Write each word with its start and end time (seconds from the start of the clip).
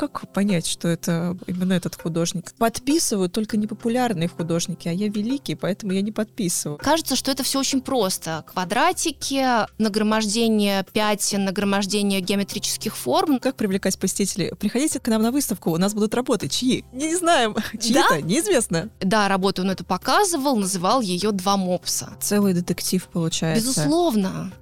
как 0.00 0.32
понять, 0.32 0.66
что 0.66 0.88
это 0.88 1.36
именно 1.46 1.74
этот 1.74 2.00
художник? 2.00 2.52
Подписывают 2.56 3.32
только 3.32 3.56
непопулярные 3.56 4.28
художники, 4.28 4.88
а 4.88 4.92
я 4.92 5.08
великий, 5.08 5.54
поэтому 5.54 5.92
я 5.92 6.00
не 6.00 6.10
подписываю. 6.10 6.78
Кажется, 6.78 7.16
что 7.16 7.30
это 7.30 7.42
все 7.42 7.58
очень 7.58 7.82
просто. 7.82 8.44
Квадратики, 8.46 9.44
нагромождение 9.78 10.86
пятен, 10.92 11.44
нагромождение 11.44 12.20
геометрических 12.20 12.96
форм. 12.96 13.38
Как 13.38 13.56
привлекать 13.56 13.98
посетителей? 13.98 14.52
Приходите 14.58 15.00
к 15.00 15.08
нам 15.08 15.22
на 15.22 15.32
выставку, 15.32 15.70
у 15.70 15.76
нас 15.76 15.92
будут 15.92 16.14
работы. 16.14 16.48
Чьи? 16.48 16.84
Не 16.92 17.14
знаем. 17.14 17.54
Чьи-то? 17.78 18.06
Да? 18.08 18.20
Неизвестно. 18.20 18.88
Да, 19.00 19.28
работу 19.28 19.62
он 19.62 19.70
эту 19.70 19.84
показывал, 19.84 20.56
называл 20.56 21.02
ее 21.02 21.32
«Два 21.32 21.56
мопса». 21.56 22.16
Целый 22.20 22.54
детектив 22.54 23.06
получается. 23.12 23.66
Безусловно. 23.66 24.52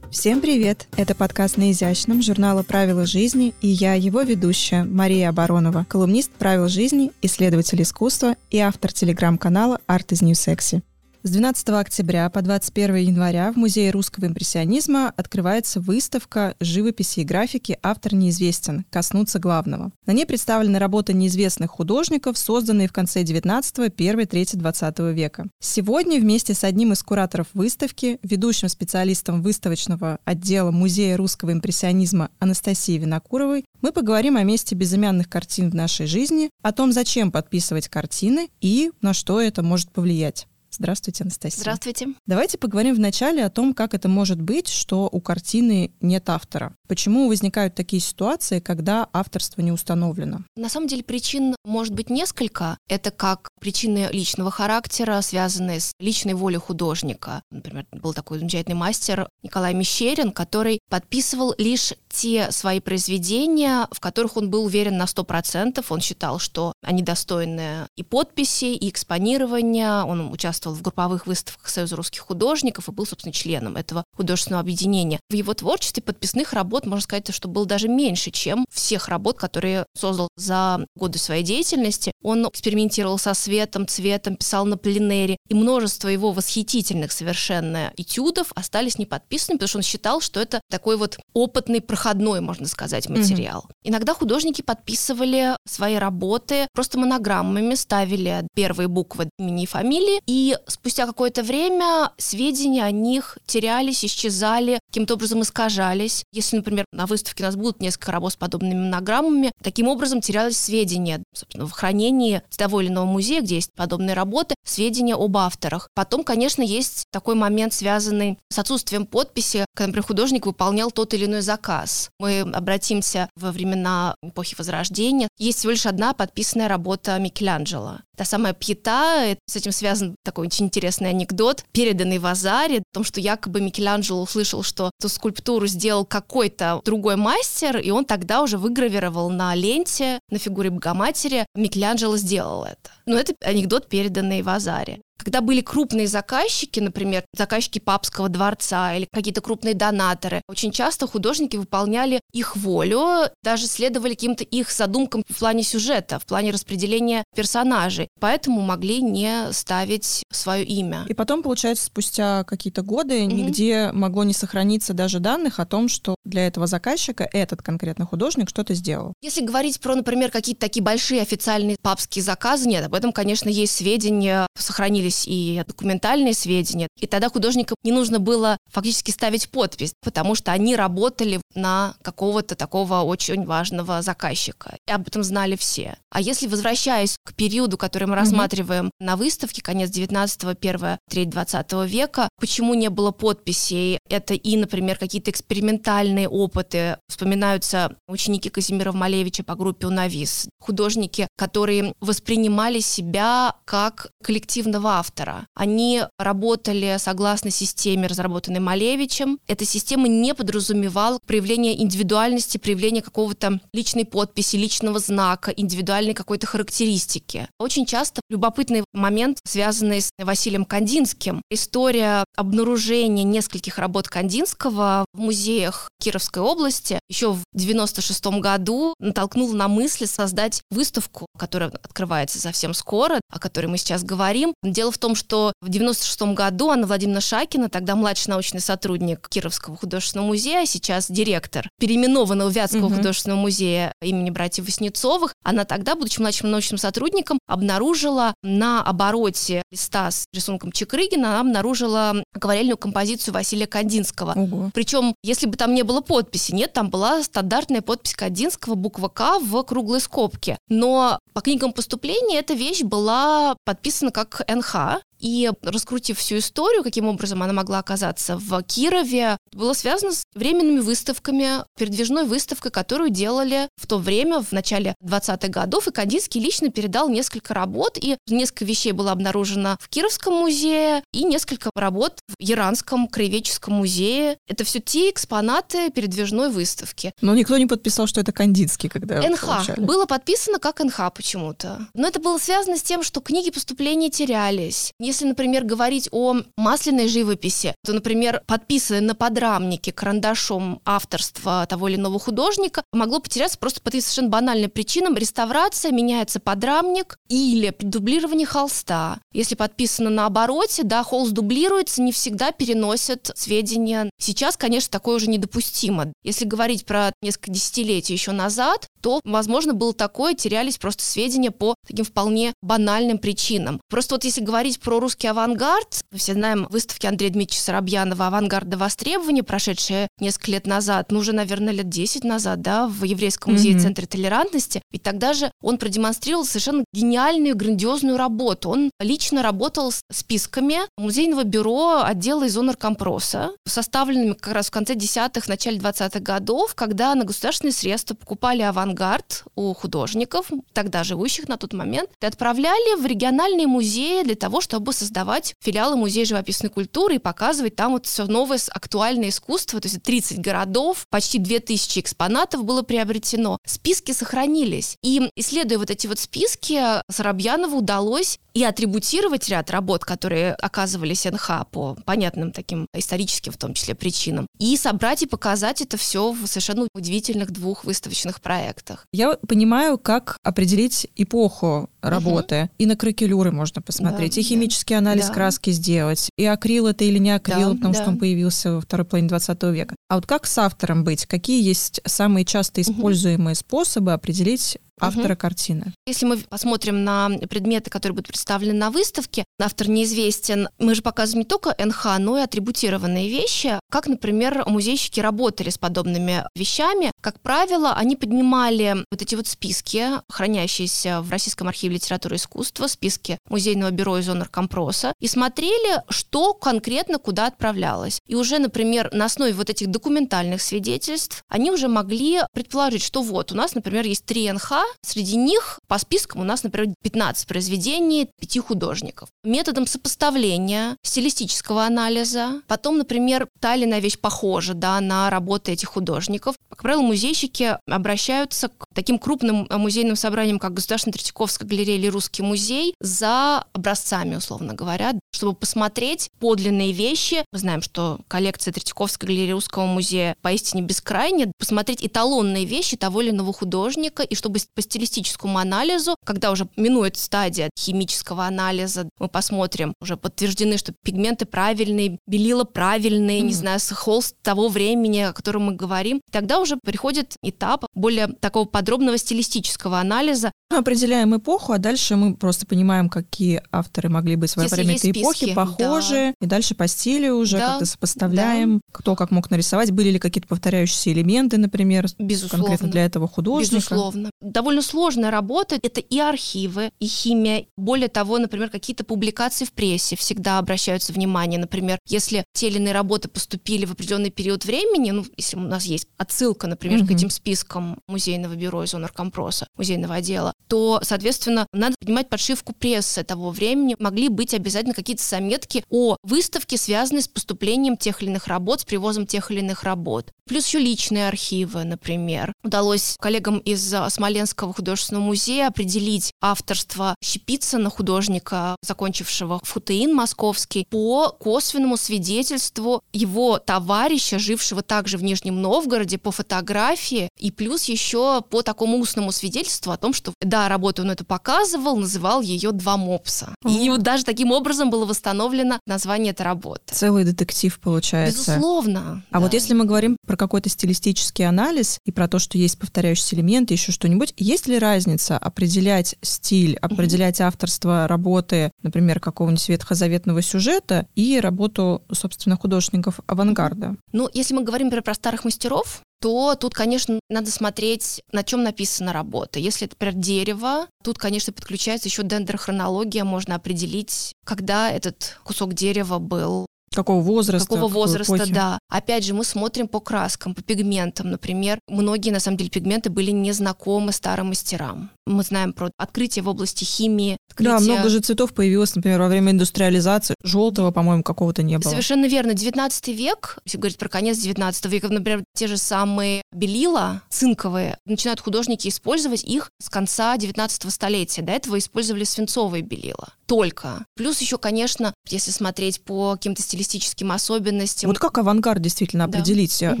Всем 0.10 0.40
привет! 0.40 0.88
Это 0.96 1.14
подкаст 1.14 1.56
на 1.56 1.70
изящном 1.70 2.20
журнала 2.20 2.64
«Правила 2.64 3.06
жизни» 3.06 3.54
и 3.60 3.68
я, 3.68 3.94
его 3.94 4.22
ведущая, 4.22 4.82
Мария 4.82 5.28
Оборонова, 5.28 5.86
колумнист 5.88 6.32
«Правил 6.32 6.66
жизни», 6.66 7.12
исследователь 7.22 7.80
искусства 7.80 8.34
и 8.50 8.58
автор 8.58 8.92
телеграм-канала 8.92 9.78
«Art 9.86 10.08
is 10.08 10.24
New 10.24 10.32
Sexy». 10.32 10.82
С 11.22 11.32
12 11.32 11.68
октября 11.68 12.30
по 12.30 12.40
21 12.40 12.96
января 12.96 13.52
в 13.52 13.56
Музее 13.56 13.90
русского 13.90 14.24
импрессионизма 14.24 15.12
открывается 15.18 15.78
выставка 15.78 16.54
живописи 16.60 17.20
и 17.20 17.24
графики 17.24 17.78
«Автор 17.82 18.14
неизвестен. 18.14 18.86
Коснуться 18.88 19.38
главного». 19.38 19.92
На 20.06 20.12
ней 20.12 20.24
представлены 20.24 20.78
работы 20.78 21.12
неизвестных 21.12 21.72
художников, 21.72 22.38
созданные 22.38 22.88
в 22.88 22.94
конце 22.94 23.22
19 23.22 23.94
первой 23.94 24.24
трети 24.24 24.56
20 24.56 24.98
века. 25.12 25.48
Сегодня 25.60 26.18
вместе 26.18 26.54
с 26.54 26.64
одним 26.64 26.94
из 26.94 27.02
кураторов 27.02 27.48
выставки, 27.52 28.18
ведущим 28.22 28.70
специалистом 28.70 29.42
выставочного 29.42 30.20
отдела 30.24 30.70
Музея 30.70 31.18
русского 31.18 31.52
импрессионизма 31.52 32.30
Анастасией 32.38 32.98
Винокуровой, 32.98 33.66
мы 33.82 33.92
поговорим 33.92 34.38
о 34.38 34.42
месте 34.42 34.74
безымянных 34.74 35.28
картин 35.28 35.70
в 35.70 35.74
нашей 35.74 36.06
жизни, 36.06 36.48
о 36.62 36.72
том, 36.72 36.92
зачем 36.92 37.30
подписывать 37.30 37.88
картины 37.88 38.48
и 38.62 38.90
на 39.02 39.12
что 39.12 39.38
это 39.38 39.62
может 39.62 39.90
повлиять. 39.90 40.46
Здравствуйте, 40.70 41.24
Анастасия. 41.24 41.60
Здравствуйте. 41.60 42.08
Давайте 42.26 42.58
поговорим 42.58 42.94
вначале 42.94 43.44
о 43.44 43.50
том, 43.50 43.74
как 43.74 43.94
это 43.94 44.08
может 44.08 44.40
быть, 44.40 44.68
что 44.68 45.08
у 45.10 45.20
картины 45.20 45.92
нет 46.00 46.28
автора. 46.30 46.76
Почему 46.88 47.28
возникают 47.28 47.74
такие 47.74 48.00
ситуации, 48.00 48.60
когда 48.60 49.08
авторство 49.12 49.60
не 49.62 49.72
установлено? 49.72 50.40
На 50.56 50.68
самом 50.68 50.88
деле 50.88 51.02
причин 51.02 51.54
может 51.64 51.94
быть 51.94 52.10
несколько. 52.10 52.78
Это 52.88 53.10
как 53.10 53.48
причины 53.60 54.08
личного 54.10 54.50
характера, 54.50 55.20
связанные 55.20 55.80
с 55.80 55.92
личной 55.98 56.34
волей 56.34 56.58
художника. 56.58 57.42
Например, 57.50 57.86
был 57.92 58.14
такой 58.14 58.38
замечательный 58.38 58.74
мастер 58.74 59.28
Николай 59.42 59.74
Мещерин, 59.74 60.32
который 60.32 60.80
подписывал 60.88 61.54
лишь 61.58 61.94
те 62.08 62.50
свои 62.50 62.80
произведения, 62.80 63.86
в 63.92 64.00
которых 64.00 64.36
он 64.36 64.50
был 64.50 64.64
уверен 64.64 64.96
на 64.96 65.04
100%. 65.04 65.84
Он 65.88 66.00
считал, 66.00 66.38
что 66.38 66.72
они 66.82 67.02
достойны 67.02 67.86
и 67.96 68.02
подписи, 68.02 68.74
и 68.74 68.88
экспонирования. 68.88 70.02
Он 70.02 70.32
участвовал 70.32 70.59
в 70.66 70.82
групповых 70.82 71.26
выставках 71.26 71.68
Союза 71.68 71.96
русских 71.96 72.20
художников 72.20 72.88
и 72.88 72.92
был, 72.92 73.06
собственно, 73.06 73.32
членом 73.32 73.76
этого 73.76 74.04
художественного 74.14 74.60
объединения. 74.60 75.20
В 75.30 75.34
его 75.34 75.54
творчестве 75.54 76.02
подписных 76.02 76.52
работ, 76.52 76.84
можно 76.86 77.02
сказать, 77.02 77.34
что 77.34 77.48
было 77.48 77.64
даже 77.64 77.88
меньше, 77.88 78.30
чем 78.30 78.66
всех 78.70 79.08
работ, 79.08 79.38
которые 79.38 79.86
создал 79.96 80.28
за 80.36 80.84
годы 80.94 81.18
своей 81.18 81.42
деятельности. 81.42 82.12
Он 82.22 82.46
экспериментировал 82.48 83.18
со 83.18 83.34
светом, 83.34 83.86
цветом, 83.86 84.36
писал 84.36 84.66
на 84.66 84.76
пленере, 84.76 85.36
и 85.48 85.54
множество 85.54 86.08
его 86.08 86.32
восхитительных 86.32 87.12
совершенно 87.12 87.92
этюдов 87.96 88.52
остались 88.54 88.98
не 88.98 89.06
подписанными, 89.06 89.58
потому 89.58 89.68
что 89.68 89.78
он 89.78 89.82
считал, 89.82 90.20
что 90.20 90.40
это 90.40 90.60
такой 90.70 90.96
вот 90.96 91.18
опытный, 91.32 91.80
проходной, 91.80 92.40
можно 92.40 92.66
сказать, 92.66 93.08
материал. 93.08 93.66
Mm-hmm. 93.66 93.74
Иногда 93.84 94.14
художники 94.14 94.62
подписывали 94.62 95.56
свои 95.66 95.96
работы 95.96 96.68
просто 96.72 96.98
монограммами, 96.98 97.74
ставили 97.74 98.46
первые 98.54 98.88
буквы 98.88 99.30
имени 99.38 99.64
и 99.64 99.66
фамилии, 99.66 100.20
и 100.26 100.56
спустя 100.66 101.06
какое-то 101.06 101.42
время 101.42 102.12
сведения 102.18 102.84
о 102.84 102.90
них 102.90 103.38
терялись, 103.46 104.04
исчезали, 104.04 104.78
каким-то 104.88 105.14
образом 105.14 105.42
искажались. 105.42 106.24
Если, 106.32 106.56
например, 106.56 106.84
на 106.92 107.06
выставке 107.06 107.44
у 107.44 107.46
нас 107.46 107.56
будут 107.56 107.80
несколько 107.80 108.12
работ 108.12 108.32
с 108.34 108.36
подобными 108.36 108.74
монограммами. 108.74 109.52
Таким 109.62 109.88
образом 109.88 110.20
терялось 110.20 110.56
сведения, 110.56 111.22
собственно, 111.34 111.66
в 111.66 111.72
хранении 111.72 112.09
того 112.56 112.80
или 112.80 112.88
иного 112.88 113.06
музея, 113.06 113.40
где 113.40 113.56
есть 113.56 113.72
подобные 113.74 114.14
работы, 114.14 114.54
сведения 114.64 115.14
об 115.14 115.36
авторах. 115.36 115.88
Потом, 115.94 116.24
конечно, 116.24 116.62
есть 116.62 117.06
такой 117.10 117.34
момент, 117.34 117.72
связанный 117.72 118.38
с 118.48 118.58
отсутствием 118.58 119.06
подписи, 119.06 119.64
когда, 119.74 119.88
например, 119.88 120.06
художник 120.06 120.46
выполнял 120.46 120.90
тот 120.90 121.14
или 121.14 121.26
иной 121.26 121.40
заказ. 121.40 122.10
Мы 122.18 122.40
обратимся 122.40 123.28
во 123.36 123.52
времена 123.52 124.14
эпохи 124.22 124.54
Возрождения. 124.58 125.28
Есть 125.38 125.58
всего 125.58 125.72
лишь 125.72 125.86
одна 125.86 126.12
подписанная 126.12 126.68
работа 126.68 127.18
Микеланджело. 127.18 127.98
Та 128.20 128.26
самая 128.26 128.52
пьета, 128.52 129.34
с 129.46 129.56
этим 129.56 129.72
связан 129.72 130.14
такой 130.22 130.48
очень 130.48 130.66
интересный 130.66 131.08
анекдот, 131.08 131.64
переданный 131.72 132.18
в 132.18 132.26
Азаре, 132.26 132.80
о 132.80 132.82
том, 132.92 133.02
что 133.02 133.18
якобы 133.18 133.62
Микеланджело 133.62 134.20
услышал, 134.20 134.62
что 134.62 134.90
эту 135.00 135.08
скульптуру 135.08 135.66
сделал 135.66 136.04
какой-то 136.04 136.82
другой 136.84 137.16
мастер, 137.16 137.78
и 137.78 137.90
он 137.90 138.04
тогда 138.04 138.42
уже 138.42 138.58
выгравировал 138.58 139.30
на 139.30 139.54
ленте, 139.54 140.20
на 140.28 140.36
фигуре 140.36 140.68
Богоматери, 140.68 141.46
Микеланджело 141.54 142.18
сделал 142.18 142.64
это. 142.64 142.90
Но 143.06 143.18
это 143.18 143.32
анекдот, 143.40 143.88
переданный 143.88 144.42
в 144.42 144.50
Азаре. 144.50 145.00
Когда 145.22 145.40
были 145.40 145.60
крупные 145.60 146.06
заказчики, 146.06 146.80
например, 146.80 147.24
заказчики 147.36 147.78
папского 147.78 148.28
дворца 148.28 148.94
или 148.94 149.06
какие-то 149.12 149.40
крупные 149.40 149.74
донаторы, 149.74 150.42
очень 150.48 150.72
часто 150.72 151.06
художники 151.06 151.56
выполняли 151.56 152.20
их 152.32 152.56
волю, 152.56 153.28
даже 153.42 153.66
следовали 153.66 154.14
каким-то 154.14 154.44
их 154.44 154.70
задумкам 154.70 155.22
в 155.28 155.38
плане 155.38 155.62
сюжета, 155.62 156.18
в 156.18 156.26
плане 156.26 156.50
распределения 156.50 157.24
персонажей. 157.34 158.08
Поэтому 158.18 158.60
могли 158.60 159.02
не 159.02 159.52
ставить 159.52 160.22
свое 160.32 160.64
имя. 160.64 161.04
И 161.08 161.14
потом, 161.14 161.42
получается, 161.42 161.86
спустя 161.86 162.44
какие-то 162.44 162.82
годы 162.82 163.20
mm-hmm. 163.20 163.26
нигде 163.26 163.90
могло 163.92 164.24
не 164.24 164.32
сохраниться 164.32 164.94
даже 164.94 165.20
данных 165.20 165.60
о 165.60 165.66
том, 165.66 165.88
что 165.88 166.14
для 166.24 166.46
этого 166.46 166.66
заказчика 166.66 167.28
этот 167.30 167.62
конкретно 167.62 168.06
художник 168.06 168.48
что-то 168.48 168.74
сделал. 168.74 169.14
Если 169.22 169.44
говорить 169.44 169.80
про, 169.80 169.94
например, 169.94 170.30
какие-то 170.30 170.60
такие 170.60 170.82
большие 170.82 171.20
официальные 171.20 171.76
папские 171.82 172.22
заказы, 172.22 172.68
нет, 172.68 172.84
об 172.84 172.94
этом, 172.94 173.12
конечно, 173.12 173.48
есть 173.48 173.74
сведения, 173.74 174.46
сохранились 174.56 175.09
появились 175.10 175.24
и 175.26 175.62
документальные 175.66 176.34
сведения. 176.34 176.88
И 176.98 177.06
тогда 177.06 177.28
художникам 177.28 177.76
не 177.82 177.92
нужно 177.92 178.18
было 178.18 178.56
фактически 178.70 179.10
ставить 179.10 179.50
подпись, 179.50 179.92
потому 180.02 180.34
что 180.34 180.52
они 180.52 180.76
работали 180.76 181.40
на 181.54 181.94
какого-то 182.02 182.54
такого 182.54 183.00
очень 183.00 183.44
важного 183.44 184.02
заказчика. 184.02 184.76
И 184.86 184.92
об 184.92 185.06
этом 185.08 185.22
знали 185.22 185.56
все. 185.56 185.96
А 186.10 186.20
если 186.20 186.46
возвращаясь 186.46 187.16
к 187.24 187.34
периоду, 187.34 187.76
который 187.76 188.06
мы 188.08 188.14
рассматриваем 188.14 188.86
mm-hmm. 188.86 189.04
на 189.04 189.16
выставке, 189.16 189.62
конец 189.62 189.90
19-го, 189.90 190.54
первая 190.54 190.98
треть 191.08 191.30
20 191.30 191.72
века, 191.86 192.28
почему 192.40 192.74
не 192.74 192.90
было 192.90 193.10
подписей? 193.10 193.98
Это 194.08 194.34
и, 194.34 194.56
например, 194.56 194.98
какие-то 194.98 195.30
экспериментальные 195.30 196.28
опыты. 196.28 196.98
Вспоминаются 197.08 197.96
ученики 198.08 198.48
Казимира 198.48 198.92
Малевича 198.92 199.42
по 199.42 199.54
группе 199.54 199.86
«Унавис». 199.86 200.48
Художники, 200.60 201.26
которые 201.36 201.94
воспринимали 202.00 202.80
себя 202.80 203.54
как 203.64 204.10
коллективного 204.22 204.99
автора. 205.00 205.46
Они 205.54 206.02
работали 206.18 206.96
согласно 206.98 207.50
системе, 207.50 208.06
разработанной 208.06 208.60
Малевичем. 208.60 209.38
Эта 209.48 209.64
система 209.64 210.08
не 210.08 210.34
подразумевала 210.34 211.18
проявление 211.26 211.80
индивидуальности, 211.82 212.58
проявление 212.58 213.02
какого-то 213.02 213.60
личной 213.72 214.04
подписи, 214.04 214.56
личного 214.56 214.98
знака, 214.98 215.50
индивидуальной 215.50 216.14
какой-то 216.14 216.46
характеристики. 216.46 217.48
Очень 217.58 217.86
часто 217.86 218.20
любопытный 218.28 218.84
момент, 218.92 219.38
связанный 219.44 220.02
с 220.02 220.10
Василием 220.18 220.64
Кандинским. 220.64 221.42
История 221.50 222.24
обнаружения 222.36 223.24
нескольких 223.24 223.78
работ 223.78 224.08
Кандинского 224.08 225.06
в 225.12 225.18
музеях 225.18 225.88
Кировской 226.00 226.42
области 226.42 226.98
еще 227.08 227.32
в 227.32 227.42
96 227.54 228.26
году 228.40 228.94
натолкнула 228.98 229.54
на 229.54 229.68
мысли 229.68 230.04
создать 230.04 230.62
выставку, 230.70 231.26
которая 231.38 231.70
открывается 231.70 232.38
совсем 232.40 232.74
скоро, 232.74 233.20
о 233.30 233.38
которой 233.38 233.66
мы 233.66 233.78
сейчас 233.78 234.04
говорим. 234.04 234.54
Дело 234.80 234.92
в 234.92 234.96
том, 234.96 235.14
что 235.14 235.52
в 235.60 235.68
96 235.68 236.22
году 236.32 236.70
Анна 236.70 236.86
Владимировна 236.86 237.20
Шакина, 237.20 237.68
тогда 237.68 237.96
младший 237.96 238.30
научный 238.30 238.60
сотрудник 238.60 239.28
Кировского 239.28 239.76
художественного 239.76 240.28
музея, 240.28 240.64
сейчас 240.64 241.10
директор 241.10 241.68
переименованного 241.78 242.48
Вятского 242.48 242.86
угу. 242.86 242.94
художественного 242.94 243.40
музея 243.40 243.92
имени 244.00 244.30
братьев 244.30 244.64
Васнецовых, 244.64 245.34
она 245.44 245.66
тогда, 245.66 245.96
будучи 245.96 246.18
младшим 246.18 246.50
научным 246.50 246.78
сотрудником, 246.78 247.38
обнаружила 247.46 248.32
на 248.42 248.82
обороте 248.82 249.62
листа 249.70 250.10
с 250.10 250.24
рисунком 250.32 250.72
Чекрыгина, 250.72 251.32
она 251.32 251.40
обнаружила 251.40 252.14
акварельную 252.34 252.78
композицию 252.78 253.34
Василия 253.34 253.66
Кандинского. 253.66 254.32
Угу. 254.32 254.70
Причем, 254.72 255.14
если 255.22 255.46
бы 255.46 255.58
там 255.58 255.74
не 255.74 255.82
было 255.82 256.00
подписи, 256.00 256.52
нет, 256.52 256.72
там 256.72 256.88
была 256.88 257.22
стандартная 257.22 257.82
подпись 257.82 258.14
Кандинского, 258.14 258.76
буква 258.76 259.08
К 259.08 259.40
в 259.40 259.62
круглой 259.64 260.00
скобке. 260.00 260.56
Но 260.70 261.18
по 261.34 261.42
книгам 261.42 261.74
поступления 261.74 262.38
эта 262.38 262.54
вещь 262.54 262.82
была 262.82 263.56
подписана 263.66 264.10
как 264.10 264.42
НХ, 264.48 264.69
Praga 264.70 265.02
И 265.20 265.50
раскрутив 265.62 266.18
всю 266.18 266.38
историю, 266.38 266.82
каким 266.82 267.06
образом 267.06 267.42
она 267.42 267.52
могла 267.52 267.78
оказаться 267.78 268.36
в 268.36 268.62
Кирове, 268.62 269.36
было 269.52 269.74
связано 269.74 270.12
с 270.12 270.24
временными 270.34 270.80
выставками, 270.80 271.64
передвижной 271.78 272.24
выставкой, 272.24 272.70
которую 272.70 273.10
делали 273.10 273.68
в 273.76 273.86
то 273.86 273.98
время, 273.98 274.40
в 274.40 274.52
начале 274.52 274.94
20-х 275.04 275.48
годов, 275.48 275.88
и 275.88 275.92
Кандинский 275.92 276.40
лично 276.40 276.70
передал 276.70 277.08
несколько 277.08 277.54
работ, 277.54 277.98
и 278.00 278.16
несколько 278.28 278.64
вещей 278.64 278.92
было 278.92 279.12
обнаружено 279.12 279.76
в 279.80 279.88
Кировском 279.88 280.34
музее, 280.34 281.02
и 281.12 281.24
несколько 281.24 281.70
работ 281.74 282.20
в 282.28 282.34
Иранском 282.38 283.08
краеведческом 283.08 283.74
музее. 283.74 284.38
Это 284.48 284.64
все 284.64 284.80
те 284.80 285.10
экспонаты 285.10 285.90
передвижной 285.90 286.50
выставки. 286.50 287.12
Но 287.20 287.34
никто 287.34 287.58
не 287.58 287.66
подписал, 287.66 288.06
что 288.06 288.20
это 288.20 288.32
Кандинский, 288.32 288.88
когда 288.88 289.20
НХ. 289.20 289.40
Получали. 289.40 289.80
Было 289.80 290.06
подписано 290.06 290.58
как 290.58 290.80
НХ 290.80 291.12
почему-то. 291.14 291.86
Но 291.94 292.08
это 292.08 292.20
было 292.20 292.38
связано 292.38 292.76
с 292.76 292.82
тем, 292.82 293.02
что 293.02 293.20
книги 293.20 293.50
поступления 293.50 294.10
терялись. 294.10 294.92
Если, 295.10 295.24
например, 295.24 295.64
говорить 295.64 296.08
о 296.12 296.36
масляной 296.56 297.08
живописи, 297.08 297.74
то, 297.84 297.92
например, 297.92 298.44
подписанное 298.46 299.00
на 299.00 299.16
подрамнике 299.16 299.90
карандашом 299.90 300.80
авторства 300.84 301.66
того 301.68 301.88
или 301.88 301.96
иного 301.96 302.20
художника 302.20 302.84
могло 302.92 303.18
потеряться 303.18 303.58
просто 303.58 303.80
по 303.80 303.90
совершенно 303.90 304.28
банальным 304.28 304.70
причинам. 304.70 305.16
Реставрация, 305.16 305.90
меняется 305.90 306.38
подрамник 306.38 307.16
или 307.28 307.74
дублирование 307.80 308.46
холста. 308.46 309.18
Если 309.32 309.56
подписано 309.56 310.10
на 310.10 310.26
обороте, 310.26 310.84
да, 310.84 311.02
холст 311.02 311.32
дублируется, 311.32 312.02
не 312.02 312.12
всегда 312.12 312.52
переносят 312.52 313.32
сведения. 313.34 314.10
Сейчас, 314.16 314.56
конечно, 314.56 314.92
такое 314.92 315.16
уже 315.16 315.28
недопустимо. 315.28 316.12
Если 316.22 316.44
говорить 316.44 316.86
про 316.86 317.10
несколько 317.20 317.50
десятилетий 317.50 318.12
еще 318.12 318.30
назад, 318.30 318.86
то, 319.00 319.20
возможно, 319.24 319.74
было 319.74 319.92
такое, 319.92 320.34
терялись 320.34 320.78
просто 320.78 321.02
сведения 321.02 321.50
по 321.50 321.74
таким 321.84 322.04
вполне 322.04 322.52
банальным 322.62 323.18
причинам. 323.18 323.80
Просто 323.88 324.14
вот 324.14 324.22
если 324.22 324.40
говорить 324.40 324.78
про 324.78 324.99
русский 325.00 325.26
авангард, 325.26 326.02
мы 326.12 326.18
все 326.18 326.34
знаем 326.34 326.66
выставки 326.70 327.06
Андрея 327.06 327.32
Дмитриевича 327.32 327.64
Соробьянова 327.64 328.28
«Авангард 328.28 328.68
до 328.68 328.76
востребования», 328.76 329.42
прошедшие 329.42 330.08
несколько 330.20 330.52
лет 330.52 330.66
назад, 330.66 331.10
ну, 331.10 331.18
уже, 331.20 331.32
наверное, 331.32 331.72
лет 331.72 331.88
10 331.88 332.24
назад, 332.24 332.60
да, 332.60 332.86
в 332.86 333.04
Еврейском 333.04 333.54
музее 333.54 333.74
mm-hmm. 333.74 333.80
Центре 333.80 334.06
толерантности. 334.06 334.82
И 334.92 334.98
тогда 334.98 335.32
же 335.32 335.50
он 335.62 335.78
продемонстрировал 335.78 336.44
совершенно 336.44 336.84
гениальную, 336.92 337.56
грандиозную 337.56 338.16
работу. 338.16 338.70
Он 338.70 338.90
лично 339.00 339.42
работал 339.42 339.90
с 339.90 340.02
списками 340.12 340.80
музейного 340.96 341.44
бюро 341.44 342.02
отдела 342.04 342.44
из 342.44 342.60
Компроса, 342.78 343.52
составленными 343.66 344.34
как 344.34 344.52
раз 344.54 344.68
в 344.68 344.70
конце 344.70 344.94
10-х, 344.94 345.46
начале 345.48 345.78
20-х 345.78 346.20
годов, 346.20 346.74
когда 346.74 347.14
на 347.14 347.24
государственные 347.24 347.72
средства 347.72 348.14
покупали 348.14 348.62
авангард 348.62 349.44
у 349.56 349.72
художников, 349.72 350.50
тогда 350.72 351.04
живущих 351.04 351.48
на 351.48 351.56
тот 351.56 351.72
момент, 351.72 352.10
и 352.20 352.26
отправляли 352.26 353.00
в 353.00 353.06
региональные 353.06 353.66
музеи 353.66 354.22
для 354.22 354.34
того, 354.34 354.60
чтобы 354.60 354.89
создавать 354.92 355.54
филиалы 355.60 355.96
музея 355.96 356.24
живописной 356.24 356.70
культуры 356.70 357.16
и 357.16 357.18
показывать 357.18 357.76
там 357.76 357.92
вот 357.92 358.06
все 358.06 358.26
новое 358.26 358.60
актуальное 358.70 359.28
искусство. 359.28 359.80
То 359.80 359.88
есть 359.88 360.02
30 360.02 360.40
городов, 360.40 361.06
почти 361.10 361.38
2000 361.38 362.00
экспонатов 362.00 362.64
было 362.64 362.82
приобретено. 362.82 363.58
Списки 363.66 364.12
сохранились. 364.12 364.96
И 365.02 365.30
исследуя 365.36 365.78
вот 365.78 365.90
эти 365.90 366.06
вот 366.06 366.18
списки, 366.18 366.80
Соробьянову 367.10 367.78
удалось 367.78 368.38
и 368.54 368.64
атрибутировать 368.64 369.48
ряд 369.48 369.70
работ, 369.70 370.04
которые 370.04 370.54
оказывались 370.54 371.24
НХ 371.24 371.66
по 371.70 371.96
понятным 372.04 372.52
таким 372.52 372.86
историческим 372.94 373.52
в 373.52 373.56
том 373.56 373.74
числе 373.74 373.94
причинам, 373.94 374.46
и 374.58 374.76
собрать 374.76 375.22
и 375.22 375.26
показать 375.26 375.80
это 375.80 375.96
все 375.96 376.32
в 376.32 376.46
совершенно 376.46 376.88
удивительных 376.94 377.50
двух 377.50 377.84
выставочных 377.84 378.40
проектах. 378.40 379.06
Я 379.12 379.36
понимаю, 379.48 379.98
как 379.98 380.36
определить 380.42 381.06
эпоху 381.16 381.88
работы. 382.02 382.62
Угу. 382.62 382.70
И 382.78 382.86
на 382.86 382.96
кракелюры 382.96 383.52
можно 383.52 383.82
посмотреть, 383.82 384.34
да, 384.34 384.40
и 384.40 384.44
химический 384.44 384.94
да. 384.94 384.98
анализ 384.98 385.26
да. 385.26 385.34
краски 385.34 385.70
сделать, 385.70 386.30
и 386.36 386.44
акрил 386.44 386.86
это 386.86 387.04
или 387.04 387.18
не 387.18 387.30
акрил, 387.30 387.70
да, 387.70 387.76
потому 387.76 387.94
да. 387.94 388.00
что 388.00 388.10
он 388.10 388.18
появился 388.18 388.74
во 388.74 388.80
второй 388.80 389.06
половине 389.06 389.28
20 389.28 389.62
века. 389.64 389.94
А 390.08 390.16
вот 390.16 390.26
как 390.26 390.46
с 390.46 390.58
автором 390.58 391.04
быть? 391.04 391.26
Какие 391.26 391.62
есть 391.62 392.00
самые 392.04 392.44
часто 392.44 392.80
используемые 392.80 393.52
угу. 393.52 393.58
способы 393.58 394.12
определить 394.12 394.78
автора 395.00 395.32
угу. 395.32 395.40
картины. 395.40 395.94
Если 396.06 396.26
мы 396.26 396.38
посмотрим 396.38 397.04
на 397.04 397.30
предметы, 397.48 397.90
которые 397.90 398.14
будут 398.14 398.28
представлены 398.28 398.74
на 398.74 398.90
выставке, 398.90 399.44
автор 399.60 399.88
неизвестен, 399.88 400.68
мы 400.78 400.94
же 400.94 401.02
показываем 401.02 401.40
не 401.40 401.48
только 401.48 401.74
НХ, 401.78 402.18
но 402.18 402.38
и 402.38 402.42
атрибутированные 402.42 403.28
вещи, 403.28 403.78
как, 403.90 404.06
например, 404.06 404.64
музейщики 404.66 405.20
работали 405.20 405.70
с 405.70 405.78
подобными 405.78 406.44
вещами. 406.54 407.12
Как 407.20 407.40
правило, 407.40 407.94
они 407.94 408.16
поднимали 408.16 409.04
вот 409.10 409.22
эти 409.22 409.34
вот 409.34 409.46
списки, 409.46 410.06
хранящиеся 410.28 411.20
в 411.22 411.30
Российском 411.30 411.68
архиве 411.68 411.94
литературы 411.94 412.36
и 412.36 412.38
искусства, 412.38 412.86
списки 412.86 413.38
музейного 413.48 413.90
бюро 413.90 414.18
и 414.18 414.22
зонер 414.22 414.48
компроса, 414.48 415.12
и 415.20 415.26
смотрели, 415.26 416.02
что 416.08 416.54
конкретно 416.54 417.18
куда 417.18 417.46
отправлялось. 417.46 418.20
И 418.26 418.34
уже, 418.34 418.58
например, 418.58 419.10
на 419.12 419.26
основе 419.26 419.52
вот 419.52 419.70
этих 419.70 419.88
документальных 419.88 420.62
свидетельств 420.62 421.42
они 421.48 421.70
уже 421.70 421.88
могли 421.88 422.40
предположить, 422.52 423.02
что 423.02 423.22
вот 423.22 423.52
у 423.52 423.54
нас, 423.54 423.74
например, 423.74 424.06
есть 424.06 424.24
три 424.24 424.50
НХ, 424.50 424.72
Среди 425.02 425.36
них 425.36 425.80
по 425.88 425.98
спискам 425.98 426.40
у 426.40 426.44
нас, 426.44 426.62
например, 426.62 426.94
15 427.02 427.46
произведений 427.46 428.28
пяти 428.40 428.60
художников. 428.60 429.28
Методом 429.44 429.86
сопоставления, 429.86 430.96
стилистического 431.02 431.84
анализа, 431.84 432.62
потом, 432.66 432.98
например, 432.98 433.48
та 433.60 433.74
или 433.74 433.84
иная 433.84 434.00
вещь 434.00 434.18
похожа 434.18 434.74
да, 434.74 435.00
на 435.00 435.30
работы 435.30 435.72
этих 435.72 435.88
художников. 435.88 436.56
Как 436.68 436.82
правило, 436.82 437.02
музейщики 437.02 437.76
обращаются 437.86 438.68
к 438.68 438.84
таким 438.94 439.18
крупным 439.18 439.66
музейным 439.70 440.16
собраниям, 440.16 440.58
как 440.58 440.74
Государственная 440.74 441.14
Третьяковская 441.14 441.68
галерея 441.68 441.96
или 441.96 442.08
Русский 442.08 442.42
музей, 442.42 442.94
за 443.00 443.64
образцами, 443.72 444.36
условно 444.36 444.74
говоря, 444.74 445.12
чтобы 445.32 445.54
посмотреть 445.54 446.28
подлинные 446.38 446.92
вещи. 446.92 447.44
Мы 447.52 447.58
знаем, 447.58 447.82
что 447.82 448.20
коллекция 448.28 448.72
Третьяковской 448.72 449.26
галереи 449.26 449.52
Русского 449.52 449.86
музея 449.86 450.36
поистине 450.42 450.82
бескрайняя. 450.82 451.52
Посмотреть 451.58 452.04
эталонные 452.04 452.64
вещи 452.64 452.96
того 452.96 453.20
или 453.20 453.30
иного 453.30 453.52
художника, 453.52 454.22
и 454.22 454.34
чтобы 454.34 454.58
по 454.74 454.82
стилистическому 454.82 455.58
анализу, 455.58 456.16
когда 456.24 456.50
уже 456.50 456.68
минует 456.76 457.16
стадия 457.16 457.70
химического 457.78 458.46
анализа, 458.46 459.08
мы 459.18 459.28
посмотрим, 459.28 459.94
уже 460.00 460.16
подтверждены, 460.16 460.78
что 460.78 460.92
пигменты 461.04 461.46
правильные, 461.46 462.18
белила 462.26 462.64
правильные, 462.64 463.40
mm-hmm. 463.40 463.44
не 463.44 463.54
знаю, 463.54 463.80
холст 463.92 464.36
того 464.42 464.68
времени, 464.68 465.20
о 465.20 465.32
котором 465.32 465.64
мы 465.64 465.74
говорим. 465.74 466.20
Тогда 466.30 466.60
уже 466.60 466.76
приходит 466.76 467.34
этап 467.42 467.84
более 467.94 468.28
такого 468.28 468.64
подробного 468.64 469.18
стилистического 469.18 469.98
анализа. 469.98 470.52
Мы 470.70 470.78
определяем 470.78 471.36
эпоху, 471.36 471.72
а 471.72 471.78
дальше 471.78 472.16
мы 472.16 472.36
просто 472.36 472.66
понимаем, 472.66 473.08
какие 473.08 473.62
авторы 473.72 474.08
могли 474.08 474.36
быть 474.36 474.54
во 474.56 474.66
время 474.66 474.96
этой 474.96 475.10
эпохи, 475.10 475.54
похожи, 475.54 476.14
да. 476.14 476.34
и 476.40 476.46
дальше 476.46 476.74
по 476.74 476.86
стилю 476.86 477.34
уже 477.34 477.58
да. 477.58 477.68
как-то 477.70 477.86
сопоставляем, 477.86 478.74
да. 478.74 478.80
кто 478.92 479.16
как 479.16 479.30
мог 479.30 479.50
нарисовать, 479.50 479.90
были 479.90 480.10
ли 480.10 480.18
какие-то 480.18 480.48
повторяющиеся 480.48 481.12
элементы, 481.12 481.58
например, 481.58 482.06
Безусловно. 482.18 482.66
конкретно 482.66 482.88
для 482.88 483.04
этого 483.04 483.26
художника. 483.26 483.76
Безусловно 483.76 484.30
довольно 484.60 484.82
сложная 484.82 485.30
работа. 485.30 485.78
Это 485.82 486.00
и 486.00 486.18
архивы, 486.18 486.90
и 487.00 487.06
химия. 487.06 487.64
Более 487.78 488.08
того, 488.08 488.36
например, 488.36 488.68
какие-то 488.68 489.04
публикации 489.04 489.64
в 489.64 489.72
прессе 489.72 490.16
всегда 490.16 490.58
обращаются 490.58 491.14
внимание. 491.14 491.58
Например, 491.58 491.98
если 492.06 492.44
те 492.52 492.68
или 492.68 492.76
иные 492.76 492.92
работы 492.92 493.28
поступили 493.28 493.86
в 493.86 493.92
определенный 493.92 494.30
период 494.30 494.66
времени, 494.66 495.12
ну, 495.12 495.24
если 495.38 495.56
у 495.56 495.60
нас 495.60 495.86
есть 495.86 496.08
отсылка, 496.18 496.66
например, 496.66 497.00
mm-hmm. 497.00 497.06
к 497.06 497.10
этим 497.10 497.30
спискам 497.30 498.00
музейного 498.06 498.54
бюро 498.54 498.84
из 498.84 498.92
Оноркомпроса, 498.92 499.66
музейного 499.78 500.16
отдела, 500.16 500.52
то, 500.68 501.00
соответственно, 501.02 501.66
надо 501.72 501.94
понимать 501.98 502.28
подшивку 502.28 502.74
прессы 502.74 503.24
того 503.24 503.52
времени. 503.52 503.96
Могли 503.98 504.28
быть 504.28 504.52
обязательно 504.52 504.92
какие-то 504.92 505.24
заметки 505.24 505.84
о 505.88 506.18
выставке, 506.22 506.76
связанные 506.76 507.22
с 507.22 507.28
поступлением 507.28 507.96
тех 507.96 508.20
или 508.20 508.28
иных 508.28 508.46
работ, 508.46 508.82
с 508.82 508.84
привозом 508.84 509.26
тех 509.26 509.50
или 509.50 509.60
иных 509.60 509.84
работ. 509.84 510.32
Плюс 510.46 510.66
еще 510.66 510.80
личные 510.80 511.28
архивы, 511.28 511.84
например. 511.84 512.52
Удалось 512.64 513.16
коллегам 513.20 513.58
из 513.58 513.94
Смоленска 514.08 514.49
Смоленского 514.50 514.72
художественного 514.74 515.24
музея 515.24 515.68
определить 515.68 516.32
авторство 516.40 517.14
Щепицына, 517.22 517.88
художника, 517.88 518.74
закончившего 518.82 519.60
ФУТИН 519.62 520.14
московский, 520.14 520.86
по 520.90 521.30
косвенному 521.30 521.96
свидетельству 521.96 523.00
его 523.12 523.58
товарища, 523.58 524.38
жившего 524.38 524.82
также 524.82 525.18
в 525.18 525.22
Нижнем 525.22 525.62
Новгороде, 525.62 526.18
по 526.18 526.32
фотографии, 526.32 527.28
и 527.38 527.52
плюс 527.52 527.84
еще 527.84 528.42
по 528.42 528.62
такому 528.62 528.98
устному 528.98 529.30
свидетельству 529.30 529.92
о 529.92 529.96
том, 529.96 530.12
что, 530.12 530.32
да, 530.40 530.68
работу 530.68 531.02
он 531.02 531.12
эту 531.12 531.24
показывал, 531.24 531.96
называл 531.96 532.40
ее 532.40 532.72
«Два 532.72 532.96
мопса». 532.96 533.54
И 533.68 533.88
вот 533.88 534.02
даже 534.02 534.24
таким 534.24 534.50
образом 534.50 534.90
было 534.90 535.06
восстановлено 535.06 535.78
название 535.86 536.32
этой 536.32 536.42
работы. 536.42 536.82
Целый 536.92 537.24
детектив 537.24 537.78
получается. 537.78 538.52
Безусловно. 538.52 539.22
А 539.30 539.34
да. 539.34 539.40
вот 539.40 539.52
если 539.52 539.74
мы 539.74 539.84
говорим 539.84 540.16
про 540.26 540.36
какой-то 540.36 540.68
стилистический 540.68 541.46
анализ 541.46 541.98
и 542.04 542.10
про 542.10 542.26
то, 542.26 542.38
что 542.38 542.58
есть 542.58 542.78
повторяющиеся 542.78 543.36
элементы, 543.36 543.74
еще 543.74 543.92
что-нибудь, 543.92 544.34
есть 544.40 544.66
ли 544.66 544.78
разница 544.78 545.38
определять 545.38 546.16
стиль, 546.22 546.76
определять 546.76 547.40
авторство 547.40 548.08
работы, 548.08 548.72
например, 548.82 549.20
какого-нибудь 549.20 549.68
ветхозаветного 549.68 550.42
сюжета 550.42 551.06
и 551.14 551.38
работу, 551.40 552.02
собственно, 552.12 552.56
художников 552.56 553.20
авангарда? 553.26 553.96
Ну, 554.12 554.28
если 554.32 554.54
мы 554.54 554.62
говорим, 554.62 554.86
например, 554.86 555.04
про 555.04 555.14
старых 555.14 555.44
мастеров, 555.44 556.00
то 556.20 556.54
тут, 556.54 556.74
конечно, 556.74 557.18
надо 557.30 557.50
смотреть, 557.50 558.22
на 558.30 558.42
чем 558.42 558.62
написана 558.62 559.12
работа. 559.12 559.58
Если 559.58 559.86
это, 559.86 559.96
например, 559.98 560.14
дерево, 560.22 560.86
тут, 561.02 561.18
конечно, 561.18 561.52
подключается 561.52 562.08
еще 562.08 562.22
дендрохронология, 562.22 563.24
можно 563.24 563.54
определить, 563.54 564.32
когда 564.44 564.90
этот 564.90 565.38
кусок 565.44 565.72
дерева 565.72 566.18
был 566.18 566.66
Какого 566.94 567.22
возраста? 567.22 567.68
Какого 567.68 567.88
возраста, 567.88 568.36
эпохи? 568.36 568.52
да. 568.52 568.78
Опять 568.88 569.24
же, 569.24 569.32
мы 569.32 569.44
смотрим 569.44 569.86
по 569.86 570.00
краскам, 570.00 570.54
по 570.56 570.62
пигментам. 570.62 571.30
Например, 571.30 571.78
многие, 571.88 572.30
на 572.30 572.40
самом 572.40 572.56
деле, 572.56 572.68
пигменты 572.68 573.10
были 573.10 573.30
незнакомы 573.30 574.12
старым 574.12 574.48
мастерам. 574.48 575.10
Мы 575.26 575.44
знаем 575.44 575.72
про 575.72 575.90
открытие 575.96 576.42
в 576.42 576.48
области 576.48 576.82
химии. 576.82 577.36
Открытие... 577.48 577.78
Да, 577.78 577.80
много 577.80 578.08
же 578.08 578.18
цветов 578.18 578.52
появилось, 578.52 578.96
например, 578.96 579.20
во 579.20 579.28
время 579.28 579.52
индустриализации. 579.52 580.34
Желтого, 580.42 580.90
по-моему, 580.90 581.22
какого-то 581.22 581.62
не 581.62 581.78
было. 581.78 581.90
Совершенно 581.90 582.26
верно. 582.26 582.54
19 582.54 583.08
век, 583.08 583.58
если 583.64 583.78
говорить 583.78 583.98
про 583.98 584.08
конец 584.08 584.38
19 584.38 584.86
века, 584.86 585.08
например, 585.08 585.44
те 585.54 585.68
же 585.68 585.76
самые 585.76 586.42
белила 586.52 587.22
цинковые, 587.28 587.98
начинают 588.04 588.40
художники 588.40 588.88
использовать 588.88 589.44
их 589.44 589.70
с 589.80 589.88
конца 589.88 590.36
19 590.36 590.92
столетия. 590.92 591.42
До 591.42 591.52
этого 591.52 591.78
использовали 591.78 592.24
свинцовые 592.24 592.82
белила. 592.82 593.28
Только. 593.50 594.06
Плюс 594.14 594.40
еще, 594.40 594.58
конечно, 594.58 595.12
если 595.26 595.50
смотреть 595.50 596.04
по 596.04 596.34
каким-то 596.34 596.62
стилистическим 596.62 597.32
особенностям. 597.32 598.08
Вот 598.08 598.20
как 598.20 598.38
авангард 598.38 598.80
действительно 598.80 599.26
да. 599.26 599.38
определить? 599.38 599.82
Угу. 599.82 600.00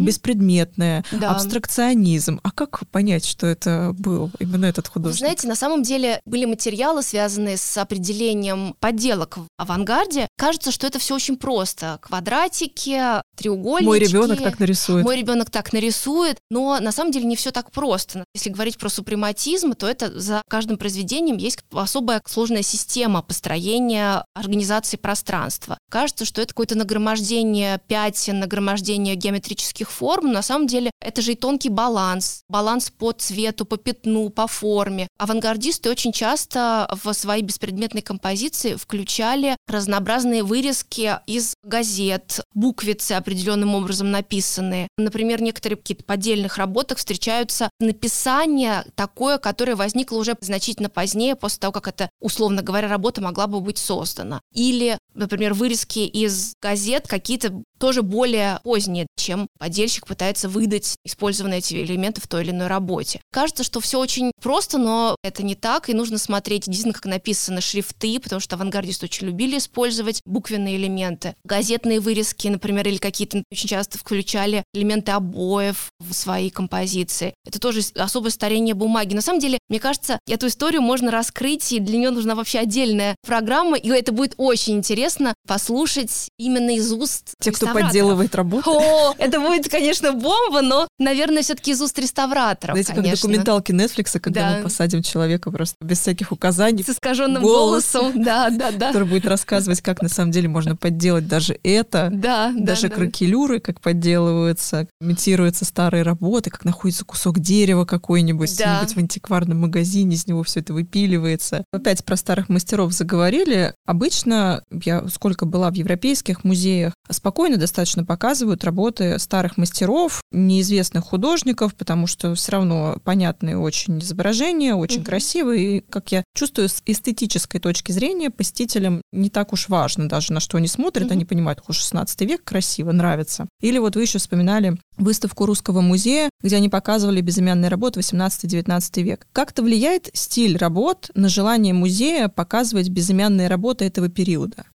Беспредметное, 0.00 1.04
да. 1.10 1.32
абстракционизм. 1.32 2.38
А 2.44 2.52
как 2.52 2.88
понять, 2.92 3.24
что 3.24 3.48
это 3.48 3.92
был 3.98 4.30
именно 4.38 4.66
этот 4.66 4.86
художник? 4.86 5.14
Вы 5.14 5.18
знаете, 5.18 5.48
на 5.48 5.56
самом 5.56 5.82
деле 5.82 6.20
были 6.24 6.44
материалы, 6.44 7.02
связанные 7.02 7.56
с 7.56 7.76
определением 7.76 8.76
подделок 8.78 9.38
в 9.38 9.48
авангарде. 9.56 10.28
Кажется, 10.38 10.70
что 10.70 10.86
это 10.86 11.00
все 11.00 11.16
очень 11.16 11.36
просто. 11.36 11.98
Квадратики, 12.02 13.02
треугольники. 13.36 13.84
Мой 13.84 13.98
ребенок 13.98 14.40
так 14.40 14.60
нарисует. 14.60 15.04
Мой 15.04 15.16
ребенок 15.16 15.50
так 15.50 15.72
нарисует. 15.72 16.38
Но 16.50 16.78
на 16.78 16.92
самом 16.92 17.10
деле 17.10 17.24
не 17.24 17.34
все 17.34 17.50
так 17.50 17.72
просто. 17.72 18.24
Если 18.32 18.50
говорить 18.50 18.78
про 18.78 18.88
супрематизм, 18.88 19.72
то 19.72 19.88
это 19.88 20.16
за 20.20 20.40
каждым 20.48 20.78
произведением 20.78 21.36
есть 21.36 21.58
особая 21.72 22.22
сложная 22.26 22.62
система 22.62 23.22
построения 23.40 24.22
организации 24.34 24.98
пространства. 24.98 25.78
Кажется, 25.90 26.26
что 26.26 26.42
это 26.42 26.48
какое-то 26.48 26.76
нагромождение 26.76 27.80
пятен, 27.88 28.38
нагромождение 28.38 29.14
геометрических 29.14 29.90
форм. 29.90 30.26
Но 30.26 30.34
на 30.34 30.42
самом 30.42 30.66
деле 30.66 30.90
это 31.00 31.22
же 31.22 31.32
и 31.32 31.36
тонкий 31.36 31.70
баланс. 31.70 32.42
Баланс 32.50 32.90
по 32.90 33.12
цвету, 33.12 33.64
по 33.64 33.78
пятну, 33.78 34.28
по 34.28 34.46
форме. 34.46 35.08
Авангардисты 35.18 35.88
очень 35.88 36.12
часто 36.12 36.94
в 37.02 37.14
свои 37.14 37.40
беспредметные 37.40 38.02
композиции 38.02 38.74
включали 38.74 39.56
разнообразные 39.66 40.42
вырезки 40.42 41.18
из 41.26 41.54
газет, 41.64 42.40
буквицы 42.52 43.12
определенным 43.12 43.74
образом 43.74 44.10
написанные. 44.10 44.86
Например, 44.98 45.40
некоторые 45.40 45.78
какие-то 45.78 46.04
поддельных 46.04 46.58
работах 46.58 46.98
встречаются 46.98 47.70
написание 47.80 48.84
такое, 48.96 49.38
которое 49.38 49.76
возникло 49.76 50.18
уже 50.18 50.36
значительно 50.42 50.90
позднее, 50.90 51.36
после 51.36 51.58
того, 51.60 51.72
как 51.72 51.88
это, 51.88 52.10
условно 52.20 52.60
говоря, 52.60 52.88
работа 52.88 53.22
могла 53.30 53.46
бы 53.46 53.60
быть 53.60 53.78
создана. 53.78 54.42
Или, 54.52 54.98
например, 55.14 55.54
вырезки 55.54 56.00
из 56.00 56.54
газет 56.60 57.06
какие-то 57.06 57.62
тоже 57.78 58.02
более 58.02 58.60
поздние, 58.62 59.06
чем 59.16 59.48
подельщик 59.58 60.06
пытается 60.06 60.48
выдать 60.48 60.96
использованные 61.04 61.60
эти 61.60 61.74
элементы 61.74 62.20
в 62.20 62.28
той 62.28 62.42
или 62.42 62.50
иной 62.50 62.66
работе. 62.66 63.20
Кажется, 63.32 63.64
что 63.64 63.80
все 63.80 63.98
очень 63.98 64.32
просто, 64.40 64.76
но 64.76 65.16
это 65.22 65.42
не 65.42 65.54
так, 65.54 65.88
и 65.88 65.94
нужно 65.94 66.18
смотреть 66.18 66.64
действительно, 66.66 66.92
как 66.92 67.06
написаны 67.06 67.60
шрифты, 67.62 68.20
потому 68.20 68.40
что 68.40 68.56
авангардисты 68.56 69.06
очень 69.06 69.28
любили 69.28 69.56
использовать 69.56 70.20
буквенные 70.26 70.76
элементы. 70.76 71.34
Газетные 71.44 72.00
вырезки, 72.00 72.48
например, 72.48 72.86
или 72.86 72.98
какие-то 72.98 73.42
очень 73.50 73.68
часто 73.68 73.98
включали 73.98 74.62
элементы 74.74 75.12
обоев 75.12 75.88
в 75.98 76.12
свои 76.12 76.50
композиции. 76.50 77.34
Это 77.46 77.58
тоже 77.58 77.80
особое 77.96 78.30
старение 78.30 78.74
бумаги. 78.74 79.14
На 79.14 79.22
самом 79.22 79.40
деле, 79.40 79.58
мне 79.70 79.80
кажется, 79.80 80.18
эту 80.28 80.48
историю 80.48 80.82
можно 80.82 81.10
раскрыть, 81.10 81.72
и 81.72 81.78
для 81.78 81.96
нее 81.96 82.10
нужна 82.10 82.34
вообще 82.34 82.58
отдельная 82.58 83.16
программа, 83.26 83.78
и 83.78 83.88
это 83.88 84.12
будет 84.12 84.34
очень 84.40 84.78
интересно 84.78 85.34
послушать 85.46 86.30
именно 86.38 86.74
из 86.74 86.90
уст 86.90 87.34
Те, 87.40 87.52
кто 87.52 87.66
подделывает 87.74 88.34
работу. 88.34 88.70
О, 88.70 89.14
это 89.18 89.38
будет, 89.38 89.68
конечно, 89.68 90.14
бомба, 90.14 90.62
но, 90.62 90.88
наверное, 90.98 91.42
все-таки 91.42 91.72
из 91.72 91.82
уст 91.82 91.98
реставраторов, 91.98 92.74
Знаете, 92.74 92.94
конечно. 92.94 93.10
как 93.10 93.20
документалки 93.20 93.72
Netflix, 93.72 94.18
когда 94.18 94.40
да. 94.40 94.56
мы 94.56 94.62
посадим 94.62 95.02
человека 95.02 95.50
просто 95.50 95.76
без 95.82 96.00
всяких 96.00 96.32
указаний. 96.32 96.82
С 96.82 96.88
искаженным 96.88 97.42
голосом, 97.42 98.22
да, 98.22 98.48
да, 98.48 98.70
да. 98.70 98.86
Который 98.88 99.08
будет 99.08 99.26
рассказывать, 99.26 99.82
как 99.82 100.00
на 100.00 100.08
самом 100.08 100.30
деле 100.30 100.48
можно 100.48 100.74
подделать 100.74 101.28
даже 101.28 101.58
это. 101.62 102.08
Да, 102.10 102.50
Даже 102.56 102.88
да, 102.88 102.94
кракелюры, 102.94 103.60
как 103.60 103.82
подделываются, 103.82 104.88
имитируются 105.02 105.66
старые 105.66 106.02
работы, 106.02 106.48
как 106.48 106.64
находится 106.64 107.04
кусок 107.04 107.40
дерева 107.40 107.84
какой-нибудь, 107.84 108.56
да. 108.56 108.86
в 108.86 108.96
антикварном 108.96 109.60
магазине, 109.60 110.16
из 110.16 110.26
него 110.26 110.42
все 110.44 110.60
это 110.60 110.72
выпиливается. 110.72 111.64
Опять 111.72 112.04
про 112.06 112.16
старых 112.16 112.48
мастеров 112.48 112.92
заговорили. 112.92 113.74
Обычно, 113.86 114.29
я 114.70 115.06
сколько 115.08 115.46
была 115.46 115.70
в 115.70 115.74
европейских 115.74 116.44
музеях, 116.44 116.94
спокойно 117.10 117.56
достаточно 117.56 118.04
показывают 118.04 118.64
работы 118.64 119.18
старых 119.18 119.56
мастеров, 119.56 120.20
неизвестных 120.32 121.04
художников, 121.04 121.74
потому 121.74 122.06
что 122.06 122.34
все 122.34 122.52
равно 122.52 122.98
понятные 123.04 123.58
очень 123.58 123.98
изображения, 123.98 124.74
очень 124.74 125.00
mm-hmm. 125.00 125.04
красивые. 125.04 125.78
И, 125.78 125.80
как 125.80 126.12
я 126.12 126.24
чувствую, 126.34 126.68
с 126.68 126.82
эстетической 126.86 127.58
точки 127.58 127.92
зрения 127.92 128.30
посетителям 128.30 129.02
не 129.12 129.30
так 129.30 129.52
уж 129.52 129.68
важно 129.68 130.08
даже, 130.08 130.32
на 130.32 130.40
что 130.40 130.58
они 130.58 130.68
смотрят. 130.68 131.08
Mm-hmm. 131.08 131.12
Они 131.12 131.24
понимают, 131.24 131.60
что 131.62 131.72
16 131.72 132.20
век 132.22 132.44
красиво, 132.44 132.92
нравится. 132.92 133.48
Или 133.60 133.78
вот 133.78 133.96
вы 133.96 134.02
еще 134.02 134.18
вспоминали 134.18 134.76
выставку 134.96 135.46
Русского 135.46 135.80
музея, 135.80 136.30
где 136.42 136.56
они 136.56 136.68
показывали 136.68 137.20
безымянные 137.20 137.68
работы 137.68 138.00
18-19 138.00 139.02
век. 139.02 139.26
Как-то 139.32 139.62
влияет 139.62 140.10
стиль 140.12 140.56
работ 140.56 141.10
на 141.14 141.28
желание 141.28 141.74
музея 141.74 142.28
показывать 142.28 142.88
безымянные 142.88 143.48
работы 143.48 143.84
этого 143.84 144.08
периода? 144.08 144.19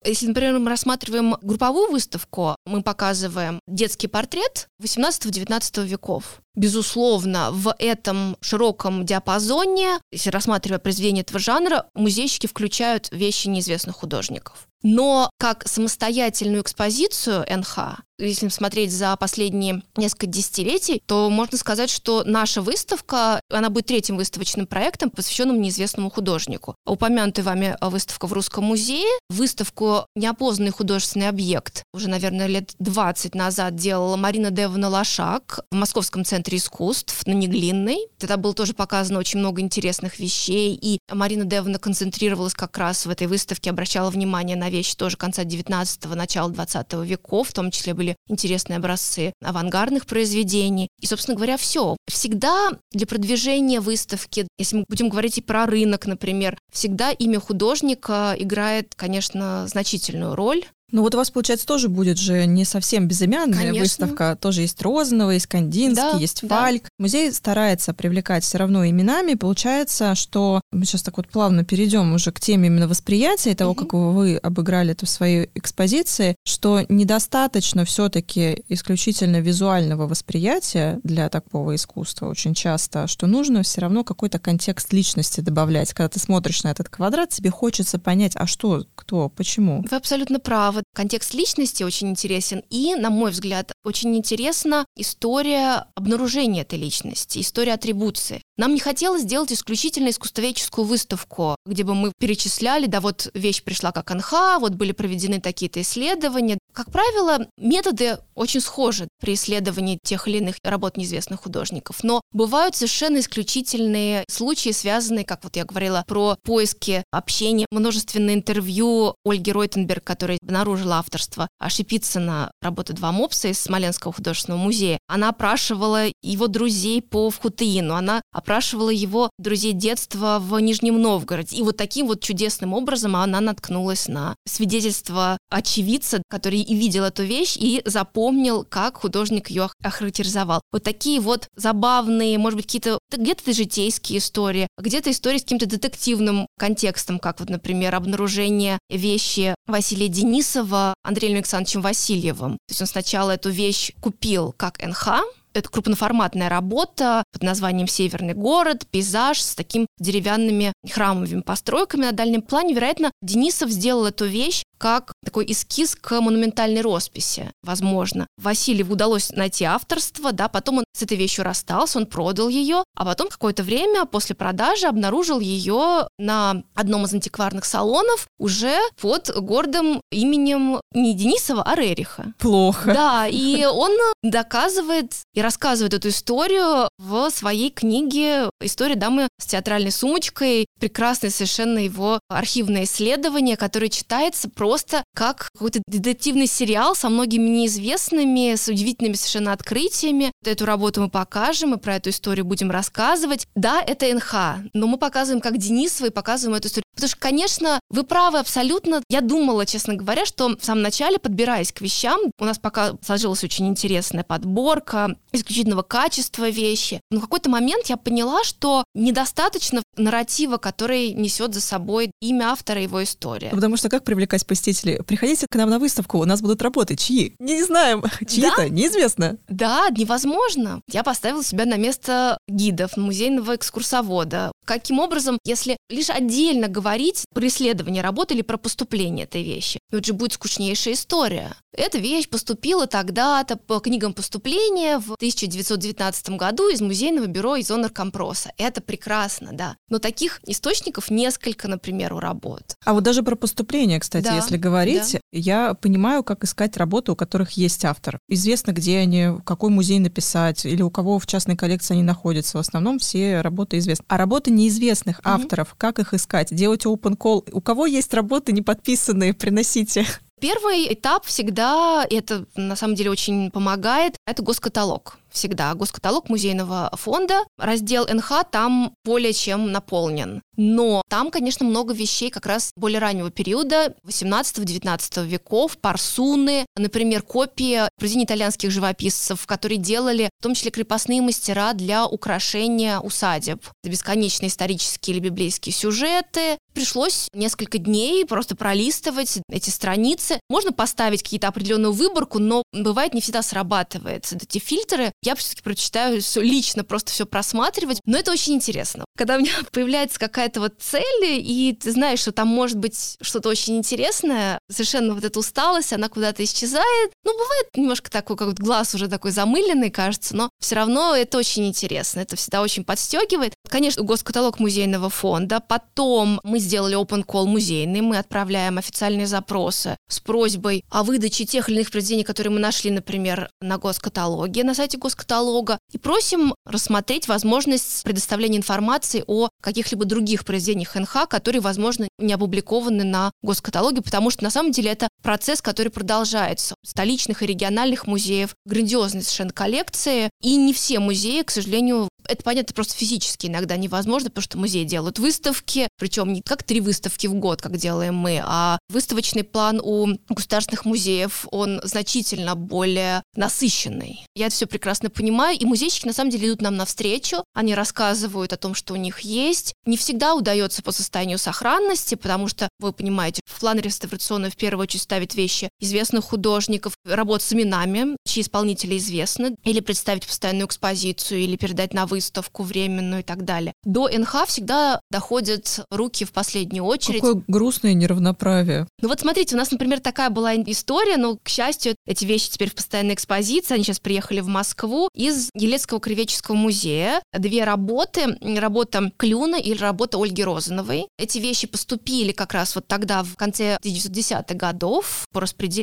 Если, 0.04 0.26
например, 0.26 0.58
мы 0.58 0.70
рассматриваем 0.70 1.36
групповую 1.42 1.90
выставку, 1.90 2.56
мы 2.66 2.82
показываем 2.82 3.60
детский 3.66 4.08
портрет 4.08 4.68
18-19 4.82 5.86
веков. 5.86 6.40
Безусловно, 6.54 7.50
в 7.50 7.74
этом 7.78 8.36
широком 8.40 9.04
диапазоне, 9.04 9.98
если 10.12 10.30
рассматривая 10.30 10.78
произведения 10.78 11.22
этого 11.22 11.40
жанра, 11.40 11.86
музейщики 11.94 12.46
включают 12.46 13.08
вещи 13.10 13.48
неизвестных 13.48 13.96
художников. 13.96 14.68
Но 14.84 15.30
как 15.38 15.66
самостоятельную 15.66 16.60
экспозицию 16.62 17.46
НХ, 17.48 18.02
если 18.18 18.48
смотреть 18.48 18.92
за 18.92 19.16
последние 19.16 19.82
несколько 19.96 20.26
десятилетий, 20.26 21.02
то 21.06 21.30
можно 21.30 21.56
сказать, 21.56 21.88
что 21.88 22.22
наша 22.24 22.60
выставка, 22.60 23.40
она 23.50 23.70
будет 23.70 23.86
третьим 23.86 24.18
выставочным 24.18 24.66
проектом, 24.66 25.10
посвященным 25.10 25.60
неизвестному 25.60 26.10
художнику. 26.10 26.76
Упомянутая 26.86 27.44
вами 27.46 27.76
выставка 27.80 28.26
в 28.26 28.34
Русском 28.34 28.64
музее, 28.64 29.08
выставку 29.30 30.06
«Неопознанный 30.14 30.70
художественный 30.70 31.30
объект» 31.30 31.82
уже, 31.94 32.08
наверное, 32.08 32.46
лет 32.46 32.74
20 32.78 33.34
назад 33.34 33.74
делала 33.74 34.16
Марина 34.16 34.50
Девна 34.50 34.90
Лошак 34.90 35.60
в 35.72 35.74
Московском 35.74 36.26
центре 36.26 36.43
искусств 36.52 37.26
на 37.26 37.32
Неглинной. 37.32 38.08
Тогда 38.18 38.36
было 38.36 38.54
тоже 38.54 38.74
показано 38.74 39.18
очень 39.18 39.38
много 39.38 39.62
интересных 39.62 40.18
вещей, 40.18 40.78
и 40.80 40.98
Марина 41.10 41.44
Девна 41.44 41.78
концентрировалась 41.78 42.54
как 42.54 42.76
раз 42.78 43.06
в 43.06 43.10
этой 43.10 43.26
выставке, 43.26 43.70
обращала 43.70 44.10
внимание 44.10 44.56
на 44.56 44.68
вещи 44.70 44.96
тоже 44.96 45.16
конца 45.16 45.44
19-го, 45.44 46.14
начала 46.14 46.50
20 46.50 46.92
веков, 47.04 47.48
в 47.48 47.52
том 47.52 47.70
числе 47.70 47.94
были 47.94 48.16
интересные 48.28 48.76
образцы 48.76 49.32
авангардных 49.42 50.06
произведений. 50.06 50.88
И, 51.00 51.06
собственно 51.06 51.36
говоря, 51.36 51.56
все. 51.56 51.96
Всегда 52.10 52.72
для 52.92 53.06
продвижения 53.06 53.80
выставки, 53.80 54.46
если 54.58 54.76
мы 54.76 54.84
будем 54.88 55.08
говорить 55.08 55.38
и 55.38 55.42
про 55.42 55.66
рынок, 55.66 56.06
например, 56.06 56.58
всегда 56.72 57.10
имя 57.10 57.40
художника 57.40 58.34
играет, 58.38 58.94
конечно, 58.94 59.66
значительную 59.68 60.34
роль. 60.34 60.64
Ну 60.92 61.02
вот 61.02 61.14
у 61.14 61.18
вас, 61.18 61.30
получается, 61.30 61.66
тоже 61.66 61.88
будет 61.88 62.18
же 62.18 62.46
не 62.46 62.64
совсем 62.64 63.08
безымянная 63.08 63.58
Конечно. 63.58 63.80
выставка. 63.80 64.38
Тоже 64.40 64.60
есть 64.60 64.80
Розанова, 64.82 65.30
есть 65.30 65.46
Кандинский, 65.46 66.12
да, 66.12 66.18
есть 66.18 66.46
Фальк. 66.46 66.84
Да. 66.84 66.88
Музей 66.98 67.32
старается 67.32 67.94
привлекать 67.94 68.44
все 68.44 68.58
равно 68.58 68.86
именами. 68.88 69.34
Получается, 69.34 70.14
что 70.14 70.60
мы 70.72 70.84
сейчас 70.84 71.02
так 71.02 71.16
вот 71.16 71.28
плавно 71.28 71.64
перейдем 71.64 72.12
уже 72.12 72.30
к 72.32 72.40
теме 72.40 72.68
именно 72.68 72.86
восприятия 72.86 73.52
и 73.52 73.54
того, 73.54 73.72
угу. 73.72 73.80
как 73.80 73.92
вы 73.94 74.36
обыграли 74.36 74.92
это 74.92 75.06
в 75.06 75.10
своей 75.10 75.50
экспозиции, 75.54 76.36
что 76.44 76.82
недостаточно 76.88 77.84
все-таки 77.84 78.62
исключительно 78.68 79.40
визуального 79.40 80.06
восприятия 80.06 81.00
для 81.02 81.28
такого 81.28 81.74
искусства 81.74 82.28
очень 82.28 82.54
часто, 82.54 83.06
что 83.06 83.26
нужно 83.26 83.62
все 83.62 83.80
равно 83.80 84.04
какой-то 84.04 84.38
контекст 84.38 84.92
личности 84.92 85.40
добавлять. 85.40 85.92
Когда 85.92 86.10
ты 86.10 86.20
смотришь 86.20 86.62
на 86.62 86.68
этот 86.68 86.88
квадрат, 86.88 87.30
тебе 87.30 87.50
хочется 87.50 87.98
понять, 87.98 88.32
а 88.36 88.46
что, 88.46 88.84
кто, 88.94 89.28
почему. 89.28 89.84
Вы 89.90 89.96
абсолютно 89.96 90.38
правы 90.38 90.73
вот 90.74 90.84
контекст 90.94 91.34
личности 91.34 91.82
очень 91.82 92.10
интересен, 92.10 92.62
и, 92.70 92.94
на 92.94 93.10
мой 93.10 93.30
взгляд, 93.30 93.72
очень 93.84 94.16
интересна 94.16 94.84
история 94.96 95.86
обнаружения 95.94 96.62
этой 96.62 96.78
личности, 96.78 97.40
история 97.40 97.74
атрибуции. 97.74 98.42
Нам 98.56 98.74
не 98.74 98.80
хотелось 98.80 99.22
сделать 99.22 99.52
исключительно 99.52 100.10
искусствоведческую 100.10 100.86
выставку, 100.86 101.56
где 101.66 101.82
бы 101.82 101.94
мы 101.94 102.12
перечисляли, 102.18 102.86
да 102.86 103.00
вот 103.00 103.30
вещь 103.34 103.62
пришла 103.62 103.90
как 103.90 104.14
НХ, 104.14 104.60
вот 104.60 104.74
были 104.74 104.92
проведены 104.92 105.40
такие-то 105.40 105.80
исследования. 105.80 106.58
Как 106.72 106.92
правило, 106.92 107.46
методы 107.58 108.18
очень 108.34 108.60
схожи 108.60 109.08
при 109.20 109.34
исследовании 109.34 109.98
тех 110.02 110.28
или 110.28 110.38
иных 110.38 110.56
работ 110.62 110.96
неизвестных 110.96 111.42
художников, 111.42 112.04
но 112.04 112.20
бывают 112.32 112.76
совершенно 112.76 113.18
исключительные 113.18 114.24
случаи, 114.28 114.70
связанные, 114.70 115.24
как 115.24 115.44
вот 115.44 115.56
я 115.56 115.64
говорила, 115.64 116.04
про 116.06 116.36
поиски 116.42 117.02
общения, 117.10 117.66
множественные 117.70 118.36
интервью 118.36 119.14
Ольги 119.24 119.52
Ройтенберг, 119.52 120.04
которая 120.04 120.38
обнаружила 120.64 120.96
авторство 120.96 121.48
Шипицына 121.68 122.50
работы 122.62 122.94
«Два 122.94 123.12
мопса» 123.12 123.48
из 123.48 123.60
Смоленского 123.60 124.12
художественного 124.12 124.60
музея. 124.60 124.98
Она 125.08 125.28
опрашивала 125.28 126.06
его 126.22 126.46
друзей 126.46 127.02
по 127.02 127.28
Вхутеину, 127.30 127.94
она 127.94 128.22
опрашивала 128.32 128.90
его 128.90 129.30
друзей 129.38 129.72
детства 129.72 130.38
в 130.40 130.58
Нижнем 130.60 131.00
Новгороде. 131.00 131.56
И 131.56 131.62
вот 131.62 131.76
таким 131.76 132.06
вот 132.06 132.20
чудесным 132.20 132.72
образом 132.72 133.14
она 133.16 133.40
наткнулась 133.40 134.08
на 134.08 134.36
свидетельство 134.46 135.36
очевидца, 135.50 136.22
который 136.30 136.60
и 136.60 136.74
видел 136.74 137.04
эту 137.04 137.24
вещь, 137.24 137.56
и 137.58 137.82
запомнил, 137.84 138.64
как 138.64 138.98
художник 138.98 139.50
ее 139.50 139.68
охарактеризовал. 139.82 140.62
Вот 140.72 140.82
такие 140.82 141.20
вот 141.20 141.48
забавные, 141.56 142.38
может 142.38 142.56
быть, 142.56 142.66
какие-то 142.66 142.98
где-то 143.10 143.52
житейские 143.52 144.18
истории, 144.18 144.68
где-то 144.78 145.10
истории 145.10 145.38
с 145.38 145.42
каким-то 145.42 145.66
детективным 145.66 146.46
контекстом, 146.58 147.18
как 147.18 147.40
вот, 147.40 147.50
например, 147.50 147.94
обнаружение 147.94 148.78
вещи 148.88 149.54
Василия 149.66 150.08
Денисова 150.08 150.94
Андреем 151.02 151.36
Александровичем 151.36 151.82
Васильевым. 151.82 152.52
То 152.52 152.72
есть 152.72 152.80
он 152.80 152.86
сначала 152.86 153.32
эту 153.32 153.50
вещь 153.50 153.92
купил 154.00 154.52
как 154.52 154.82
НХ, 154.84 155.22
это 155.54 155.68
крупноформатная 155.68 156.48
работа 156.48 157.24
под 157.32 157.42
названием 157.42 157.88
«Северный 157.88 158.34
город», 158.34 158.86
пейзаж 158.90 159.40
с 159.40 159.54
таким 159.54 159.86
деревянными 159.98 160.72
храмовыми 160.90 161.40
постройками 161.40 162.06
на 162.06 162.12
дальнем 162.12 162.42
плане. 162.42 162.74
Вероятно, 162.74 163.12
Денисов 163.22 163.70
сделал 163.70 164.06
эту 164.06 164.26
вещь 164.26 164.64
как 164.78 165.12
такой 165.24 165.50
эскиз 165.50 165.96
к 165.96 166.20
монументальной 166.20 166.82
росписи, 166.82 167.50
возможно. 167.62 168.26
Васильеву 168.36 168.92
удалось 168.92 169.30
найти 169.30 169.64
авторство, 169.64 170.32
да, 170.32 170.48
потом 170.48 170.78
он 170.78 170.84
с 170.92 171.02
этой 171.02 171.16
вещью 171.16 171.44
расстался, 171.44 171.98
он 171.98 172.06
продал 172.06 172.48
ее, 172.48 172.84
а 172.94 173.04
потом 173.04 173.28
какое-то 173.28 173.62
время 173.62 174.04
после 174.04 174.34
продажи 174.34 174.86
обнаружил 174.86 175.40
ее 175.40 176.08
на 176.18 176.64
одном 176.74 177.04
из 177.04 177.14
антикварных 177.14 177.64
салонов 177.64 178.26
уже 178.38 178.78
под 179.00 179.30
гордым 179.34 180.02
именем 180.10 180.80
не 180.92 181.14
Денисова, 181.14 181.62
а 181.62 181.74
Рериха. 181.76 182.34
Плохо. 182.38 182.92
Да, 182.92 183.26
и 183.26 183.64
он 183.64 183.92
доказывает 184.22 185.14
и 185.32 185.40
рассказывает 185.44 185.92
эту 185.92 186.08
историю 186.08 186.88
в 186.98 187.28
своей 187.30 187.70
книге 187.70 188.48
«История 188.62 188.94
дамы 188.94 189.28
с 189.38 189.46
театральной 189.46 189.92
сумочкой». 189.92 190.66
Прекрасное 190.80 191.30
совершенно 191.30 191.78
его 191.78 192.18
архивное 192.28 192.84
исследование, 192.84 193.56
которое 193.56 193.90
читается 193.90 194.48
просто 194.48 195.04
как 195.14 195.50
какой-то 195.52 195.82
детективный 195.86 196.46
сериал 196.46 196.94
со 196.94 197.10
многими 197.10 197.48
неизвестными, 197.48 198.54
с 198.54 198.68
удивительными 198.68 199.14
совершенно 199.14 199.52
открытиями. 199.52 200.32
Эту 200.44 200.64
работу 200.64 201.02
мы 201.02 201.10
покажем, 201.10 201.70
мы 201.70 201.76
про 201.76 201.96
эту 201.96 202.10
историю 202.10 202.46
будем 202.46 202.70
рассказывать. 202.70 203.46
Да, 203.54 203.82
это 203.82 204.12
НХ, 204.14 204.70
но 204.72 204.86
мы 204.86 204.96
показываем 204.96 205.42
как 205.42 205.58
Денисова 205.58 206.06
и 206.06 206.10
показываем 206.10 206.56
эту 206.56 206.68
историю. 206.68 206.84
Потому 206.94 207.08
что, 207.08 207.18
конечно, 207.18 207.80
вы 207.90 208.04
правы 208.04 208.38
абсолютно. 208.38 209.02
Я 209.10 209.20
думала, 209.20 209.66
честно 209.66 209.94
говоря, 209.94 210.24
что 210.24 210.56
в 210.56 210.64
самом 210.64 210.82
начале, 210.82 211.18
подбираясь 211.18 211.72
к 211.72 211.82
вещам, 211.82 212.20
у 212.38 212.44
нас 212.44 212.58
пока 212.58 212.94
сложилась 213.04 213.44
очень 213.44 213.68
интересная 213.68 214.24
подборка 214.24 215.16
исключительного 215.34 215.82
качества 215.82 216.48
вещи. 216.48 217.00
Но 217.10 217.18
в 217.18 217.22
какой-то 217.22 217.50
момент 217.50 217.86
я 217.86 217.96
поняла, 217.96 218.44
что 218.44 218.84
недостаточно 218.94 219.82
нарратива, 219.96 220.56
который 220.56 221.12
несет 221.12 221.54
за 221.54 221.60
собой 221.60 222.10
имя 222.20 222.52
автора 222.52 222.82
его 222.82 223.02
история. 223.02 223.50
Потому 223.50 223.76
что 223.76 223.88
как 223.88 224.04
привлекать 224.04 224.46
посетителей? 224.46 225.02
Приходите 225.02 225.46
к 225.48 225.56
нам 225.56 225.70
на 225.70 225.78
выставку, 225.78 226.18
у 226.18 226.24
нас 226.24 226.40
будут 226.40 226.62
работы. 226.62 226.96
Чьи? 226.96 227.34
Не 227.38 227.62
знаем. 227.62 228.02
Чьи-то, 228.28 228.56
да? 228.56 228.68
неизвестно. 228.68 229.36
Да, 229.48 229.88
невозможно. 229.90 230.80
Я 230.90 231.02
поставила 231.02 231.42
себя 231.42 231.64
на 231.64 231.76
место 231.76 232.38
гидов, 232.48 232.96
музейного 232.96 233.56
экскурсовода. 233.56 234.52
Каким 234.64 234.98
образом, 234.98 235.38
если 235.44 235.76
лишь 235.88 236.10
отдельно 236.10 236.68
говорить 236.68 237.24
про 237.34 237.46
исследование 237.46 238.02
работы 238.02 238.34
или 238.34 238.42
про 238.42 238.56
поступление 238.56 239.24
этой 239.24 239.42
вещи, 239.42 239.78
это 239.90 240.04
же 240.04 240.12
будет 240.12 240.32
скучнейшая 240.32 240.94
история. 240.94 241.54
Эта 241.76 241.98
вещь 241.98 242.28
поступила 242.28 242.86
тогда-то 242.86 243.56
по 243.56 243.80
книгам 243.80 244.14
поступления 244.14 244.98
в 244.98 245.14
1919 245.14 246.30
году 246.30 246.68
из 246.68 246.80
музейного 246.80 247.26
бюро 247.26 247.56
из 247.56 247.74
Компроса. 247.92 248.52
Это 248.56 248.80
прекрасно, 248.80 249.50
да. 249.52 249.76
Но 249.88 249.98
таких 249.98 250.40
источников 250.46 251.10
несколько, 251.10 251.66
например, 251.66 252.14
у 252.14 252.20
работ. 252.20 252.76
А 252.84 252.94
вот 252.94 253.02
даже 253.02 253.22
про 253.22 253.34
поступление, 253.34 253.98
кстати, 253.98 254.24
да, 254.24 254.36
если 254.36 254.56
говорить, 254.56 255.12
да. 255.14 255.18
я 255.32 255.74
понимаю, 255.74 256.22
как 256.22 256.44
искать 256.44 256.76
работы, 256.76 257.12
у 257.12 257.16
которых 257.16 257.52
есть 257.52 257.84
автор. 257.84 258.18
Известно, 258.28 258.70
где 258.70 258.98
они, 258.98 259.26
в 259.28 259.42
какой 259.42 259.70
музей 259.70 259.98
написать, 259.98 260.64
или 260.64 260.82
у 260.82 260.90
кого 260.90 261.18
в 261.18 261.26
частной 261.26 261.56
коллекции 261.56 261.94
они 261.94 262.02
находятся. 262.02 262.58
В 262.58 262.60
основном 262.60 262.98
все 263.00 263.40
работы 263.40 263.78
известны. 263.78 264.04
А 264.08 264.16
работы 264.16 264.50
неизвестных 264.54 265.18
угу. 265.18 265.28
авторов, 265.28 265.74
как 265.76 265.98
их 265.98 266.14
искать? 266.14 266.54
Делать 266.54 266.86
open 266.86 267.16
call. 267.16 267.48
У 267.52 267.60
кого 267.60 267.86
есть 267.86 268.14
работы 268.14 268.52
не 268.52 268.62
подписанные, 268.62 269.34
приносите. 269.34 270.06
Первый 270.40 270.92
этап 270.92 271.24
всегда, 271.24 272.04
и 272.08 272.16
это 272.16 272.46
на 272.56 272.76
самом 272.76 272.96
деле 272.96 273.10
очень 273.10 273.50
помогает, 273.50 274.16
это 274.26 274.42
госкаталог 274.42 275.18
всегда. 275.34 275.74
Госкаталог 275.74 276.28
музейного 276.28 276.90
фонда, 276.94 277.44
раздел 277.58 278.06
НХ 278.06 278.44
там 278.50 278.94
более 279.04 279.32
чем 279.32 279.72
наполнен. 279.72 280.40
Но 280.56 281.02
там, 281.08 281.30
конечно, 281.30 281.66
много 281.66 281.92
вещей 281.92 282.30
как 282.30 282.46
раз 282.46 282.70
более 282.76 283.00
раннего 283.00 283.30
периода, 283.30 283.94
18-19 284.06 285.26
веков, 285.26 285.76
парсуны, 285.78 286.64
например, 286.76 287.22
копии 287.22 287.82
произведений 287.98 288.24
итальянских 288.24 288.70
живописцев, 288.70 289.46
которые 289.46 289.78
делали 289.78 290.30
в 290.38 290.42
том 290.42 290.54
числе 290.54 290.70
крепостные 290.70 291.20
мастера 291.20 291.72
для 291.72 292.06
украшения 292.06 292.98
усадеб. 293.00 293.64
Это 293.82 293.90
бесконечные 293.90 294.48
исторические 294.48 295.16
или 295.16 295.24
библейские 295.24 295.72
сюжеты. 295.72 296.58
Пришлось 296.72 297.28
несколько 297.34 297.78
дней 297.78 298.24
просто 298.24 298.56
пролистывать 298.56 299.40
эти 299.50 299.70
страницы. 299.70 300.40
Можно 300.48 300.72
поставить 300.72 301.22
какие-то 301.22 301.48
определенную 301.48 301.92
выборку, 301.92 302.38
но 302.38 302.62
бывает 302.72 303.14
не 303.14 303.20
всегда 303.20 303.42
срабатывает. 303.42 304.32
Эти 304.32 304.58
фильтры 304.58 305.12
я 305.24 305.34
все-таки 305.34 305.62
прочитаю 305.62 306.20
все 306.20 306.40
лично, 306.40 306.84
просто 306.84 307.10
все 307.10 307.26
просматривать. 307.26 308.00
Но 308.04 308.18
это 308.18 308.32
очень 308.32 308.54
интересно. 308.54 309.04
Когда 309.16 309.36
у 309.36 309.40
меня 309.40 309.52
появляется 309.72 310.18
какая-то 310.18 310.60
вот 310.60 310.74
цель, 310.80 311.04
и 311.22 311.76
ты 311.80 311.90
знаешь, 311.92 312.20
что 312.20 312.32
там 312.32 312.48
может 312.48 312.78
быть 312.78 313.16
что-то 313.20 313.48
очень 313.48 313.76
интересное, 313.76 314.58
совершенно 314.70 315.14
вот 315.14 315.24
эта 315.24 315.38
усталость, 315.38 315.92
она 315.92 316.08
куда-то 316.08 316.44
исчезает. 316.44 317.12
Ну, 317.24 317.32
бывает 317.32 317.66
немножко 317.74 318.10
такой, 318.10 318.36
как 318.36 318.48
вот 318.48 318.58
глаз 318.58 318.94
уже 318.94 319.08
такой 319.08 319.30
замыленный, 319.30 319.90
кажется, 319.90 320.36
но 320.36 320.50
все 320.60 320.76
равно 320.76 321.14
это 321.14 321.38
очень 321.38 321.66
интересно. 321.66 322.20
Это 322.20 322.36
всегда 322.36 322.62
очень 322.62 322.84
подстегивает. 322.84 323.54
Конечно, 323.68 324.02
госкаталог 324.02 324.60
музейного 324.60 325.10
фонда. 325.10 325.60
Потом 325.60 326.40
мы 326.44 326.58
сделали 326.58 326.96
open 326.96 327.24
call 327.24 327.46
музейный. 327.46 328.00
Мы 328.00 328.18
отправляем 328.18 328.78
официальные 328.78 329.26
запросы 329.26 329.96
с 330.08 330.20
просьбой 330.20 330.84
о 330.90 331.02
выдаче 331.02 331.44
тех 331.44 331.68
или 331.68 331.76
иных 331.76 331.90
произведений, 331.90 332.24
которые 332.24 332.52
мы 332.52 332.60
нашли, 332.60 332.90
например, 332.90 333.50
на 333.60 333.78
госкаталоге, 333.78 334.64
на 334.64 334.74
сайте 334.74 334.98
госкаталога 334.98 335.24
каталога 335.34 335.78
и 335.94 335.98
просим 335.98 336.54
рассмотреть 336.66 337.28
возможность 337.28 338.02
предоставления 338.02 338.58
информации 338.58 339.22
о 339.26 339.48
каких-либо 339.62 340.04
других 340.04 340.44
произведениях 340.44 340.94
НХ, 340.94 341.28
которые, 341.28 341.60
возможно, 341.60 342.08
не 342.18 342.32
опубликованы 342.32 343.04
на 343.04 343.30
госкаталоге, 343.42 344.02
потому 344.02 344.30
что 344.30 344.42
на 344.42 344.50
самом 344.50 344.72
деле 344.72 344.90
это 344.90 345.08
процесс, 345.22 345.62
который 345.62 345.90
продолжается. 345.90 346.74
Столичных 346.84 347.42
и 347.42 347.46
региональных 347.46 348.06
музеев 348.06 348.54
грандиозные 348.66 349.22
совершенно 349.22 349.52
коллекции, 349.52 350.30
и 350.42 350.56
не 350.56 350.72
все 350.72 350.98
музеи, 350.98 351.42
к 351.42 351.50
сожалению, 351.50 352.08
это 352.26 352.42
понятно 352.42 352.74
просто 352.74 352.94
физически 352.94 353.46
иногда 353.46 353.76
невозможно, 353.76 354.30
потому 354.30 354.42
что 354.42 354.58
музеи 354.58 354.84
делают 354.84 355.18
выставки, 355.18 355.88
причем 355.98 356.32
не 356.32 356.42
как 356.42 356.62
три 356.62 356.80
выставки 356.80 357.26
в 357.26 357.34
год, 357.34 357.62
как 357.62 357.76
делаем 357.76 358.14
мы, 358.14 358.42
а 358.44 358.78
выставочный 358.88 359.44
план 359.44 359.80
у 359.82 360.08
государственных 360.28 360.84
музеев, 360.84 361.46
он 361.50 361.80
значительно 361.84 362.54
более 362.54 363.22
насыщенный. 363.36 364.26
Я 364.34 364.46
это 364.46 364.54
все 364.54 364.66
прекрасно 364.66 365.10
понимаю, 365.10 365.58
и 365.58 365.64
музейщики 365.84 366.06
на 366.06 366.14
самом 366.14 366.30
деле 366.30 366.48
идут 366.48 366.62
нам 366.62 366.76
навстречу, 366.76 367.44
они 367.52 367.74
рассказывают 367.74 368.54
о 368.54 368.56
том, 368.56 368.74
что 368.74 368.94
у 368.94 368.96
них 368.96 369.20
есть. 369.20 369.74
Не 369.84 369.98
всегда 369.98 370.34
удается 370.34 370.82
по 370.82 370.92
состоянию 370.92 371.38
сохранности, 371.38 372.14
потому 372.14 372.48
что, 372.48 372.70
вы 372.78 372.92
понимаете, 372.94 373.42
в 373.44 373.60
план 373.60 373.78
реставрационный 373.78 374.50
в 374.50 374.56
первую 374.56 374.84
очередь 374.84 375.02
ставить 375.02 375.34
вещи 375.34 375.68
известных 375.84 376.24
художников, 376.24 376.94
работать 377.04 377.46
с 377.46 377.52
именами, 377.52 378.16
чьи 378.26 378.42
исполнители 378.42 378.96
известны, 378.96 379.56
или 379.64 379.80
представить 379.80 380.26
постоянную 380.26 380.66
экспозицию, 380.66 381.40
или 381.40 381.56
передать 381.56 381.94
на 381.94 382.06
выставку 382.06 382.62
временную 382.62 383.20
и 383.20 383.24
так 383.24 383.44
далее. 383.44 383.72
До 383.84 384.08
НХ 384.08 384.46
всегда 384.46 385.00
доходят 385.10 385.80
руки 385.90 386.24
в 386.24 386.32
последнюю 386.32 386.84
очередь. 386.84 387.20
Какое 387.20 387.42
грустное 387.46 387.94
неравноправие. 387.94 388.86
Ну 389.00 389.08
вот 389.08 389.20
смотрите, 389.20 389.54
у 389.54 389.58
нас, 389.58 389.70
например, 389.70 390.00
такая 390.00 390.30
была 390.30 390.54
история, 390.56 391.16
но, 391.16 391.36
к 391.36 391.48
счастью, 391.48 391.94
эти 392.06 392.24
вещи 392.24 392.50
теперь 392.50 392.70
в 392.70 392.74
постоянной 392.74 393.14
экспозиции, 393.14 393.74
они 393.74 393.84
сейчас 393.84 394.00
приехали 394.00 394.40
в 394.40 394.48
Москву 394.48 395.08
из 395.14 395.50
Елецкого 395.54 396.00
кривеческого 396.00 396.56
музея. 396.56 397.22
Две 397.32 397.64
работы, 397.64 398.38
работа 398.40 399.12
Клюна 399.16 399.56
и 399.56 399.74
работа 399.74 400.18
Ольги 400.18 400.42
Розановой. 400.42 401.08
Эти 401.18 401.38
вещи 401.38 401.66
поступили 401.66 402.32
как 402.32 402.54
раз 402.54 402.74
вот 402.74 402.86
тогда, 402.86 403.22
в 403.22 403.36
конце 403.36 403.78
1910-х 403.84 404.54
годов, 404.54 405.26
по 405.32 405.40
распределению 405.40 405.73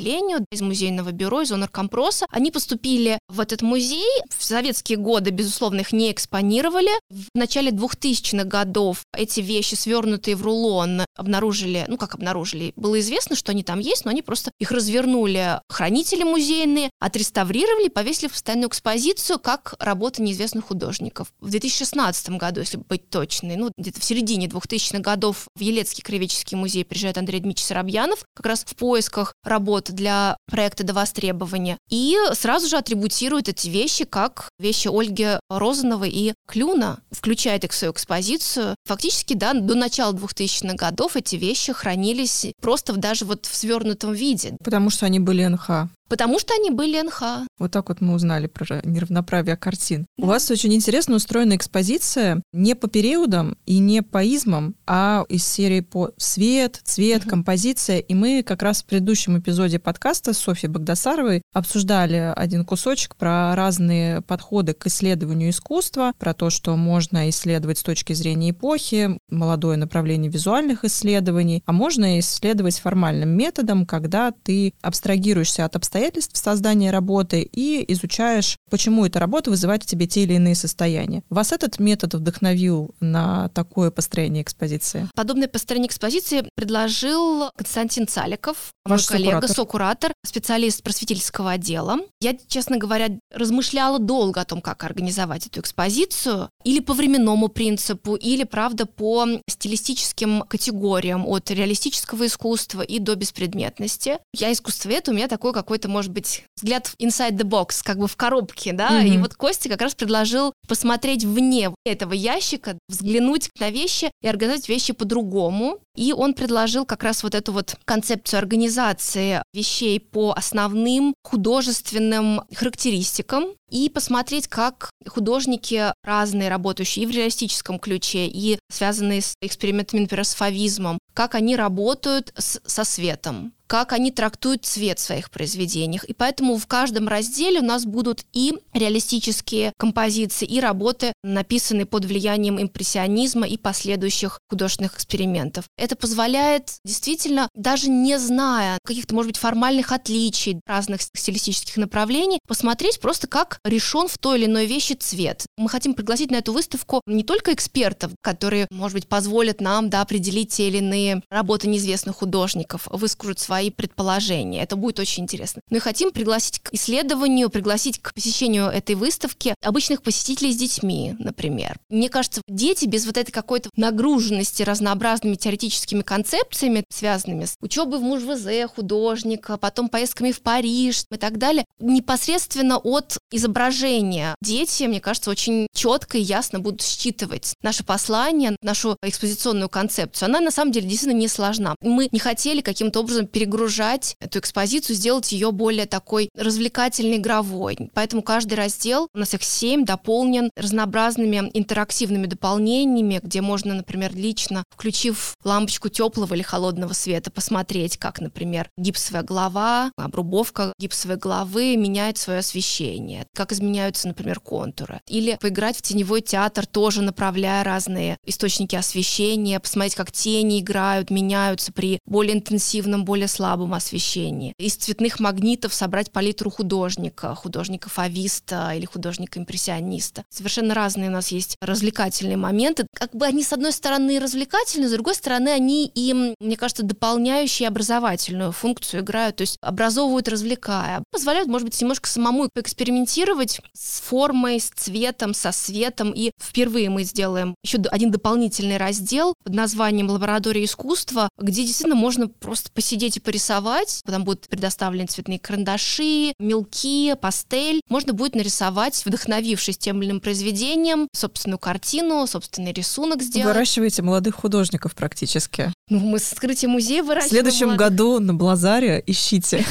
из 0.52 0.62
музейного 0.62 1.12
бюро, 1.12 1.42
из 1.42 1.52
Оноркомпроса. 1.52 2.26
Они 2.30 2.52
поступили 2.52 3.20
в 3.28 3.40
этот 3.40 3.62
музей. 3.62 4.08
В 4.30 4.44
советские 4.44 4.98
годы, 4.98 5.32
безусловно, 5.32 5.82
их 5.82 5.92
не 5.92 6.12
экспонировали. 6.12 6.92
В 7.10 7.28
начале 7.34 7.72
2000-х 7.72 8.46
годов 8.46 9.04
эти 9.16 9.40
вещи, 9.40 9.76
свернутые 9.76 10.36
в 10.36 10.44
рулон, 10.44 11.02
обнаружили, 11.16 11.86
ну 11.88 11.98
как 11.98 12.16
обнаружили, 12.16 12.74
было 12.76 13.00
известно, 13.00 13.36
что 13.36 13.52
они 13.52 13.64
там 13.64 13.80
есть, 13.80 14.06
но 14.06 14.12
они 14.12 14.22
просто 14.22 14.52
их 14.60 14.72
развернули 14.72 15.60
хранители 15.70 16.24
музейные, 16.24 16.90
отреставрировали, 17.00 17.90
повесили 17.90 18.28
в 18.28 18.32
постоянную 18.32 18.70
экспозицию 18.70 19.40
как 19.40 19.76
работы 19.80 20.22
неизвестных 20.22 20.66
художников. 20.66 21.30
В 21.40 21.50
2016 21.50 22.30
году, 22.32 22.62
если 22.62 22.78
быть 22.78 23.10
точной, 23.10 23.56
ну 23.56 23.72
где-то 23.78 24.00
в 24.00 24.04
середине 24.04 24.48
2000-х 24.48 25.00
годов 25.00 25.48
в 25.56 25.62
Елецкий 25.62 26.04
краеведческий 26.04 26.58
музей 26.58 26.86
приезжает 26.86 27.18
Андрей 27.18 27.40
Дмитриевич 27.40 27.68
Соробьянов, 27.68 28.24
как 28.34 28.46
раз 28.46 28.64
в 28.66 28.76
поисках 28.76 29.34
работ 29.44 29.71
для 29.80 30.38
проекта 30.50 30.84
до 30.84 30.94
востребования, 30.94 31.78
и 31.90 32.16
сразу 32.34 32.68
же 32.68 32.78
атрибутирует 32.78 33.50
эти 33.50 33.70
вещи 33.70 34.06
как 34.06 34.50
вещи 34.60 34.88
Ольги 34.88 35.40
Розановой 35.50 36.10
и 36.10 36.34
Клюна, 36.48 37.00
включает 37.12 37.64
их 37.64 37.72
в 37.72 37.76
свою 37.76 37.94
экспозицию. 37.94 38.76
Фактически, 38.86 39.34
да, 39.34 39.54
до 39.54 39.76
начала 39.76 40.14
2000-х 40.14 40.76
годов 40.76 41.16
эти 41.16 41.36
вещи 41.36 41.74
хранились 41.74 42.48
просто 42.62 42.94
даже 42.94 43.26
вот 43.26 43.46
в 43.46 43.56
свернутом 43.56 44.14
виде. 44.14 44.56
Потому 44.64 44.90
что 44.90 45.06
они 45.06 45.20
были 45.20 45.46
НХ. 45.46 45.90
Потому 46.12 46.40
что 46.40 46.54
они 46.54 46.72
были 46.72 47.02
НХ. 47.02 47.48
Вот 47.58 47.72
так 47.72 47.88
вот 47.88 48.02
мы 48.02 48.14
узнали 48.14 48.48
про 48.48 48.82
неравноправие 48.84 49.56
картин. 49.56 50.06
Да. 50.18 50.26
У 50.26 50.28
вас 50.28 50.52
очень 50.52 50.74
интересно 50.74 51.16
устроена 51.16 51.56
экспозиция 51.56 52.44
не 52.52 52.76
по 52.76 52.90
периодам 52.90 53.56
и 53.66 53.80
не 53.80 54.04
по 54.04 54.22
измам, 54.22 54.76
а 54.86 55.24
из 55.30 55.48
серии 55.48 55.80
по 55.80 56.12
свет, 56.18 56.82
цвет, 56.84 57.22
угу. 57.22 57.30
композиция. 57.30 58.00
И 58.00 58.14
мы 58.14 58.44
как 58.44 58.62
раз 58.62 58.84
в 58.84 58.88
предыдущем 58.88 59.40
эпизоде 59.40 59.80
подкаста 59.80 60.34
с 60.34 60.40
Софьей 60.40 60.70
Богдасаровой 60.70 61.44
обсуждали 61.54 62.34
один 62.36 62.66
кусочек 62.66 63.16
про 63.16 63.56
разные 63.56 64.20
подходы 64.20 64.74
к 64.74 64.88
исследованию 64.88 65.52
искусства, 65.52 66.12
про 66.20 66.34
то, 66.34 66.50
что 66.50 66.76
можно 66.76 67.30
исследовать 67.30 67.78
с 67.78 67.84
точки 67.84 68.12
зрения 68.12 68.50
эпохи, 68.50 69.18
молодое 69.30 69.78
направление 69.78 70.30
визуальных 70.30 70.84
исследований, 70.84 71.64
а 71.66 71.72
можно 71.72 72.20
исследовать 72.20 72.80
формальным 72.80 73.30
методом, 73.30 73.86
когда 73.86 74.34
ты 74.44 74.74
абстрагируешься 74.82 75.64
от 75.64 75.78
обстоятельств 75.78 76.01
обстоятельств 76.02 76.38
создания 76.38 76.90
работы 76.90 77.42
и 77.42 77.86
изучаешь, 77.94 78.58
почему 78.72 79.06
эта 79.06 79.20
работа 79.20 79.52
вызывает 79.52 79.84
в 79.84 79.86
тебе 79.86 80.08
те 80.08 80.24
или 80.24 80.34
иные 80.34 80.56
состояния. 80.56 81.22
Вас 81.30 81.52
этот 81.52 81.78
метод 81.80 82.16
вдохновил 82.16 82.96
на 83.00 83.50
такое 83.50 83.92
построение 83.92 84.42
экспозиции? 84.42 85.08
Подобное 85.14 85.48
построение 85.48 85.88
экспозиции 85.88 86.50
предложил 86.56 87.52
Константин 87.56 88.08
Цаликов, 88.08 88.72
Ваш 88.84 89.10
мой 89.10 89.18
коллега, 89.18 89.48
сокуратор. 89.48 89.56
сокуратор, 89.56 90.14
специалист 90.26 90.82
просветительского 90.82 91.52
отдела. 91.52 91.98
Я, 92.20 92.36
честно 92.48 92.78
говоря, 92.78 93.10
размышляла 93.32 94.00
долго 94.00 94.42
о 94.42 94.46
том, 94.46 94.62
как 94.62 94.84
организовать 94.84 95.46
эту 95.46 95.60
экспозицию, 95.60 96.50
или 96.64 96.80
по 96.80 96.94
временному 96.94 97.48
принципу, 97.48 98.16
или, 98.16 98.44
правда, 98.44 98.88
по 98.88 99.28
стилистическим 99.48 100.42
категориям, 100.48 101.28
от 101.28 101.52
реалистического 101.52 102.26
искусства 102.26 102.82
и 102.82 102.98
до 102.98 103.16
беспредметности. 103.16 104.18
Я 104.34 104.52
искусствовед, 104.52 105.08
у 105.10 105.14
меня 105.14 105.28
такой 105.28 105.54
какой-то 105.54 105.91
может 105.92 106.12
быть, 106.12 106.44
взгляд 106.58 106.94
inside 107.00 107.38
the 107.38 107.44
box, 107.44 107.82
как 107.84 107.98
бы 107.98 108.08
в 108.08 108.16
коробке, 108.16 108.74
да, 108.74 109.02
mm-hmm. 109.02 109.08
и 109.08 109.18
вот 109.18 109.36
Костя 109.36 109.70
как 109.70 109.82
раз 109.82 109.94
предложил 109.94 110.54
посмотреть 110.68 111.24
вне 111.24 111.72
этого 111.86 112.14
ящика, 112.14 112.78
взглянуть 112.88 113.50
на 113.60 113.70
вещи 113.70 114.12
и 114.22 114.28
организовать 114.28 114.70
вещи 114.70 114.94
по-другому. 114.94 115.80
И 115.96 116.14
он 116.14 116.34
предложил 116.34 116.86
как 116.86 117.04
раз 117.04 117.24
вот 117.24 117.36
эту 117.36 117.52
вот 117.52 117.76
концепцию 117.86 118.40
организации 118.40 119.44
вещей 119.54 120.00
по 120.00 120.32
основным 120.32 121.14
художественным 121.24 122.42
характеристикам 122.54 123.48
и 123.70 123.90
посмотреть, 123.90 124.48
как 124.48 124.90
художники 125.08 125.94
разные, 126.04 126.50
работающие 126.50 127.04
и 127.04 127.08
в 127.08 127.12
реалистическом 127.12 127.80
ключе, 127.80 128.28
и 128.28 128.60
связанные 128.70 129.22
с 129.22 129.34
экспериментами, 129.42 130.02
например, 130.02 130.26
с 130.26 130.34
фавизмом, 130.34 131.00
как 131.14 131.36
они 131.36 131.56
работают 131.56 132.34
с, 132.38 132.62
со 132.66 132.84
светом, 132.84 133.54
как 133.68 133.94
они 133.94 134.12
трактуют 134.12 134.66
цвет 134.66 135.00
в 135.00 135.02
своих 135.02 135.32
произведениях. 135.32 136.04
И 136.04 136.14
поэтому 136.14 136.58
в 136.58 136.68
каждом 136.68 137.08
разделе 137.08 137.62
у 137.62 137.64
нас 137.64 137.86
будут 137.86 138.26
и 138.34 138.54
реалистические 138.74 139.72
композиции, 139.78 140.46
и 140.46 140.60
работы, 140.60 141.14
написанные 141.24 141.86
под 141.86 142.04
влиянием 142.04 142.62
импрессионизма 142.62 143.48
и 143.48 143.56
последующих 143.56 144.40
художественных 144.50 144.96
экспериментов. 144.96 145.66
Это 145.82 145.96
позволяет 145.96 146.76
действительно, 146.86 147.50
даже 147.56 147.90
не 147.90 148.20
зная 148.20 148.78
каких-то, 148.86 149.16
может 149.16 149.32
быть, 149.32 149.38
формальных 149.38 149.92
отличий 149.92 150.62
разных 150.68 151.02
стилистических 151.02 151.76
направлений, 151.78 152.38
посмотреть 152.48 153.00
просто, 153.00 153.26
как 153.26 153.58
решен 153.64 154.08
в 154.08 154.20
той 154.20 154.38
или 154.38 154.46
иной 154.46 154.68
вещи 154.68 154.94
цвет. 154.94 155.48
Мы 155.58 155.70
хотим 155.70 155.96
пригласить 155.96 156.30
на 156.30 156.36
эту 156.36 156.54
выставку 156.54 157.02
не 157.08 157.24
только 157.24 157.52
экспертов, 157.54 158.12
которые, 158.22 158.68
может 158.70 158.94
быть, 158.94 159.08
позволят 159.08 159.60
нам 159.60 159.90
да, 159.90 160.02
определить 160.02 160.54
те 160.54 160.68
или 160.68 160.78
иные 160.78 161.24
работы 161.32 161.68
неизвестных 161.68 162.18
художников, 162.18 162.88
выскажут 162.92 163.40
свои 163.40 163.72
предположения. 163.72 164.62
Это 164.62 164.76
будет 164.76 165.00
очень 165.00 165.24
интересно. 165.24 165.62
Мы 165.72 165.80
хотим 165.80 166.12
пригласить 166.12 166.60
к 166.60 166.72
исследованию, 166.74 167.50
пригласить 167.50 168.00
к 168.00 168.14
посещению 168.14 168.68
этой 168.68 168.94
выставки 168.94 169.56
обычных 169.64 170.04
посетителей 170.04 170.54
с 170.54 170.58
детьми, 170.58 171.16
например. 171.18 171.80
Мне 171.90 172.10
кажется, 172.10 172.44
дети 172.48 172.86
без 172.86 173.08
вот 173.08 173.18
этой 173.18 173.32
какой-то 173.32 173.72
нагруженности 173.76 174.62
разнообразными 174.62 175.34
теоретическими 175.34 175.71
концепциями, 176.02 176.84
связанными 176.90 177.46
с 177.46 177.56
учебой 177.62 178.00
в 178.00 178.04
муж-ВЗ 178.04 178.72
художника, 178.74 179.58
потом 179.58 179.90
поездками 179.90 180.32
в 180.32 180.42
Париж 180.42 181.06
и 181.10 181.18
так 181.18 181.38
далее, 181.38 181.66
непосредственно 181.80 182.78
от 182.78 183.18
изображения 183.32 184.36
дети, 184.42 184.84
мне 184.84 185.00
кажется, 185.00 185.30
очень 185.30 185.68
четко 185.74 186.18
и 186.18 186.22
ясно 186.22 186.60
будут 186.60 186.82
считывать 186.82 187.56
наше 187.62 187.84
послание, 187.84 188.56
нашу 188.62 188.98
экспозиционную 189.02 189.70
концепцию. 189.70 190.28
Она 190.28 190.40
на 190.40 190.52
самом 190.52 190.72
деле 190.72 190.88
действительно 190.88 191.18
не 191.18 191.28
сложна. 191.28 191.76
Мы 191.82 192.10
не 192.12 192.20
хотели 192.20 192.62
каким-то 192.62 193.00
образом 193.00 193.28
перегружать 193.28 194.16
эту 194.20 194.40
экспозицию, 194.40 194.96
сделать 194.96 195.32
ее 195.32 195.52
более 195.52 195.86
такой 195.86 196.30
развлекательной, 196.36 197.18
игровой. 197.18 197.78
Поэтому 197.94 198.22
каждый 198.22 198.56
раздел, 198.56 199.08
у 199.14 199.18
нас 199.18 199.34
их 199.34 199.44
семь, 199.44 199.86
дополнен 199.86 200.50
разнообразными 200.56 201.50
интерактивными 201.54 202.26
дополнениями, 202.26 203.20
где 203.24 203.42
можно, 203.42 203.74
например, 203.74 204.16
лично, 204.16 204.64
включив 204.70 205.36
лампочку 205.62 205.90
теплого 205.90 206.34
или 206.34 206.42
холодного 206.42 206.94
света, 206.94 207.30
посмотреть, 207.30 207.98
как, 207.98 208.20
например, 208.20 208.70
гипсовая 208.78 209.22
голова, 209.22 209.92
обрубовка 209.96 210.74
гипсовой 210.80 211.18
головы 211.18 211.76
меняет 211.78 212.18
свое 212.18 212.40
освещение, 212.40 213.28
как 213.36 213.52
изменяются, 213.52 214.08
например, 214.08 214.40
контуры. 214.40 215.02
Или 215.08 215.38
поиграть 215.40 215.78
в 215.78 215.84
теневой 215.84 216.22
театр, 216.22 216.66
тоже 216.66 217.04
направляя 217.04 217.64
разные 217.64 218.18
источники 218.26 218.76
освещения, 218.76 219.60
посмотреть, 219.60 219.96
как 219.96 220.12
тени 220.12 220.60
играют, 220.62 221.12
меняются 221.12 221.72
при 221.72 222.00
более 222.06 222.36
интенсивном, 222.36 223.06
более 223.06 223.28
слабом 223.28 223.76
освещении. 223.76 224.54
Из 224.58 224.76
цветных 224.76 225.20
магнитов 225.20 225.76
собрать 225.76 226.12
палитру 226.12 226.50
художника, 226.50 227.36
художника-фависта 227.36 228.72
или 228.76 228.86
художника-импрессиониста. 228.86 230.24
Совершенно 230.30 230.74
разные 230.74 231.10
у 231.10 231.14
нас 231.14 231.28
есть 231.28 231.56
развлекательные 231.62 232.38
моменты. 232.38 232.88
Как 232.96 233.12
бы 233.12 233.28
они, 233.28 233.44
с 233.44 233.54
одной 233.54 233.74
стороны, 233.74 234.20
развлекательные, 234.20 234.90
с 234.90 234.94
другой 234.94 235.14
стороны, 235.14 235.51
они 235.52 235.88
им, 235.88 236.36
мне 236.40 236.58
кажется, 236.58 236.84
дополняющие 236.84 237.68
образовательную 237.68 238.52
функцию 238.52 239.02
играют, 239.02 239.38
то 239.38 239.42
есть 239.42 239.58
образовывают, 239.62 240.28
развлекая. 240.28 241.04
Позволяют, 241.12 241.48
может 241.48 241.68
быть, 241.68 241.80
немножко 241.82 242.08
самому 242.08 242.50
поэкспериментировать 242.54 243.60
с 243.74 244.02
формой, 244.02 244.60
с 244.60 244.70
цветом, 244.70 245.34
со 245.34 245.52
светом. 245.52 246.12
И 246.12 246.32
впервые 246.40 246.90
мы 246.90 247.04
сделаем 247.04 247.56
еще 247.64 247.78
один 247.90 248.12
дополнительный 248.12 248.78
раздел 248.78 249.36
под 249.44 249.54
названием 249.54 250.10
«Лаборатория 250.10 250.64
искусства», 250.64 251.30
где 251.38 251.64
действительно 251.64 251.96
можно 251.96 252.28
просто 252.28 252.72
посидеть 252.72 253.18
и 253.18 253.20
порисовать. 253.20 254.02
Там 254.06 254.24
будут 254.24 254.48
предоставлены 254.48 255.08
цветные 255.08 255.40
карандаши, 255.40 256.34
мелки, 256.40 257.16
пастель. 257.16 257.82
Можно 257.90 258.14
будет 258.14 258.36
нарисовать, 258.36 259.06
вдохновившись 259.06 259.78
тем 259.78 260.02
или 260.02 260.10
иным 260.10 260.22
произведением, 260.22 261.08
собственную 261.14 261.60
картину, 261.60 262.26
собственный 262.28 262.74
рисунок 262.74 263.22
сделать. 263.22 263.48
Выращиваете 263.48 264.02
молодых 264.02 264.36
художников 264.36 264.96
практически. 264.96 265.41
Фантастически. 265.42 265.74
Ну, 265.90 266.00
мы 266.00 266.20
с 266.20 266.32
открытием 266.32 266.72
музея 266.72 267.04
выращиваем. 267.04 267.28
В 267.28 267.32
следующем 267.32 267.68
молодых. 267.68 267.90
году 267.90 268.20
на 268.20 268.34
Блазаре 268.34 269.04
ищите. 269.06 269.66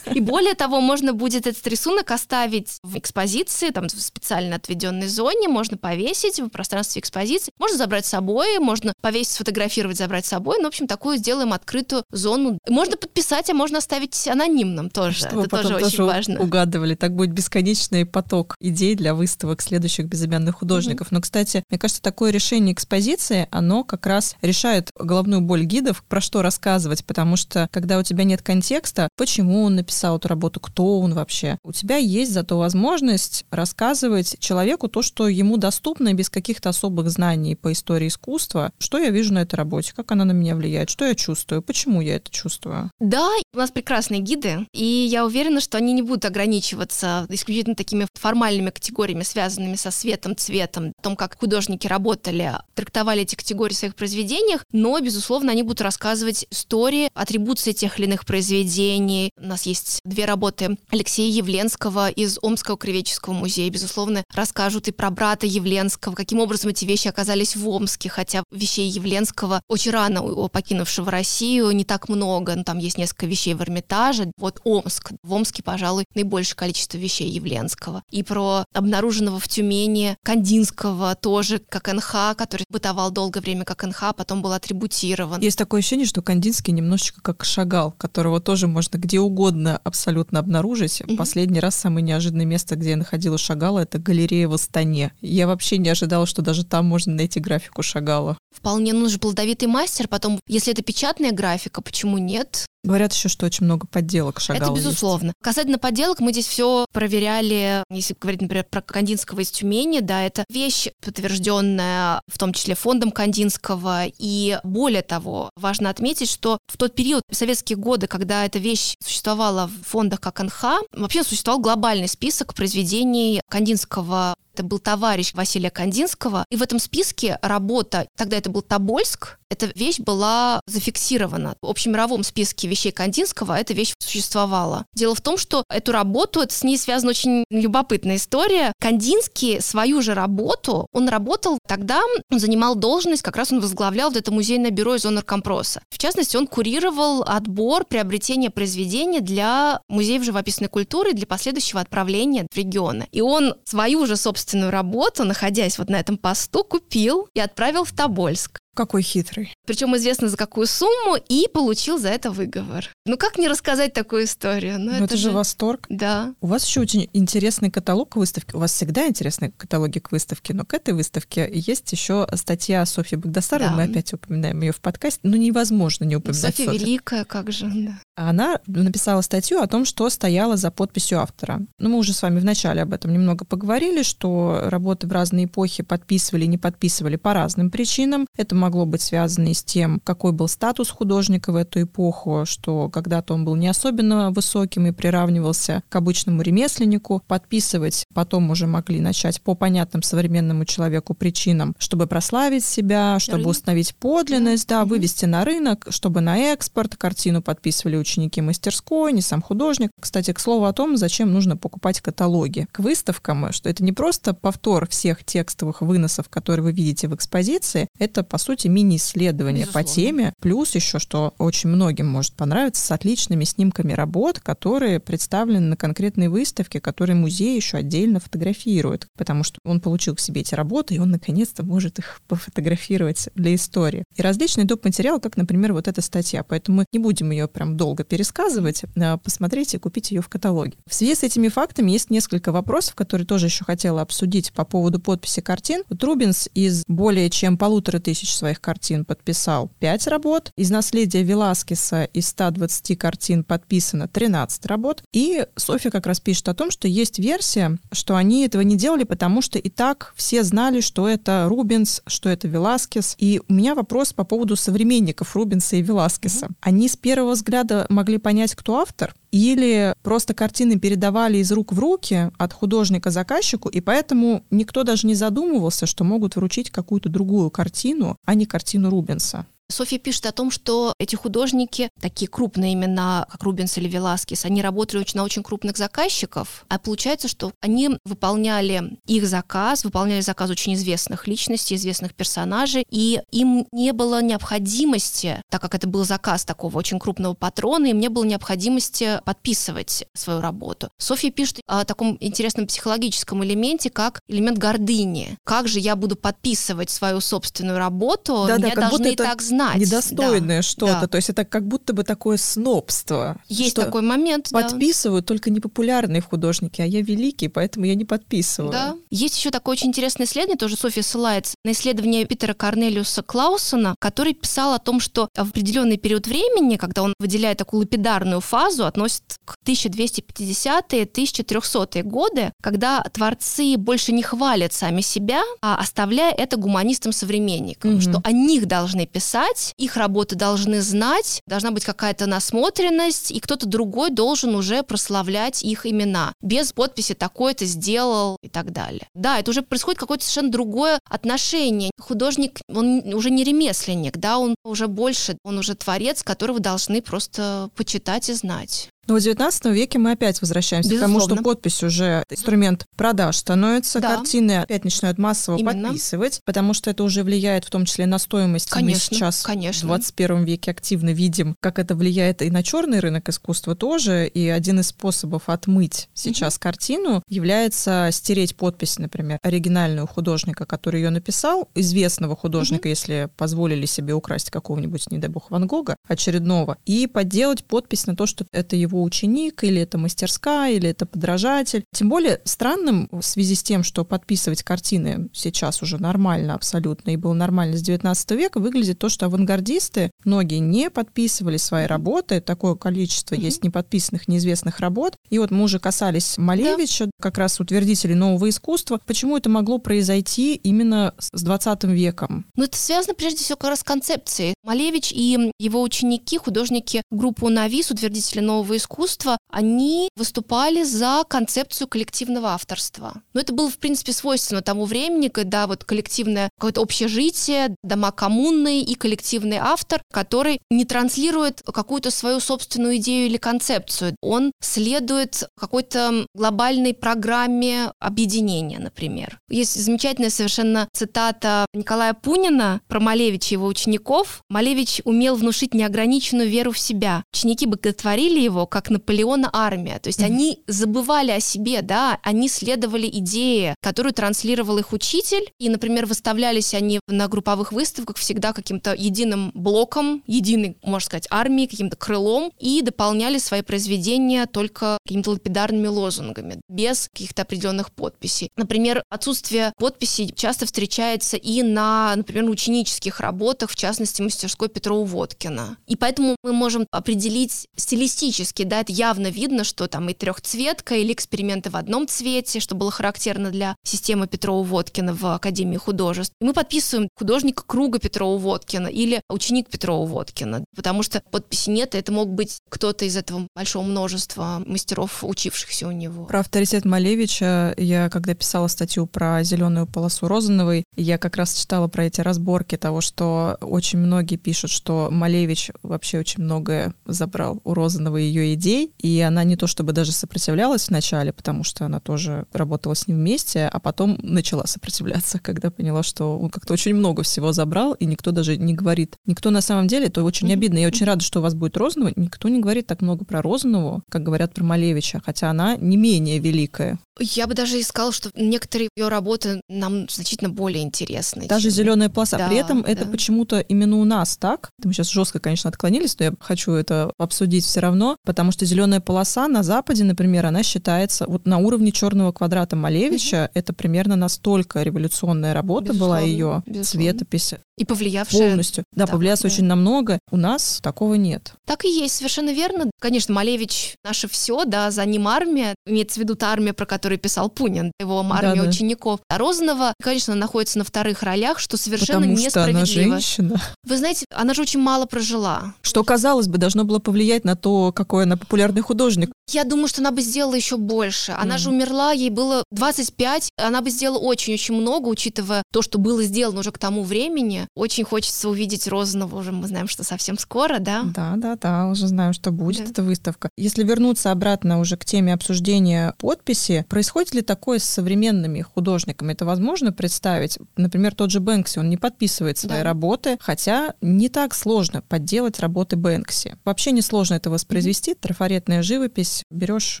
И 0.12 0.20
более 0.20 0.54
того, 0.54 0.80
можно 0.80 1.12
будет 1.12 1.46
этот 1.48 1.66
рисунок 1.66 2.10
оставить 2.12 2.78
в 2.82 2.96
экспозиции, 2.96 3.70
там 3.70 3.88
в 3.88 4.00
специально 4.00 4.56
отведенной 4.56 5.08
зоне, 5.08 5.48
можно 5.48 5.76
повесить 5.76 6.38
в 6.38 6.48
пространстве 6.48 7.00
экспозиции, 7.00 7.52
можно 7.58 7.76
забрать 7.76 8.06
с 8.06 8.10
собой, 8.10 8.58
можно 8.60 8.92
повесить, 9.00 9.32
сфотографировать, 9.32 9.96
забрать 9.96 10.26
с 10.26 10.28
собой. 10.28 10.58
Ну, 10.58 10.64
в 10.64 10.68
общем, 10.68 10.86
такую 10.86 11.16
сделаем 11.16 11.52
открытую 11.52 12.04
зону. 12.10 12.58
Можно 12.68 12.96
подписать, 12.96 13.50
а 13.50 13.54
можно 13.54 13.78
оставить 13.78 14.28
анонимным 14.28 14.90
тоже. 14.90 15.18
Чтобы 15.18 15.42
Это 15.42 15.50
потом 15.50 15.72
тоже 15.72 15.74
очень 15.74 15.96
тоже 15.96 16.04
важно. 16.04 16.40
угадывали. 16.40 16.94
Так 16.94 17.16
будет 17.16 17.32
бесконечный 17.32 18.06
поток 18.06 18.54
идей 18.60 18.94
для 18.94 19.14
выставок 19.14 19.60
следующих 19.60 20.06
безымянных 20.06 20.56
художников. 20.56 21.10
Но, 21.10 21.20
кстати, 21.20 21.64
мне 21.68 21.78
кажется, 21.80 22.00
такое 22.00 22.30
решение 22.30 22.72
экспозиции, 22.72 23.48
оно 23.50 23.82
как 23.82 24.06
раз 24.06 24.36
решает 24.40 24.90
головную 25.14 25.42
боль 25.42 25.62
гидов, 25.62 26.02
про 26.08 26.20
что 26.20 26.42
рассказывать, 26.42 27.04
потому 27.04 27.36
что 27.36 27.68
когда 27.70 27.98
у 28.00 28.02
тебя 28.02 28.24
нет 28.24 28.42
контекста, 28.42 29.08
почему 29.16 29.62
он 29.62 29.76
написал 29.76 30.16
эту 30.16 30.26
работу, 30.26 30.58
кто 30.58 30.98
он 30.98 31.14
вообще, 31.14 31.56
у 31.62 31.72
тебя 31.72 31.96
есть 31.98 32.32
зато 32.32 32.58
возможность 32.58 33.44
рассказывать 33.52 34.36
человеку 34.40 34.88
то, 34.88 35.02
что 35.02 35.28
ему 35.28 35.56
доступно 35.56 36.12
без 36.14 36.30
каких-то 36.30 36.70
особых 36.70 37.10
знаний 37.10 37.54
по 37.54 37.70
истории 37.70 38.08
искусства, 38.08 38.72
что 38.80 38.98
я 38.98 39.10
вижу 39.10 39.32
на 39.34 39.42
этой 39.42 39.54
работе, 39.54 39.92
как 39.94 40.10
она 40.10 40.24
на 40.24 40.32
меня 40.32 40.56
влияет, 40.56 40.90
что 40.90 41.04
я 41.04 41.14
чувствую, 41.14 41.62
почему 41.62 42.00
я 42.00 42.16
это 42.16 42.32
чувствую. 42.32 42.90
Да, 42.98 43.30
у 43.54 43.58
нас 43.58 43.70
прекрасные 43.70 44.20
гиды, 44.20 44.66
и 44.72 44.84
я 44.84 45.24
уверена, 45.24 45.60
что 45.60 45.78
они 45.78 45.92
не 45.92 46.02
будут 46.02 46.24
ограничиваться 46.24 47.26
исключительно 47.28 47.76
такими 47.76 48.08
формальными 48.14 48.70
категориями, 48.70 49.22
связанными 49.22 49.76
со 49.76 49.92
светом, 49.92 50.36
цветом, 50.36 50.92
о 50.98 51.02
том, 51.02 51.14
как 51.14 51.38
художники 51.38 51.86
работали, 51.86 52.54
трактовали 52.74 53.22
эти 53.22 53.36
категории 53.36 53.74
в 53.74 53.76
своих 53.76 53.94
произведениях, 53.94 54.64
но, 54.72 54.98
безусловно, 55.04 55.52
они 55.52 55.62
будут 55.62 55.80
рассказывать 55.80 56.46
истории, 56.50 57.08
атрибуции 57.14 57.72
тех 57.72 57.98
или 57.98 58.06
иных 58.06 58.24
произведений. 58.24 59.30
У 59.36 59.46
нас 59.46 59.64
есть 59.64 60.00
две 60.04 60.24
работы 60.24 60.76
Алексея 60.90 61.30
Явленского 61.30 62.08
из 62.08 62.38
Омского 62.42 62.76
краеведческого 62.76 63.34
музея, 63.34 63.70
безусловно, 63.70 64.24
расскажут 64.34 64.88
и 64.88 64.92
про 64.92 65.10
брата 65.10 65.46
Явленского, 65.46 66.14
каким 66.14 66.40
образом 66.40 66.70
эти 66.70 66.84
вещи 66.84 67.08
оказались 67.08 67.56
в 67.56 67.68
Омске, 67.68 68.08
хотя 68.08 68.42
вещей 68.50 68.88
Явленского 68.88 69.62
очень 69.68 69.92
рано 69.92 70.22
у 70.22 70.48
покинувшего 70.48 71.10
Россию 71.10 71.70
не 71.72 71.84
так 71.84 72.08
много, 72.08 72.54
ну, 72.54 72.64
там 72.64 72.78
есть 72.78 72.98
несколько 72.98 73.26
вещей 73.26 73.54
в 73.54 73.62
Эрмитаже. 73.62 74.32
Вот 74.38 74.60
Омск. 74.64 75.12
В 75.22 75.32
Омске, 75.32 75.62
пожалуй, 75.62 76.04
наибольшее 76.14 76.56
количество 76.56 76.96
вещей 76.96 77.28
Явленского. 77.28 78.02
И 78.10 78.22
про 78.22 78.64
обнаруженного 78.72 79.38
в 79.38 79.48
Тюмени 79.48 80.16
Кандинского 80.24 81.14
тоже, 81.14 81.58
как 81.58 81.92
НХ, 81.92 82.36
который 82.36 82.64
бытовал 82.68 83.10
долгое 83.10 83.40
время 83.40 83.64
как 83.64 83.84
НХ, 83.84 84.02
а 84.02 84.12
потом 84.12 84.42
был 84.42 84.52
атрибутирован. 84.94 85.40
Есть 85.40 85.58
такое 85.58 85.80
ощущение, 85.80 86.06
что 86.06 86.22
Кандинский 86.22 86.72
немножечко 86.72 87.20
как 87.20 87.44
Шагал, 87.44 87.92
которого 87.92 88.40
тоже 88.40 88.66
можно 88.66 88.98
где 88.98 89.20
угодно 89.20 89.80
абсолютно 89.84 90.38
обнаружить. 90.38 91.02
Мгм. 91.04 91.16
Последний 91.16 91.60
раз 91.60 91.76
самое 91.76 92.04
неожиданное 92.04 92.46
место, 92.46 92.76
где 92.76 92.90
я 92.90 92.96
находила 92.96 93.38
Шагала, 93.38 93.80
это 93.80 93.98
галерея 93.98 94.48
в 94.48 94.54
Астане. 94.54 95.12
Я 95.20 95.46
вообще 95.46 95.78
не 95.78 95.88
ожидала, 95.88 96.26
что 96.26 96.42
даже 96.42 96.64
там 96.64 96.86
можно 96.86 97.14
найти 97.14 97.40
графику 97.40 97.82
Шагала. 97.82 98.38
Вполне 98.54 98.92
ну, 98.92 99.08
же 99.08 99.18
плодовитый 99.18 99.68
мастер. 99.68 100.08
Потом, 100.08 100.40
если 100.46 100.72
это 100.72 100.82
печатная 100.82 101.32
графика, 101.32 101.82
почему 101.82 102.18
нет? 102.18 102.66
Говорят 102.84 103.14
еще, 103.14 103.28
что 103.28 103.46
очень 103.46 103.64
много 103.64 103.86
подделок 103.86 104.40
Шагала 104.40 104.64
это 104.64 104.72
есть. 104.74 104.86
безусловно. 104.86 105.32
Касательно 105.42 105.78
подделок, 105.78 106.20
мы 106.20 106.32
здесь 106.32 106.46
все 106.46 106.84
проверяли, 106.92 107.82
если 107.90 108.14
говорить, 108.20 108.42
например, 108.42 108.66
про 108.70 108.82
Кандинского 108.82 109.40
из 109.40 109.50
Тюмени, 109.50 110.00
да, 110.00 110.22
это 110.22 110.44
вещь, 110.50 110.88
подтвержденная 111.02 112.20
в 112.26 112.38
том 112.38 112.52
числе 112.52 112.74
фондом 112.74 113.10
Кандинского. 113.10 114.04
И 114.18 114.58
более 114.64 115.02
того, 115.02 115.50
важно 115.56 115.88
отметить, 115.88 116.30
что 116.30 116.58
в 116.66 116.76
тот 116.76 116.94
период, 116.94 117.22
в 117.30 117.34
советские 117.34 117.78
годы, 117.78 118.06
когда 118.06 118.44
эта 118.44 118.58
вещь 118.58 118.96
существовала 119.02 119.66
в 119.66 119.88
фондах 119.88 120.20
как 120.20 120.40
НХ, 120.40 120.64
вообще 120.92 121.24
существовал 121.24 121.60
глобальный 121.60 122.08
список 122.08 122.54
произведений 122.54 123.40
Кандинского 123.48 124.34
это 124.54 124.62
был 124.62 124.78
товарищ 124.78 125.34
Василия 125.34 125.70
Кандинского, 125.70 126.44
и 126.48 126.56
в 126.56 126.62
этом 126.62 126.78
списке 126.78 127.38
работа, 127.42 128.06
тогда 128.16 128.36
это 128.36 128.50
был 128.50 128.62
Тобольск, 128.62 129.38
эта 129.54 129.66
вещь 129.74 130.00
была 130.00 130.60
зафиксирована. 130.66 131.54
В 131.62 131.68
общемировом 131.68 132.24
списке 132.24 132.66
вещей 132.66 132.90
Кандинского 132.90 133.56
эта 133.56 133.72
вещь 133.72 133.94
существовала. 134.00 134.84
Дело 134.94 135.14
в 135.14 135.20
том, 135.20 135.38
что 135.38 135.62
эту 135.70 135.92
работу, 135.92 136.40
это 136.40 136.52
с 136.52 136.64
ней 136.64 136.76
связана 136.76 137.10
очень 137.10 137.44
любопытная 137.50 138.16
история. 138.16 138.72
Кандинский 138.80 139.60
свою 139.60 140.02
же 140.02 140.14
работу, 140.14 140.88
он 140.92 141.08
работал 141.08 141.58
тогда, 141.68 142.00
он 142.30 142.38
занимал 142.40 142.74
должность, 142.74 143.22
как 143.22 143.36
раз 143.36 143.52
он 143.52 143.60
возглавлял 143.60 144.10
вот 144.10 144.18
это 144.18 144.32
музейное 144.32 144.70
бюро 144.70 144.96
из 144.96 145.06
Оноркомпроса. 145.06 145.82
В 145.90 145.98
частности, 145.98 146.36
он 146.36 146.46
курировал 146.46 147.22
отбор 147.22 147.84
приобретения 147.84 148.50
произведений 148.50 149.20
для 149.20 149.80
музеев 149.88 150.24
живописной 150.24 150.68
культуры 150.68 151.12
для 151.12 151.26
последующего 151.26 151.80
отправления 151.80 152.46
в 152.52 152.56
регионы. 152.56 153.06
И 153.12 153.20
он 153.20 153.54
свою 153.64 154.06
же 154.06 154.16
собственную 154.44 154.70
работу, 154.70 155.24
находясь 155.24 155.78
вот 155.78 155.88
на 155.88 155.96
этом 155.96 156.18
посту, 156.18 156.64
купил 156.64 157.28
и 157.34 157.40
отправил 157.40 157.84
в 157.84 157.92
Тобольск. 157.92 158.58
Какой 158.74 159.02
хитрый. 159.02 159.54
Причем 159.66 159.96
известно 159.96 160.28
за 160.28 160.36
какую 160.36 160.66
сумму, 160.66 161.16
и 161.28 161.48
получил 161.52 161.98
за 161.98 162.08
это 162.08 162.30
выговор. 162.30 162.90
Ну 163.06 163.16
как 163.16 163.38
не 163.38 163.48
рассказать 163.48 163.92
такую 163.92 164.24
историю? 164.24 164.78
Ну, 164.78 164.92
Ну, 164.98 165.04
это, 165.04 165.16
же 165.16 165.30
восторг. 165.30 165.86
Да. 165.88 166.34
У 166.40 166.46
вас 166.48 166.66
еще 166.66 166.80
очень 166.80 167.08
интересный 167.12 167.70
каталог 167.70 168.10
к 168.10 168.16
выставке. 168.16 168.56
У 168.56 168.60
вас 168.60 168.72
всегда 168.72 169.06
интересные 169.06 169.52
каталоги 169.52 169.98
к 170.00 170.12
выставке, 170.12 170.54
но 170.54 170.64
к 170.64 170.74
этой 170.74 170.94
выставке 170.94 171.48
есть 171.52 171.90
еще 171.92 172.26
статья 172.34 172.84
Софьи 172.84 173.16
Багдасаровой. 173.16 173.70
Да. 173.70 173.76
Мы 173.76 173.82
опять 173.84 174.12
упоминаем 174.12 174.60
ее 174.60 174.72
в 174.72 174.80
подкасте. 174.80 175.20
Ну, 175.22 175.36
невозможно 175.36 176.04
не 176.04 176.16
упоминать 176.16 176.56
Софья 176.56 176.66
Софью. 176.66 176.80
Великая, 176.80 177.24
как 177.24 177.52
же. 177.52 177.66
да. 177.72 177.98
Она 178.16 178.60
написала 178.66 179.20
статью 179.22 179.60
о 179.60 179.66
том, 179.66 179.84
что 179.84 180.08
стояло 180.10 180.56
за 180.56 180.70
подписью 180.70 181.20
автора. 181.20 181.62
Ну, 181.78 181.90
мы 181.90 181.98
уже 181.98 182.12
с 182.12 182.22
вами 182.22 182.38
вначале 182.40 182.82
об 182.82 182.92
этом 182.92 183.12
немного 183.12 183.44
поговорили, 183.44 184.02
что 184.02 184.60
работы 184.64 185.06
в 185.06 185.12
разные 185.12 185.46
эпохи 185.46 185.82
подписывали 185.82 186.44
и 186.44 186.48
не 186.48 186.58
подписывали 186.58 187.16
по 187.16 187.32
разным 187.34 187.70
причинам. 187.70 188.26
Это 188.36 188.54
могло 188.64 188.86
быть 188.86 189.02
связано 189.02 189.48
и 189.48 189.54
с 189.54 189.62
тем, 189.62 190.00
какой 190.04 190.32
был 190.32 190.48
статус 190.48 190.88
художника 190.90 191.52
в 191.52 191.56
эту 191.56 191.82
эпоху, 191.82 192.44
что 192.46 192.88
когда-то 192.88 193.34
он 193.34 193.44
был 193.44 193.56
не 193.56 193.68
особенно 193.68 194.30
высоким 194.30 194.86
и 194.86 194.90
приравнивался 194.92 195.82
к 195.90 195.96
обычному 195.96 196.40
ремесленнику. 196.40 197.22
Подписывать 197.28 198.06
потом 198.14 198.50
уже 198.50 198.66
могли 198.66 199.00
начать 199.00 199.42
по 199.42 199.54
понятным 199.54 200.02
современному 200.02 200.64
человеку 200.64 201.12
причинам, 201.12 201.74
чтобы 201.78 202.06
прославить 202.06 202.64
себя, 202.64 203.18
чтобы 203.20 203.38
Рынок. 203.40 203.50
установить 203.50 203.94
подлинность, 203.96 204.66
да, 204.68 204.80
Мгм. 204.80 204.88
вывести 204.90 205.26
на 205.26 205.44
рынок, 205.44 205.86
чтобы 205.90 206.22
на 206.22 206.38
экспорт 206.38 206.96
картину 206.96 207.42
подписывали 207.42 207.96
ученики 207.96 208.40
мастерской, 208.40 209.12
не 209.12 209.20
сам 209.20 209.42
художник. 209.42 209.90
Кстати, 210.00 210.32
к 210.32 210.40
слову 210.40 210.64
о 210.64 210.72
том, 210.72 210.96
зачем 210.96 211.32
нужно 211.32 211.56
покупать 211.58 212.00
каталоги. 212.00 212.66
К 212.72 212.78
выставкам, 212.78 213.52
что 213.52 213.68
это 213.68 213.84
не 213.84 213.92
просто 213.92 214.32
повтор 214.32 214.88
всех 214.88 215.22
текстовых 215.24 215.82
выносов, 215.82 216.28
которые 216.30 216.64
вы 216.64 216.72
видите 216.72 217.08
в 217.08 217.14
экспозиции, 217.14 217.88
это, 217.98 218.22
по 218.22 218.38
сути, 218.38 218.53
мини-исследование 218.62 219.66
по 219.66 219.82
теме, 219.82 220.32
плюс 220.40 220.74
еще, 220.74 220.98
что 220.98 221.34
очень 221.38 221.70
многим 221.70 222.06
может 222.06 222.34
понравиться, 222.34 222.84
с 222.84 222.90
отличными 222.90 223.44
снимками 223.44 223.92
работ, 223.92 224.40
которые 224.40 225.00
представлены 225.00 225.66
на 225.66 225.76
конкретной 225.76 226.28
выставке, 226.28 226.80
которые 226.80 227.16
музей 227.16 227.56
еще 227.56 227.78
отдельно 227.78 228.20
фотографирует, 228.20 229.08
потому 229.16 229.42
что 229.42 229.58
он 229.64 229.80
получил 229.80 230.14
к 230.14 230.20
себе 230.20 230.42
эти 230.42 230.54
работы, 230.54 230.94
и 230.94 230.98
он 230.98 231.10
наконец-то 231.10 231.64
может 231.64 231.98
их 231.98 232.20
пофотографировать 232.28 233.28
для 233.34 233.54
истории. 233.54 234.04
И 234.14 234.22
различные 234.22 234.64
доп. 234.64 234.84
материалы, 234.84 235.20
как, 235.20 235.36
например, 235.36 235.72
вот 235.72 235.88
эта 235.88 236.00
статья, 236.02 236.42
поэтому 236.42 236.78
мы 236.78 236.84
не 236.92 236.98
будем 236.98 237.30
ее 237.30 237.48
прям 237.48 237.76
долго 237.76 238.04
пересказывать, 238.04 238.82
а 238.96 239.16
посмотрите 239.16 239.76
и 239.76 239.80
купите 239.80 240.14
ее 240.14 240.22
в 240.22 240.28
каталоге. 240.28 240.74
В 240.88 240.94
связи 240.94 241.14
с 241.14 241.22
этими 241.22 241.48
фактами 241.48 241.90
есть 241.90 242.10
несколько 242.10 242.52
вопросов, 242.52 242.94
которые 242.94 243.26
тоже 243.26 243.46
еще 243.46 243.64
хотела 243.64 244.02
обсудить 244.02 244.52
по 244.52 244.64
поводу 244.64 245.00
подписи 245.00 245.40
картин. 245.40 245.82
Вот 245.88 246.02
Рубинс 246.02 246.48
из 246.54 246.84
более 246.86 247.30
чем 247.30 247.56
полутора 247.56 247.98
тысяч 247.98 248.34
своих 248.44 248.60
картин 248.60 249.06
подписал 249.06 249.70
5 249.78 250.06
работ, 250.08 250.50
из 250.54 250.70
наследия 250.70 251.22
Веласкеса 251.22 252.04
из 252.04 252.28
120 252.28 252.98
картин 252.98 253.42
подписано 253.42 254.06
13 254.06 254.66
работ, 254.66 255.02
и 255.14 255.46
Софья 255.56 255.90
как 255.90 256.06
раз 256.06 256.20
пишет 256.20 256.50
о 256.50 256.54
том, 256.54 256.70
что 256.70 256.86
есть 256.86 257.18
версия, 257.18 257.78
что 257.90 258.16
они 258.16 258.44
этого 258.44 258.60
не 258.60 258.76
делали, 258.76 259.04
потому 259.04 259.40
что 259.40 259.58
и 259.58 259.70
так 259.70 260.12
все 260.14 260.42
знали, 260.42 260.82
что 260.82 261.08
это 261.08 261.46
Рубинс, 261.48 262.02
что 262.06 262.28
это 262.28 262.46
Веласкес. 262.46 263.16
И 263.16 263.40
у 263.48 263.54
меня 263.54 263.74
вопрос 263.74 264.12
по 264.12 264.24
поводу 264.24 264.56
современников 264.56 265.34
Рубинса 265.34 265.76
и 265.76 265.82
Веласкеса. 265.82 266.48
Они 266.60 266.86
с 266.86 266.96
первого 266.96 267.32
взгляда 267.32 267.86
могли 267.88 268.18
понять, 268.18 268.54
кто 268.54 268.80
автор, 268.80 269.14
или 269.34 269.96
просто 270.04 270.32
картины 270.32 270.78
передавали 270.78 271.38
из 271.38 271.50
рук 271.50 271.72
в 271.72 271.78
руки 271.80 272.30
от 272.38 272.52
художника 272.52 273.10
заказчику, 273.10 273.68
и 273.68 273.80
поэтому 273.80 274.44
никто 274.50 274.84
даже 274.84 275.08
не 275.08 275.16
задумывался, 275.16 275.86
что 275.86 276.04
могут 276.04 276.36
вручить 276.36 276.70
какую-то 276.70 277.08
другую 277.08 277.50
картину, 277.50 278.16
а 278.24 278.34
не 278.34 278.46
картину 278.46 278.90
Рубенса. 278.90 279.46
Софья 279.70 279.98
пишет 279.98 280.26
о 280.26 280.32
том, 280.32 280.50
что 280.50 280.92
эти 280.98 281.16
художники, 281.16 281.88
такие 282.00 282.28
крупные 282.28 282.74
имена, 282.74 283.26
как 283.30 283.42
Рубенс 283.42 283.78
или 283.78 283.88
Веласкес, 283.88 284.44
они 284.44 284.62
работали 284.62 285.00
очень, 285.00 285.16
на 285.16 285.24
очень 285.24 285.42
крупных 285.42 285.78
заказчиков, 285.78 286.66
а 286.68 286.78
получается, 286.78 287.28
что 287.28 287.52
они 287.60 287.98
выполняли 288.04 288.98
их 289.06 289.26
заказ, 289.26 289.84
выполняли 289.84 290.20
заказ 290.20 290.50
очень 290.50 290.74
известных 290.74 291.26
личностей, 291.26 291.76
известных 291.76 292.14
персонажей, 292.14 292.84
и 292.90 293.22
им 293.32 293.66
не 293.72 293.92
было 293.92 294.22
необходимости, 294.22 295.40
так 295.50 295.62
как 295.62 295.74
это 295.74 295.88
был 295.88 296.04
заказ 296.04 296.44
такого 296.44 296.76
очень 296.76 296.98
крупного 296.98 297.34
патрона, 297.34 297.86
им 297.86 297.98
не 297.98 298.08
было 298.08 298.24
необходимости 298.24 299.20
подписывать 299.24 300.04
свою 300.14 300.40
работу. 300.40 300.90
Софья 300.98 301.30
пишет 301.30 301.60
о 301.66 301.84
таком 301.84 302.18
интересном 302.20 302.66
психологическом 302.66 303.42
элементе, 303.42 303.88
как 303.88 304.20
элемент 304.28 304.58
гордыни. 304.58 305.38
Как 305.44 305.68
же 305.68 305.80
я 305.80 305.96
буду 305.96 306.16
подписывать 306.16 306.90
свою 306.90 307.20
собственную 307.20 307.78
работу? 307.78 308.44
Да, 308.46 308.58
Меня 308.58 308.74
да, 308.74 308.90
должны 308.90 309.12
и 309.12 309.16
так 309.16 309.40
знать. 309.40 309.53
Недостойное 309.76 310.58
да, 310.58 310.62
что-то. 310.62 311.00
Да. 311.02 311.06
То 311.06 311.16
есть 311.16 311.30
это 311.30 311.44
как 311.44 311.66
будто 311.66 311.92
бы 311.92 312.04
такое 312.04 312.36
снобство. 312.36 313.40
Есть 313.48 313.76
такой 313.76 314.02
момент. 314.02 314.50
Подписывают 314.50 315.24
да. 315.24 315.28
только 315.28 315.50
непопулярные 315.50 316.20
художники, 316.20 316.80
а 316.80 316.86
я 316.86 317.02
великий, 317.02 317.48
поэтому 317.48 317.86
я 317.86 317.94
не 317.94 318.04
подписываю. 318.04 318.72
Да. 318.72 318.96
Есть 319.10 319.36
еще 319.36 319.50
такое 319.50 319.74
очень 319.74 319.88
интересное 319.88 320.26
исследование, 320.26 320.58
тоже 320.58 320.76
Софья 320.76 321.02
ссылается 321.02 321.54
на 321.64 321.72
исследование 321.72 322.24
Питера 322.24 322.54
Корнелиуса 322.54 323.22
Клаусона, 323.22 323.94
который 323.98 324.34
писал 324.34 324.74
о 324.74 324.78
том, 324.78 325.00
что 325.00 325.28
в 325.34 325.50
определенный 325.50 325.96
период 325.96 326.26
времени, 326.26 326.76
когда 326.76 327.02
он 327.02 327.14
выделяет 327.18 327.58
такую 327.58 327.80
лапидарную 327.80 328.40
фазу, 328.40 328.86
относит 328.86 329.22
к 329.44 329.54
1250-е, 329.66 331.04
1300-е 331.04 332.02
годы, 332.02 332.52
когда 332.62 333.02
творцы 333.12 333.76
больше 333.76 334.12
не 334.12 334.22
хвалят 334.22 334.72
сами 334.72 335.00
себя, 335.00 335.42
а 335.60 335.76
оставляя 335.76 336.32
это 336.32 336.56
гуманистам-современникам, 336.56 337.96
mm-hmm. 337.96 338.00
что 338.00 338.20
о 338.24 338.32
них 338.32 338.66
должны 338.66 339.06
писать, 339.06 339.43
их 339.76 339.96
работы 339.96 340.36
должны 340.36 340.80
знать, 340.80 341.40
должна 341.46 341.70
быть 341.70 341.84
какая-то 341.84 342.26
насмотренность, 342.26 343.30
и 343.30 343.40
кто-то 343.40 343.66
другой 343.66 344.10
должен 344.10 344.54
уже 344.54 344.82
прославлять 344.82 345.62
их 345.62 345.86
имена. 345.86 346.32
Без 346.42 346.72
подписи 346.72 347.14
такой-то 347.14 347.64
сделал 347.64 348.36
и 348.42 348.48
так 348.48 348.72
далее. 348.72 349.08
Да, 349.14 349.38
это 349.38 349.50
уже 349.50 349.62
происходит 349.62 349.98
какое-то 349.98 350.24
совершенно 350.24 350.52
другое 350.52 350.98
отношение. 351.08 351.90
Художник, 352.00 352.60
он 352.68 353.14
уже 353.14 353.30
не 353.30 353.44
ремесленник, 353.44 354.16
да, 354.16 354.38
он 354.38 354.54
уже 354.64 354.88
больше, 354.88 355.36
он 355.44 355.58
уже 355.58 355.74
творец, 355.74 356.22
которого 356.22 356.60
должны 356.60 357.02
просто 357.02 357.70
почитать 357.74 358.28
и 358.28 358.34
знать. 358.34 358.88
Но 359.06 359.14
в 359.14 359.18
XIX 359.18 359.72
веке 359.72 359.98
мы 359.98 360.12
опять 360.12 360.40
возвращаемся 360.40 360.90
Безусловно. 360.90 361.16
к 361.16 361.18
тому, 361.26 361.36
что 361.36 361.44
подпись 361.44 361.82
уже 361.82 362.24
инструмент 362.30 362.86
продаж 362.96 363.36
становится, 363.36 364.00
да. 364.00 364.16
картины 364.16 364.58
опять 364.58 364.84
начинают 364.84 365.18
массово 365.18 365.56
Именно. 365.56 365.88
подписывать, 365.88 366.40
потому 366.44 366.74
что 366.74 366.90
это 366.90 367.02
уже 367.02 367.22
влияет 367.22 367.64
в 367.64 367.70
том 367.70 367.84
числе 367.84 368.06
на 368.06 368.18
стоимость. 368.18 368.70
Конечно, 368.70 369.08
мы 369.10 369.16
сейчас 369.16 369.42
конечно. 369.42 369.86
в 369.86 369.88
21 369.88 370.44
веке 370.44 370.70
активно 370.70 371.10
видим, 371.10 371.56
как 371.60 371.78
это 371.78 371.94
влияет 371.94 372.42
и 372.42 372.50
на 372.50 372.62
черный 372.62 373.00
рынок 373.00 373.28
искусства 373.28 373.74
тоже, 373.74 374.26
и 374.26 374.48
один 374.48 374.80
из 374.80 374.88
способов 374.88 375.48
отмыть 375.48 376.08
сейчас 376.14 376.54
угу. 376.56 376.62
картину 376.62 377.22
является 377.28 378.08
стереть 378.12 378.56
подпись, 378.56 378.98
например, 378.98 379.38
оригинальную 379.42 380.06
художника, 380.06 380.66
который 380.66 381.02
ее 381.02 381.10
написал, 381.10 381.68
известного 381.74 382.36
художника, 382.36 382.86
угу. 382.86 382.90
если 382.90 383.28
позволили 383.36 383.86
себе 383.86 384.14
украсть 384.14 384.50
какого-нибудь, 384.50 385.10
не 385.10 385.18
дай 385.18 385.28
бог, 385.28 385.50
Ван 385.50 385.66
Гога, 385.66 385.96
очередного, 386.08 386.78
и 386.86 387.06
подделать 387.06 387.64
подпись 387.64 388.06
на 388.06 388.16
то, 388.16 388.26
что 388.26 388.46
это 388.52 388.76
его 388.76 388.93
его 388.94 389.02
ученик, 389.02 389.64
или 389.64 389.80
это 389.80 389.98
мастерская, 389.98 390.72
или 390.72 390.88
это 390.88 391.04
подражатель. 391.06 391.84
Тем 391.92 392.08
более 392.08 392.40
странным 392.44 393.08
в 393.10 393.22
связи 393.22 393.54
с 393.54 393.62
тем, 393.62 393.82
что 393.82 394.04
подписывать 394.04 394.62
картины 394.62 395.28
сейчас 395.32 395.82
уже 395.82 395.98
нормально 395.98 396.54
абсолютно, 396.54 397.10
и 397.10 397.16
было 397.16 397.32
нормально 397.32 397.76
с 397.76 397.82
19 397.82 398.30
века, 398.32 398.60
выглядит 398.60 398.98
то, 398.98 399.08
что 399.08 399.26
авангардисты, 399.26 400.10
многие 400.24 400.58
не 400.58 400.90
подписывали 400.90 401.56
свои 401.56 401.86
работы, 401.86 402.40
такое 402.40 402.76
количество 402.76 403.34
mm-hmm. 403.34 403.40
есть 403.40 403.64
неподписанных, 403.64 404.28
неизвестных 404.28 404.80
работ. 404.80 405.16
И 405.30 405.38
вот 405.38 405.50
мы 405.50 405.64
уже 405.64 405.78
касались 405.78 406.38
Малевича, 406.38 407.06
да. 407.06 407.10
как 407.20 407.38
раз 407.38 407.58
утвердителей 407.60 408.14
нового 408.14 408.48
искусства. 408.48 409.00
Почему 409.06 409.36
это 409.36 409.48
могло 409.50 409.78
произойти 409.78 410.54
именно 410.54 411.14
с 411.18 411.42
20 411.42 411.84
веком? 411.84 412.46
Ну, 412.54 412.64
это 412.64 412.76
связано 412.76 413.14
прежде 413.14 413.42
всего 413.42 413.56
как 413.56 413.70
раз 413.70 413.80
с 413.80 413.84
концепцией. 413.84 414.54
Малевич 414.62 415.12
и 415.12 415.52
его 415.58 415.82
ученики, 415.82 416.38
художники 416.38 417.02
группы 417.10 417.48
«Навис», 417.48 417.90
утвердители 417.90 418.40
нового 418.40 418.76
искусства, 418.76 418.83
искусства, 418.84 419.38
они 419.50 420.08
выступали 420.16 420.82
за 420.84 421.24
концепцию 421.28 421.88
коллективного 421.88 422.50
авторства. 422.50 423.22
Но 423.32 423.40
это 423.40 423.52
было, 423.52 423.70
в 423.70 423.78
принципе, 423.78 424.12
свойственно 424.12 424.62
тому 424.62 424.84
времени, 424.84 425.28
когда 425.28 425.66
вот 425.66 425.84
коллективное 425.84 426.50
какое-то 426.58 426.82
общежитие, 426.82 427.74
дома 427.82 428.12
коммунные 428.12 428.82
и 428.82 428.94
коллективный 428.94 429.56
автор, 429.56 430.02
который 430.12 430.60
не 430.70 430.84
транслирует 430.84 431.62
какую-то 431.62 432.10
свою 432.10 432.40
собственную 432.40 432.96
идею 432.96 433.26
или 433.26 433.36
концепцию. 433.36 434.16
Он 434.20 434.52
следует 434.60 435.44
какой-то 435.58 436.26
глобальной 436.34 436.94
программе 436.94 437.90
объединения, 437.98 438.78
например. 438.78 439.38
Есть 439.48 439.80
замечательная 439.80 440.30
совершенно 440.30 440.88
цитата 440.92 441.66
Николая 441.72 442.14
Пунина 442.14 442.80
про 442.88 443.00
Малевича 443.00 443.50
и 443.50 443.52
его 443.54 443.66
учеников. 443.66 444.42
Малевич 444.48 445.00
умел 445.04 445.36
внушить 445.36 445.74
неограниченную 445.74 446.48
веру 446.48 446.72
в 446.72 446.78
себя. 446.78 447.22
Ученики 447.32 447.66
боготворили 447.66 448.40
его 448.40 448.66
как 448.74 448.90
Наполеона 448.90 449.50
армия. 449.52 450.00
То 450.00 450.08
есть 450.08 450.18
mm-hmm. 450.18 450.24
они 450.24 450.58
забывали 450.66 451.30
о 451.30 451.38
себе, 451.38 451.80
да, 451.80 452.18
они 452.24 452.48
следовали 452.48 453.06
идее, 453.06 453.76
которую 453.80 454.12
транслировал 454.12 454.78
их 454.78 454.92
учитель, 454.92 455.48
и, 455.60 455.68
например, 455.68 456.06
выставлялись 456.06 456.74
они 456.74 456.98
на 457.06 457.28
групповых 457.28 457.70
выставках 457.70 458.16
всегда 458.16 458.52
каким-то 458.52 458.92
единым 458.92 459.52
блоком, 459.54 460.24
единой, 460.26 460.76
можно 460.82 461.06
сказать, 461.06 461.28
армией, 461.30 461.68
каким-то 461.68 461.94
крылом, 461.94 462.50
и 462.58 462.82
дополняли 462.82 463.38
свои 463.38 463.62
произведения 463.62 464.46
только 464.46 464.98
какими-то 465.06 465.30
лапидарными 465.30 465.86
лозунгами, 465.86 466.60
без 466.68 467.08
каких-то 467.12 467.42
определенных 467.42 467.92
подписей. 467.92 468.50
Например, 468.56 469.04
отсутствие 469.08 469.72
подписей 469.78 470.32
часто 470.34 470.66
встречается 470.66 471.36
и 471.36 471.62
на, 471.62 472.12
например, 472.16 472.50
ученических 472.50 473.20
работах, 473.20 473.70
в 473.70 473.76
частности, 473.76 474.20
мастерской 474.20 474.68
Петрова-Водкина. 474.68 475.76
И 475.86 475.94
поэтому 475.94 476.34
мы 476.42 476.52
можем 476.52 476.88
определить 476.90 477.68
стилистически 477.76 478.63
да, 478.64 478.80
это 478.80 478.92
явно 478.92 479.28
видно, 479.28 479.64
что 479.64 479.86
там 479.86 480.08
и 480.08 480.14
трехцветка, 480.14 480.94
или 480.94 481.12
эксперименты 481.12 481.70
в 481.70 481.76
одном 481.76 482.06
цвете, 482.08 482.60
что 482.60 482.74
было 482.74 482.90
характерно 482.90 483.50
для 483.50 483.76
системы 483.84 484.26
Петрова-Водкина 484.26 485.14
в 485.14 485.24
Академии 485.34 485.76
художеств. 485.76 486.34
И 486.40 486.44
мы 486.44 486.52
подписываем 486.52 487.08
художника 487.16 487.62
круга 487.66 487.98
Петрова-Водкина 487.98 488.88
или 488.88 489.20
ученик 489.28 489.68
Петрова-Водкина, 489.68 490.64
потому 490.76 491.02
что 491.02 491.22
подписи 491.30 491.70
нет, 491.70 491.94
это 491.94 492.12
мог 492.12 492.30
быть 492.30 492.58
кто-то 492.68 493.04
из 493.04 493.16
этого 493.16 493.46
большого 493.54 493.84
множества 493.84 494.62
мастеров, 494.66 495.22
учившихся 495.22 495.88
у 495.88 495.90
него. 495.90 496.24
Про 496.26 496.40
авторитет 496.40 496.84
Малевича 496.84 497.74
я, 497.76 498.08
когда 498.08 498.34
писала 498.34 498.68
статью 498.68 499.06
про 499.06 499.42
зеленую 499.42 499.86
полосу 499.86 500.28
Розановой, 500.28 500.84
я 500.96 501.18
как 501.18 501.36
раз 501.36 501.54
читала 501.54 501.88
про 501.88 502.06
эти 502.06 502.20
разборки 502.20 502.76
того, 502.76 503.00
что 503.00 503.56
очень 503.60 503.98
многие 503.98 504.36
пишут, 504.36 504.70
что 504.70 505.08
Малевич 505.10 505.70
вообще 505.82 506.18
очень 506.18 506.42
многое 506.42 506.94
забрал 507.06 507.60
у 507.64 507.74
Розановой 507.74 508.24
ее 508.24 508.53
идей, 508.54 508.92
и 508.98 509.20
она 509.20 509.44
не 509.44 509.56
то 509.56 509.66
чтобы 509.66 509.92
даже 509.92 510.12
сопротивлялась 510.12 510.88
вначале, 510.88 511.32
потому 511.32 511.64
что 511.64 511.86
она 511.86 512.00
тоже 512.00 512.46
работала 512.52 512.94
с 512.94 513.06
ним 513.08 513.18
вместе, 513.18 513.66
а 513.66 513.80
потом 513.80 514.18
начала 514.22 514.66
сопротивляться, 514.66 515.38
когда 515.42 515.70
поняла, 515.70 516.02
что 516.02 516.38
он 516.38 516.50
как-то 516.50 516.72
очень 516.72 516.94
много 516.94 517.22
всего 517.22 517.52
забрал, 517.52 517.94
и 517.94 518.04
никто 518.06 518.30
даже 518.30 518.56
не 518.56 518.74
говорит. 518.74 519.16
Никто 519.26 519.50
на 519.50 519.60
самом 519.60 519.86
деле, 519.86 520.06
это 520.06 520.22
очень 520.24 520.52
обидно. 520.52 520.78
Я 520.78 520.88
очень 520.88 521.06
рада, 521.06 521.22
что 521.22 521.40
у 521.40 521.42
вас 521.42 521.54
будет 521.54 521.76
Розанова. 521.76 522.12
Никто 522.16 522.48
не 522.48 522.60
говорит 522.60 522.86
так 522.86 523.00
много 523.00 523.24
про 523.24 523.42
Розанову, 523.42 524.02
как 524.08 524.22
говорят 524.22 524.54
про 524.54 524.64
Малевича, 524.64 525.20
хотя 525.24 525.50
она 525.50 525.76
не 525.76 525.96
менее 525.96 526.38
великая. 526.38 526.98
Я 527.20 527.46
бы 527.46 527.54
даже 527.54 527.80
искала, 527.80 528.12
что 528.12 528.30
некоторые 528.34 528.88
ее 528.96 529.08
работы 529.08 529.60
нам 529.68 530.08
значительно 530.08 530.50
более 530.50 530.82
интересны. 530.82 531.46
Даже 531.46 531.64
чем... 531.64 531.70
зеленая 531.70 532.08
полоса. 532.08 532.38
Да, 532.38 532.48
При 532.48 532.56
этом 532.56 532.82
да. 532.82 532.90
это 532.90 533.06
почему-то 533.06 533.60
именно 533.60 533.96
у 533.96 534.04
нас 534.04 534.36
так. 534.36 534.70
Мы 534.82 534.92
сейчас 534.92 535.10
жестко, 535.10 535.38
конечно, 535.38 535.68
отклонились, 535.68 536.18
но 536.18 536.24
я 536.26 536.34
хочу 536.40 536.72
это 536.72 537.12
обсудить 537.18 537.64
все 537.64 537.80
равно, 537.80 538.16
потому 538.24 538.43
что 538.52 538.64
зеленая 538.64 539.00
полоса 539.00 539.48
на 539.48 539.62
Западе, 539.62 540.04
например, 540.04 540.46
она 540.46 540.62
считается 540.62 541.24
вот 541.28 541.46
на 541.46 541.58
уровне 541.58 541.92
черного 541.92 542.32
квадрата 542.32 542.76
Малевича. 542.76 543.44
Угу. 543.44 543.50
Это 543.54 543.72
примерно 543.72 544.16
настолько 544.16 544.82
революционная 544.82 545.54
работа 545.54 545.92
безусловно, 545.92 546.16
была 546.16 546.20
ее 546.20 546.62
цветопись. 546.82 547.54
И 547.76 547.84
повлиявшая... 547.84 548.50
Полностью. 548.50 548.84
Да, 548.92 549.06
да 549.06 549.12
повлиявшая 549.12 549.50
да. 549.50 549.54
очень 549.54 549.64
на 549.64 549.76
много. 549.76 550.18
У 550.30 550.36
нас 550.36 550.80
такого 550.82 551.14
нет. 551.14 551.54
Так 551.66 551.84
и 551.84 551.88
есть, 551.88 552.16
совершенно 552.16 552.50
верно. 552.52 552.90
Конечно, 553.00 553.34
Малевич 553.34 553.96
наше 554.04 554.28
все, 554.28 554.64
да, 554.64 554.90
за 554.90 555.04
ним 555.04 555.28
армия. 555.28 555.74
Имеется 555.86 556.20
в 556.20 556.22
виду 556.22 556.34
та 556.34 556.52
армия, 556.52 556.72
про 556.72 556.86
которую 556.86 557.18
писал 557.18 557.50
Пунин, 557.50 557.92
его 558.00 558.24
армия 558.30 558.62
да, 558.62 558.68
учеников. 558.68 559.20
А 559.28 559.38
Розанова, 559.38 559.92
конечно, 560.02 560.34
находится 560.34 560.78
на 560.78 560.84
вторых 560.84 561.22
ролях, 561.22 561.58
что 561.58 561.76
совершенно 561.76 562.20
Потому 562.20 562.38
несправедливо. 562.38 562.86
Что 562.86 563.00
она 563.00 563.10
женщина. 563.10 563.60
Вы 563.84 563.98
знаете, 563.98 564.24
она 564.34 564.54
же 564.54 564.62
очень 564.62 564.80
мало 564.80 565.06
прожила. 565.06 565.74
Что, 565.82 566.04
казалось 566.04 566.48
бы, 566.48 566.58
должно 566.58 566.84
было 566.84 567.00
повлиять 567.00 567.44
на 567.44 567.56
то, 567.56 567.92
какое 567.92 568.14
такой, 568.14 568.22
она 568.22 568.36
популярный 568.36 568.80
художник. 568.80 569.32
Я 569.50 569.64
думаю, 569.64 569.88
что 569.88 570.00
она 570.00 570.12
бы 570.12 570.22
сделала 570.22 570.54
еще 570.54 570.76
больше. 570.76 571.32
Она 571.32 571.56
mm. 571.56 571.58
же 571.58 571.70
умерла, 571.70 572.12
ей 572.12 572.30
было 572.30 572.62
25, 572.70 573.50
она 573.56 573.80
бы 573.80 573.90
сделала 573.90 574.18
очень-очень 574.18 574.74
много, 574.74 575.08
учитывая 575.08 575.62
то, 575.72 575.82
что 575.82 575.98
было 575.98 576.22
сделано 576.22 576.60
уже 576.60 576.70
к 576.70 576.78
тому 576.78 577.02
времени. 577.02 577.63
Очень 577.74 578.04
хочется 578.04 578.48
увидеть 578.48 578.86
Розанова 578.88 579.36
уже, 579.36 579.52
мы 579.52 579.66
знаем, 579.66 579.88
что 579.88 580.04
совсем 580.04 580.38
скоро, 580.38 580.78
да? 580.78 581.02
Да, 581.04 581.34
да, 581.36 581.56
да, 581.56 581.86
уже 581.88 582.06
знаем, 582.06 582.32
что 582.32 582.50
будет 582.50 582.84
да. 582.84 582.90
эта 582.90 583.02
выставка. 583.02 583.50
Если 583.56 583.84
вернуться 583.84 584.30
обратно 584.30 584.80
уже 584.80 584.96
к 584.96 585.04
теме 585.04 585.32
обсуждения 585.32 586.14
подписи, 586.18 586.84
происходит 586.88 587.34
ли 587.34 587.42
такое 587.42 587.78
с 587.78 587.84
современными 587.84 588.60
художниками? 588.62 589.32
Это 589.32 589.44
возможно 589.44 589.92
представить? 589.92 590.58
Например, 590.76 591.14
тот 591.14 591.30
же 591.30 591.40
Бэнкси, 591.40 591.78
он 591.78 591.90
не 591.90 591.96
подписывает 591.96 592.58
свои 592.58 592.78
да. 592.78 592.84
работы, 592.84 593.36
хотя 593.40 593.94
не 594.00 594.28
так 594.28 594.54
сложно 594.54 595.02
подделать 595.02 595.60
работы 595.60 595.96
Бэнкси. 595.96 596.56
Вообще 596.64 596.92
не 596.92 597.02
сложно 597.02 597.34
это 597.34 597.50
воспроизвести. 597.50 598.12
Mm-hmm. 598.12 598.18
Трафаретная 598.20 598.82
живопись, 598.82 599.42
берешь 599.50 600.00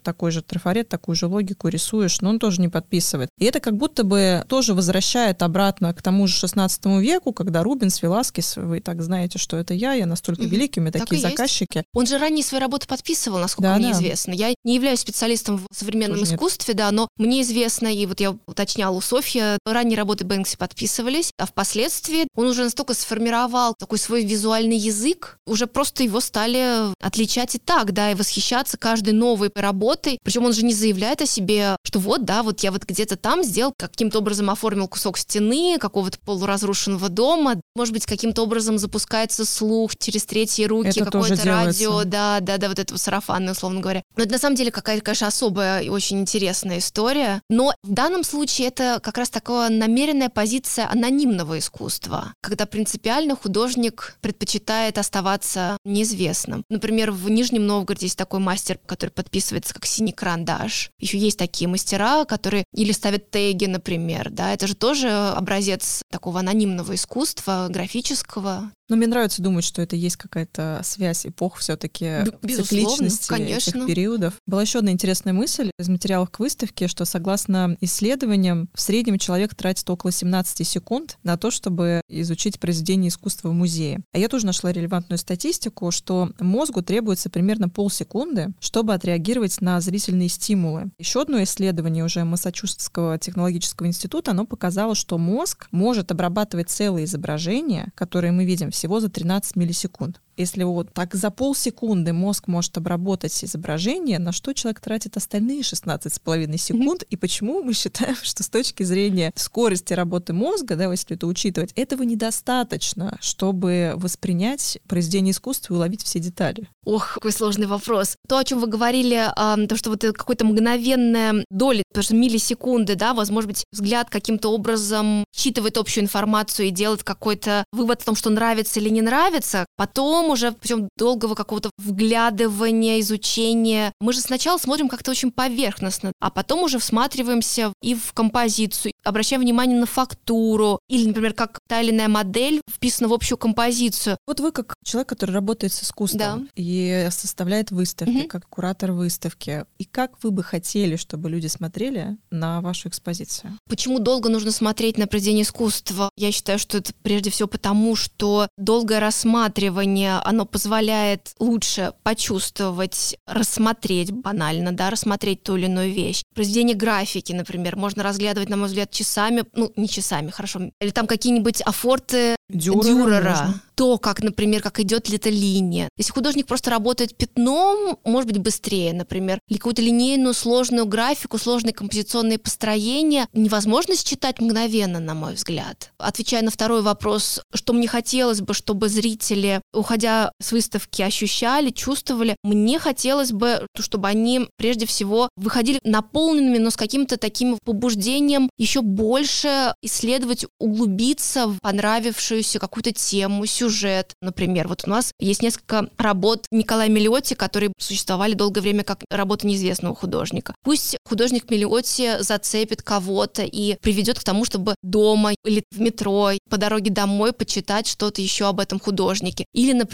такой 0.02 0.30
же 0.30 0.42
трафарет, 0.42 0.88
такую 0.88 1.14
же 1.14 1.26
логику 1.26 1.68
рисуешь, 1.68 2.20
но 2.20 2.30
он 2.30 2.38
тоже 2.38 2.60
не 2.60 2.68
подписывает. 2.68 3.28
И 3.38 3.44
это 3.44 3.60
как 3.60 3.76
будто 3.76 4.04
бы 4.04 4.44
тоже 4.48 4.74
возвращает 4.74 5.42
обратно 5.42 5.92
к 5.94 6.02
тому 6.02 6.26
же 6.26 6.34
16 6.34 6.84
веку, 7.00 7.32
когда 7.32 7.53
Рубинс, 7.62 8.02
Веласкес, 8.02 8.56
вы 8.56 8.80
так 8.80 9.02
знаете, 9.02 9.38
что 9.38 9.56
это 9.56 9.74
я, 9.74 9.92
я 9.92 10.06
настолько 10.06 10.42
mm-hmm. 10.42 10.48
великий, 10.48 10.80
у 10.80 10.82
меня 10.82 10.92
такие 10.92 11.20
заказчики. 11.20 11.78
Есть. 11.78 11.88
Он 11.94 12.06
же 12.06 12.18
ранее 12.18 12.44
свои 12.44 12.60
работы 12.60 12.86
подписывал, 12.86 13.38
насколько 13.38 13.70
да, 13.70 13.76
мне 13.76 13.90
да. 13.90 13.92
известно. 13.92 14.32
Я 14.32 14.54
не 14.64 14.74
являюсь 14.74 15.00
специалистом 15.00 15.58
в 15.58 15.74
современном 15.74 16.18
тоже 16.18 16.34
искусстве, 16.34 16.72
нет. 16.72 16.78
да, 16.78 16.90
но 16.90 17.08
мне 17.16 17.42
известно, 17.42 17.88
и 17.88 18.06
вот 18.06 18.20
я 18.20 18.36
уточняла 18.46 18.96
у 18.96 19.00
Софьи, 19.00 19.58
ранние 19.64 19.96
работы 19.96 20.24
Бэнкси 20.24 20.56
подписывались, 20.56 21.30
а 21.38 21.46
впоследствии 21.46 22.26
он 22.34 22.46
уже 22.46 22.64
настолько 22.64 22.94
сформировал 22.94 23.74
такой 23.78 23.98
свой 23.98 24.24
визуальный 24.24 24.76
язык, 24.76 25.38
уже 25.46 25.66
просто 25.66 26.02
его 26.02 26.20
стали 26.20 26.92
отличать 27.00 27.54
и 27.54 27.58
так, 27.58 27.92
да, 27.92 28.10
и 28.10 28.14
восхищаться 28.14 28.76
каждой 28.76 29.12
новой 29.12 29.50
работой. 29.54 30.18
Причем 30.22 30.44
он 30.44 30.52
же 30.52 30.64
не 30.64 30.74
заявляет 30.74 31.22
о 31.22 31.26
себе, 31.26 31.76
что 31.84 31.98
вот, 31.98 32.24
да, 32.24 32.42
вот 32.42 32.60
я 32.60 32.72
вот 32.72 32.84
где-то 32.84 33.16
там 33.16 33.42
сделал, 33.42 33.72
каким-то 33.76 34.18
образом 34.18 34.50
оформил 34.50 34.88
кусок 34.88 35.18
стены, 35.18 35.76
какого-то 35.78 36.18
полуразрушенного 36.20 37.08
дома. 37.08 37.43
Может 37.74 37.92
быть, 37.92 38.06
каким-то 38.06 38.42
образом 38.42 38.78
запускается 38.78 39.44
слух 39.44 39.96
через 39.96 40.24
третьи 40.24 40.64
руки, 40.64 41.00
какое-то 41.00 41.44
радио, 41.44 42.04
да, 42.04 42.40
да, 42.40 42.58
да, 42.58 42.68
вот 42.68 42.78
это 42.78 42.96
сарафанное, 42.98 43.52
условно 43.52 43.80
говоря. 43.80 44.02
Но 44.16 44.24
это 44.24 44.32
на 44.32 44.38
самом 44.38 44.56
деле 44.56 44.70
какая-то, 44.70 45.02
конечно, 45.02 45.26
особая 45.26 45.80
и 45.80 45.88
очень 45.88 46.20
интересная 46.20 46.78
история. 46.78 47.42
Но 47.50 47.74
в 47.82 47.92
данном 47.92 48.24
случае 48.24 48.68
это 48.68 49.00
как 49.02 49.18
раз 49.18 49.30
такая 49.30 49.70
намеренная 49.70 50.28
позиция 50.28 50.88
анонимного 50.90 51.58
искусства, 51.58 52.32
когда 52.40 52.66
принципиально 52.66 53.36
художник 53.36 54.16
предпочитает 54.20 54.98
оставаться 54.98 55.76
неизвестным. 55.84 56.64
Например, 56.68 57.10
в 57.10 57.28
Нижнем 57.28 57.66
Новгороде 57.66 58.06
есть 58.06 58.18
такой 58.18 58.40
мастер, 58.40 58.78
который 58.86 59.10
подписывается 59.10 59.74
как 59.74 59.86
синий 59.86 60.12
карандаш. 60.12 60.90
Еще 60.98 61.18
есть 61.18 61.38
такие 61.38 61.68
мастера, 61.68 62.24
которые 62.24 62.64
или 62.74 62.92
ставят 62.92 63.30
теги, 63.30 63.66
например, 63.66 64.30
да, 64.30 64.52
это 64.52 64.66
же 64.66 64.74
тоже 64.74 65.10
образец 65.10 66.02
такого 66.10 66.40
анонимного 66.40 66.94
искусства, 66.94 67.33
графического. 67.70 68.70
Но 68.88 68.96
мне 68.96 69.06
нравится 69.06 69.40
думать, 69.40 69.64
что 69.64 69.80
это 69.80 69.96
есть 69.96 70.16
какая-то 70.16 70.80
связь 70.84 71.24
эпох 71.24 71.56
все-таки 71.56 72.24
цикличности 72.42 73.28
конечно. 73.28 73.70
этих 73.70 73.86
периодов. 73.86 74.34
Была 74.46 74.62
еще 74.62 74.80
одна 74.80 74.90
интересная 74.90 75.32
мысль 75.32 75.70
из 75.78 75.88
материалов 75.88 76.30
к 76.30 76.38
выставке, 76.38 76.86
что 76.86 77.06
согласно 77.06 77.76
исследованиям, 77.80 78.68
в 78.74 78.80
среднем 78.80 79.18
человек 79.18 79.54
тратит 79.54 79.88
около 79.88 80.12
17 80.12 80.66
секунд 80.66 81.18
на 81.22 81.38
то, 81.38 81.50
чтобы 81.50 82.02
изучить 82.08 82.60
произведение 82.60 83.08
искусства 83.08 83.48
в 83.48 83.54
музее. 83.54 84.00
А 84.12 84.18
я 84.18 84.28
тоже 84.28 84.44
нашла 84.44 84.70
релевантную 84.70 85.18
статистику, 85.18 85.90
что 85.90 86.30
мозгу 86.38 86.82
требуется 86.82 87.30
примерно 87.30 87.70
полсекунды, 87.70 88.48
чтобы 88.60 88.92
отреагировать 88.92 89.62
на 89.62 89.80
зрительные 89.80 90.28
стимулы. 90.28 90.90
Еще 90.98 91.22
одно 91.22 91.42
исследование 91.42 92.04
уже 92.04 92.24
Массачусетского 92.24 93.18
технологического 93.18 93.86
института, 93.86 94.32
оно 94.32 94.44
показало, 94.44 94.94
что 94.94 95.16
мозг 95.16 95.68
может 95.70 96.10
обрабатывать 96.10 96.68
целые 96.68 97.06
изображения, 97.06 97.90
которые 97.94 98.32
мы 98.32 98.44
видим 98.44 98.72
всего 98.74 99.00
за 99.00 99.08
13 99.08 99.56
миллисекунд. 99.56 100.20
Если 100.36 100.62
вот 100.62 100.92
так 100.92 101.14
за 101.14 101.30
полсекунды 101.30 102.12
мозг 102.12 102.48
может 102.48 102.76
обработать 102.76 103.44
изображение, 103.44 104.18
на 104.18 104.32
что 104.32 104.52
человек 104.52 104.80
тратит 104.80 105.16
остальные 105.16 105.60
16,5 105.60 106.56
секунд, 106.56 107.02
mm-hmm. 107.02 107.06
и 107.10 107.16
почему 107.16 107.62
мы 107.62 107.72
считаем, 107.72 108.16
что 108.22 108.42
с 108.42 108.48
точки 108.48 108.82
зрения 108.82 109.32
скорости 109.36 109.92
работы 109.92 110.32
мозга, 110.32 110.76
да, 110.76 110.90
если 110.90 111.16
это 111.16 111.26
учитывать, 111.26 111.72
этого 111.74 112.02
недостаточно, 112.02 113.18
чтобы 113.20 113.92
воспринять 113.96 114.78
произведение 114.88 115.32
искусства 115.32 115.74
и 115.74 115.76
уловить 115.76 116.02
все 116.02 116.18
детали? 116.18 116.68
Ох, 116.84 117.14
какой 117.14 117.32
сложный 117.32 117.66
вопрос. 117.66 118.16
То, 118.28 118.38
о 118.38 118.44
чем 118.44 118.60
вы 118.60 118.66
говорили, 118.66 119.16
э, 119.16 119.66
то, 119.66 119.76
что 119.76 119.90
вот 119.90 120.02
какой-то 120.02 120.44
мгновенная 120.44 121.44
доля, 121.50 121.82
потому 121.88 122.04
что 122.04 122.14
миллисекунды, 122.14 122.94
да, 122.94 123.14
возможно 123.14 123.48
быть, 123.48 123.64
взгляд 123.72 124.10
каким-то 124.10 124.50
образом 124.50 125.24
считывает 125.34 125.78
общую 125.78 126.04
информацию 126.04 126.68
и 126.68 126.70
делает 126.70 127.02
какой-то 127.02 127.64
вывод 127.72 128.02
о 128.02 128.04
том, 128.04 128.16
что 128.16 128.30
нравится 128.30 128.80
или 128.80 128.88
не 128.88 129.02
нравится, 129.02 129.66
потом 129.76 130.23
потом 130.24 130.30
уже 130.30 130.52
путем 130.52 130.88
долгого 130.96 131.34
какого-то 131.34 131.70
вглядывания, 131.78 133.00
изучения, 133.00 133.92
мы 134.00 134.12
же 134.12 134.20
сначала 134.20 134.58
смотрим 134.58 134.88
как-то 134.88 135.10
очень 135.10 135.30
поверхностно, 135.30 136.12
а 136.20 136.30
потом 136.30 136.62
уже 136.62 136.78
всматриваемся 136.78 137.72
и 137.82 137.94
в 137.94 138.12
композицию, 138.12 138.92
обращаем 139.04 139.42
внимание 139.42 139.78
на 139.78 139.86
фактуру, 139.86 140.80
или, 140.88 141.06
например, 141.06 141.34
как 141.34 141.60
та 141.68 141.80
или 141.80 141.90
иная 141.90 142.08
модель 142.08 142.60
вписана 142.70 143.08
в 143.08 143.12
общую 143.12 143.38
композицию. 143.38 144.16
Вот 144.26 144.40
вы 144.40 144.52
как 144.52 144.74
человек, 144.84 145.08
который 145.08 145.32
работает 145.32 145.72
с 145.72 145.82
искусством 145.82 146.18
да. 146.18 146.48
и 146.56 147.08
составляет 147.10 147.70
выставки, 147.70 148.20
угу. 148.20 148.28
как 148.28 148.48
куратор 148.48 148.92
выставки, 148.92 149.64
и 149.78 149.84
как 149.84 150.22
вы 150.22 150.30
бы 150.30 150.42
хотели, 150.42 150.96
чтобы 150.96 151.28
люди 151.28 151.48
смотрели 151.48 152.16
на 152.30 152.60
вашу 152.60 152.88
экспозицию? 152.88 153.58
Почему 153.68 153.98
долго 153.98 154.28
нужно 154.28 154.52
смотреть 154.52 154.96
на 154.96 155.06
произведение 155.06 155.42
искусства? 155.42 156.10
Я 156.16 156.32
считаю, 156.32 156.58
что 156.58 156.78
это 156.78 156.92
прежде 157.02 157.30
всего 157.30 157.48
потому, 157.48 157.96
что 157.96 158.48
долгое 158.56 159.00
рассматривание 159.00 160.13
оно 160.24 160.46
позволяет 160.46 161.34
лучше 161.38 161.92
почувствовать, 162.02 163.16
рассмотреть 163.26 164.12
банально, 164.12 164.72
да, 164.72 164.90
рассмотреть 164.90 165.42
ту 165.42 165.56
или 165.56 165.66
иную 165.66 165.92
вещь. 165.92 166.22
Произведение 166.34 166.76
графики, 166.76 167.32
например, 167.32 167.76
можно 167.76 168.02
разглядывать, 168.02 168.48
на 168.48 168.56
мой 168.56 168.68
взгляд, 168.68 168.90
часами, 168.90 169.44
ну, 169.54 169.72
не 169.76 169.88
часами, 169.88 170.30
хорошо, 170.30 170.60
или 170.80 170.90
там 170.90 171.06
какие-нибудь 171.06 171.62
афорты 171.62 172.36
Дюрера. 172.48 172.84
Дюрера 172.84 173.54
то, 173.74 173.98
как, 173.98 174.22
например, 174.22 174.62
как 174.62 174.80
идет 174.80 175.08
ли 175.08 175.16
эта 175.16 175.30
линия. 175.30 175.88
Если 175.96 176.12
художник 176.12 176.46
просто 176.46 176.70
работает 176.70 177.16
пятном, 177.16 177.98
может 178.04 178.30
быть 178.30 178.38
быстрее, 178.38 178.92
например, 178.92 179.40
или 179.48 179.58
какую-то 179.58 179.82
линейную 179.82 180.34
сложную 180.34 180.86
графику, 180.86 181.38
сложные 181.38 181.72
композиционные 181.72 182.38
построения 182.38 183.28
невозможно 183.32 183.96
считать 183.96 184.40
мгновенно, 184.40 185.00
на 185.00 185.14
мой 185.14 185.34
взгляд. 185.34 185.90
Отвечая 185.98 186.42
на 186.42 186.50
второй 186.50 186.82
вопрос, 186.82 187.40
что 187.52 187.72
мне 187.72 187.88
хотелось 187.88 188.40
бы, 188.40 188.54
чтобы 188.54 188.88
зрители, 188.88 189.60
уходя 189.72 190.03
с 190.04 190.52
выставки, 190.52 191.02
ощущали, 191.02 191.70
чувствовали, 191.70 192.36
мне 192.42 192.78
хотелось 192.78 193.32
бы, 193.32 193.66
чтобы 193.78 194.08
они 194.08 194.48
прежде 194.56 194.86
всего 194.86 195.28
выходили 195.36 195.80
наполненными, 195.84 196.58
но 196.58 196.70
с 196.70 196.76
каким-то 196.76 197.16
таким 197.16 197.58
побуждением 197.64 198.50
еще 198.58 198.82
больше 198.82 199.74
исследовать, 199.82 200.46
углубиться 200.58 201.46
в 201.46 201.58
понравившуюся 201.60 202.58
какую-то 202.58 202.92
тему, 202.92 203.46
сюжет. 203.46 204.12
Например, 204.20 204.68
вот 204.68 204.82
у 204.86 204.90
нас 204.90 205.12
есть 205.18 205.42
несколько 205.42 205.88
работ 205.98 206.46
Николая 206.50 206.88
Мелиотти, 206.88 207.34
которые 207.34 207.72
существовали 207.78 208.34
долгое 208.34 208.60
время 208.60 208.84
как 208.84 209.04
работа 209.10 209.46
неизвестного 209.46 209.94
художника. 209.94 210.54
Пусть 210.62 210.96
художник 211.06 211.50
Мелиотти 211.50 212.22
зацепит 212.22 212.82
кого-то 212.82 213.42
и 213.42 213.76
приведет 213.80 214.18
к 214.18 214.24
тому, 214.24 214.44
чтобы 214.44 214.74
дома 214.82 215.34
или 215.44 215.62
в 215.70 215.80
метро 215.80 216.30
по 216.50 216.56
дороге 216.56 216.90
домой 216.90 217.32
почитать 217.32 217.86
что-то 217.86 218.22
еще 218.22 218.46
об 218.46 218.60
этом 218.60 218.80
художнике. 218.80 219.44
Или, 219.52 219.72
например, 219.72 219.93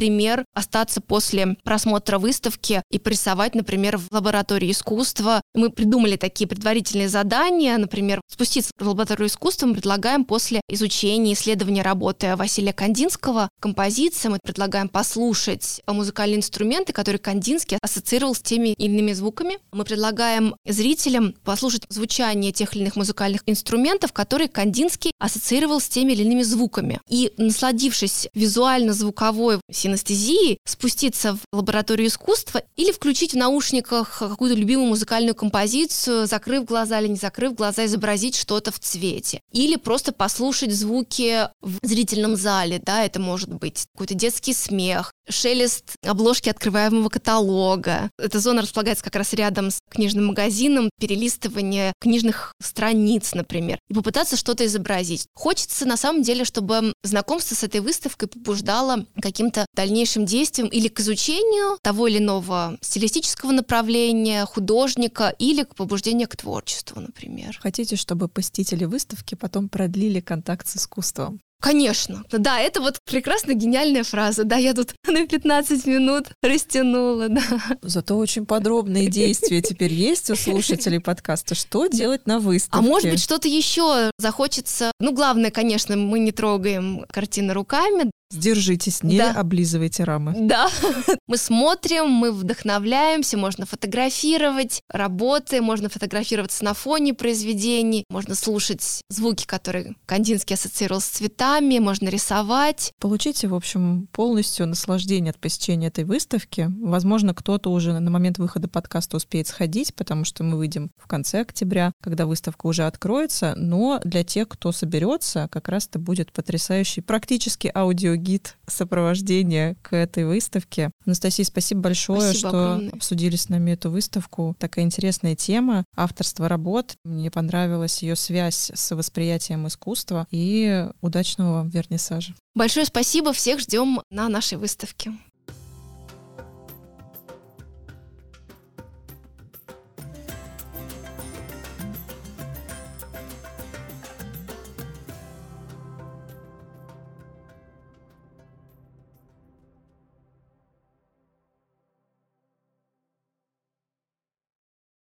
остаться 0.55 1.01
после 1.01 1.57
просмотра 1.65 2.19
выставки 2.19 2.83
и 2.91 2.99
порисовать, 2.99 3.55
например, 3.55 3.99
в 3.99 4.09
лаборатории 4.11 4.71
искусства. 4.71 5.40
Мы 5.55 5.71
придумали 5.71 6.17
такие 6.17 6.47
предварительные 6.47 7.09
задания, 7.09 7.77
например, 7.77 8.21
спуститься 8.31 8.71
в 8.79 8.87
лабораторию 8.87 9.27
искусства 9.27 9.67
мы 9.67 9.75
предлагаем 9.75 10.25
после 10.25 10.61
изучения 10.69 11.33
исследования 11.33 11.83
работы 11.83 12.37
Василия 12.37 12.73
Кандинского 12.73 13.49
композиция, 13.59 14.31
мы 14.31 14.39
предлагаем 14.41 14.89
послушать 14.89 15.83
музыкальные 15.89 16.39
инструменты, 16.39 16.93
которые 16.93 17.19
Кандинский 17.19 17.79
ассоциировал 17.83 18.37
с 18.37 18.41
теми 18.41 18.75
или 18.79 18.93
иными 18.93 19.13
звуками. 19.13 19.59
Мы 19.73 19.85
предлагаем 19.85 20.55
зрителям 20.65 21.35
послушать 21.45 21.85
звучание 21.89 22.53
тех 22.53 22.77
или 22.77 22.83
иных 22.83 22.95
музыкальных 22.95 23.43
инструментов, 23.47 24.13
которые 24.13 24.49
Кандинский 24.49 25.11
ассоциировал 25.19 25.81
с 25.81 25.89
теми 25.89 26.13
или 26.13 26.23
иными 26.23 26.43
звуками. 26.43 27.01
И 27.09 27.33
насладившись 27.39 28.29
визуально-звуковой 28.35 29.61
синестезией, 29.71 30.59
спуститься 30.65 31.35
в 31.35 31.57
лабораторию 31.57 32.07
искусства 32.07 32.63
или 32.77 32.93
включить 32.93 33.33
в 33.33 33.37
наушниках 33.37 34.19
какую-то 34.21 34.57
любимую 34.57 34.91
музыкальную 34.91 35.35
композицию, 35.41 36.27
закрыв 36.27 36.67
глаза 36.67 37.01
или 37.01 37.09
не 37.09 37.17
закрыв 37.17 37.55
глаза, 37.55 37.87
изобразить 37.87 38.37
что-то 38.37 38.71
в 38.73 38.79
цвете. 38.79 39.41
Или 39.53 39.77
просто 39.77 40.13
послушать 40.13 40.71
звуки 40.71 41.49
в 41.63 41.79
зрительном 41.83 42.37
зале, 42.37 42.79
да, 42.79 43.07
это 43.07 43.21
может 43.21 43.49
быть 43.49 43.87
какой-то 43.95 44.13
детский 44.13 44.53
смех, 44.53 45.15
шелест 45.31 45.97
обложки 46.05 46.49
открываемого 46.49 47.09
каталога. 47.09 48.11
Эта 48.19 48.41
зона 48.41 48.63
располагается 48.63 49.05
как 49.05 49.17
раз 49.17 49.33
рядом 49.33 49.71
с 49.71 49.79
книжным 49.91 50.27
магазином, 50.27 50.91
перелистывание 51.01 51.93
книжных 52.01 52.55
страниц, 52.61 53.35
например, 53.35 53.79
и 53.89 53.95
попытаться 53.95 54.37
что-то 54.37 54.67
изобразить. 54.67 55.27
Хочется 55.35 55.87
на 55.87 55.97
самом 55.97 56.23
деле, 56.23 56.45
чтобы 56.45 56.93
знакомство 57.03 57.55
с 57.55 57.63
этой 57.63 57.81
выставкой 57.81 58.29
побуждало 58.29 59.07
каким-то 59.21 59.67
дальнейшим 59.75 60.27
действием 60.27 60.69
или 60.69 60.89
к 60.89 61.01
изучению 61.01 61.79
того 61.83 62.07
или 62.07 62.19
иного 62.19 62.79
стилистического 62.81 63.53
направления, 63.53 64.45
художника 64.45 65.35
или 65.39 65.63
к 65.63 65.75
побуждению 65.75 66.29
к 66.29 66.37
творчеству, 66.37 67.01
например. 67.01 67.59
Хотите, 67.61 67.97
чтобы 67.97 68.29
посетители 68.29 68.85
выставки 68.85 69.35
потом 69.35 69.69
продлили 69.69 70.21
контакт 70.21 70.67
с 70.69 70.77
искусством? 70.77 71.41
Конечно. 71.61 72.25
Да, 72.33 72.59
это 72.59 72.81
вот 72.81 72.99
прекрасно 73.05 73.53
гениальная 73.53 74.03
фраза. 74.03 74.45
Да, 74.45 74.57
я 74.57 74.75
тут 74.75 74.95
на 75.07 75.27
15 75.27 75.87
минут 75.87 76.29
растянула, 76.43 77.29
да. 77.29 77.43
Зато 77.83 78.17
очень 78.17 78.47
подробные 78.47 79.09
действия 79.09 79.61
теперь 79.61 79.93
есть 79.93 80.31
у 80.31 80.37
слушателей 80.37 81.01
подкаста. 81.01 81.55
Что 81.55 81.87
делать 81.87 82.27
на 82.27 82.41
выставке? 82.41 82.79
А 82.79 82.83
может 82.83 83.11
быть, 83.11 83.23
что-то 83.23 83.49
еще 83.49 84.11
захочется. 84.19 84.93
Ну, 85.01 85.13
главное, 85.13 85.51
конечно, 85.51 85.97
мы 85.97 86.19
не 86.19 86.33
трогаем 86.33 87.05
картины 87.11 87.53
руками. 87.53 88.11
Сдержитесь, 88.31 89.03
не 89.03 89.19
да. 89.19 89.33
облизывайте 89.33 90.05
рамы. 90.05 90.35
Да. 90.37 90.69
Мы 91.27 91.37
смотрим, 91.37 92.09
мы 92.09 92.33
вдохновляемся, 92.33 93.37
можно 93.37 93.67
фотографировать 93.67 94.83
работы, 94.89 95.61
можно 95.61 95.89
фотографироваться 95.89 96.65
на 96.65 96.75
фоне 96.75 97.15
произведений, 97.15 98.05
можно 98.09 98.35
слушать 98.35 99.03
звуки, 99.09 99.47
которые 99.47 99.95
Кандинский 100.07 100.55
ассоциировал 100.55 101.01
с 101.01 101.07
цветами, 101.07 101.79
можно 101.79 102.09
рисовать. 102.09 102.93
Получите, 102.99 103.49
в 103.49 103.55
общем, 103.55 104.09
полностью 104.13 104.67
наслаждение 104.67 105.31
от 105.31 105.39
посещения 105.39 105.89
этой 105.89 106.05
выставки. 106.05 106.69
Возможно, 106.81 107.35
кто-то 107.35 107.71
уже 107.71 107.99
на 107.99 108.11
момент 108.11 108.39
выхода 108.39 108.69
подкаста 108.69 109.17
успеет 109.17 109.49
сходить, 109.49 109.95
потому 109.95 110.25
что 110.25 110.45
мы 110.45 110.57
выйдем 110.57 110.91
в 110.99 111.07
конце 111.07 111.41
октября, 111.41 111.93
когда 112.01 112.27
выставка 112.27 112.67
уже 112.67 112.85
откроется, 112.87 113.55
но 113.57 114.01
для 114.05 114.25
тех, 114.25 114.49
кто 114.49 114.73
соберется, 114.73 115.49
как 115.51 115.69
раз 115.69 115.87
это 115.87 115.99
будет 115.99 116.33
потрясающий 116.33 117.01
практически 117.01 117.71
аудио 117.75 118.20
гид 118.21 118.57
сопровождения 118.67 119.77
к 119.83 119.95
этой 119.95 120.25
выставке. 120.25 120.91
Анастасия, 121.05 121.45
спасибо 121.45 121.81
большое, 121.81 122.31
спасибо 122.31 122.49
что 122.49 122.73
огромное. 122.73 122.93
обсудили 122.93 123.37
с 123.37 123.49
нами 123.49 123.73
эту 123.73 123.91
выставку. 123.91 124.55
Такая 124.59 124.85
интересная 124.85 125.35
тема, 125.35 125.85
авторство 125.97 126.49
работ. 126.49 126.95
Мне 127.05 127.31
понравилась 127.31 128.03
ее 128.03 128.17
связь 128.17 128.71
с 128.75 128.95
восприятием 128.95 129.67
искусства 129.67 130.27
и 130.31 130.87
удачного 131.01 131.67
вернисажа. 131.67 132.35
Большое 132.55 132.87
спасибо, 132.87 133.33
всех 133.33 133.61
ждем 133.61 134.03
на 134.11 134.29
нашей 134.29 134.59
выставке. 134.59 135.13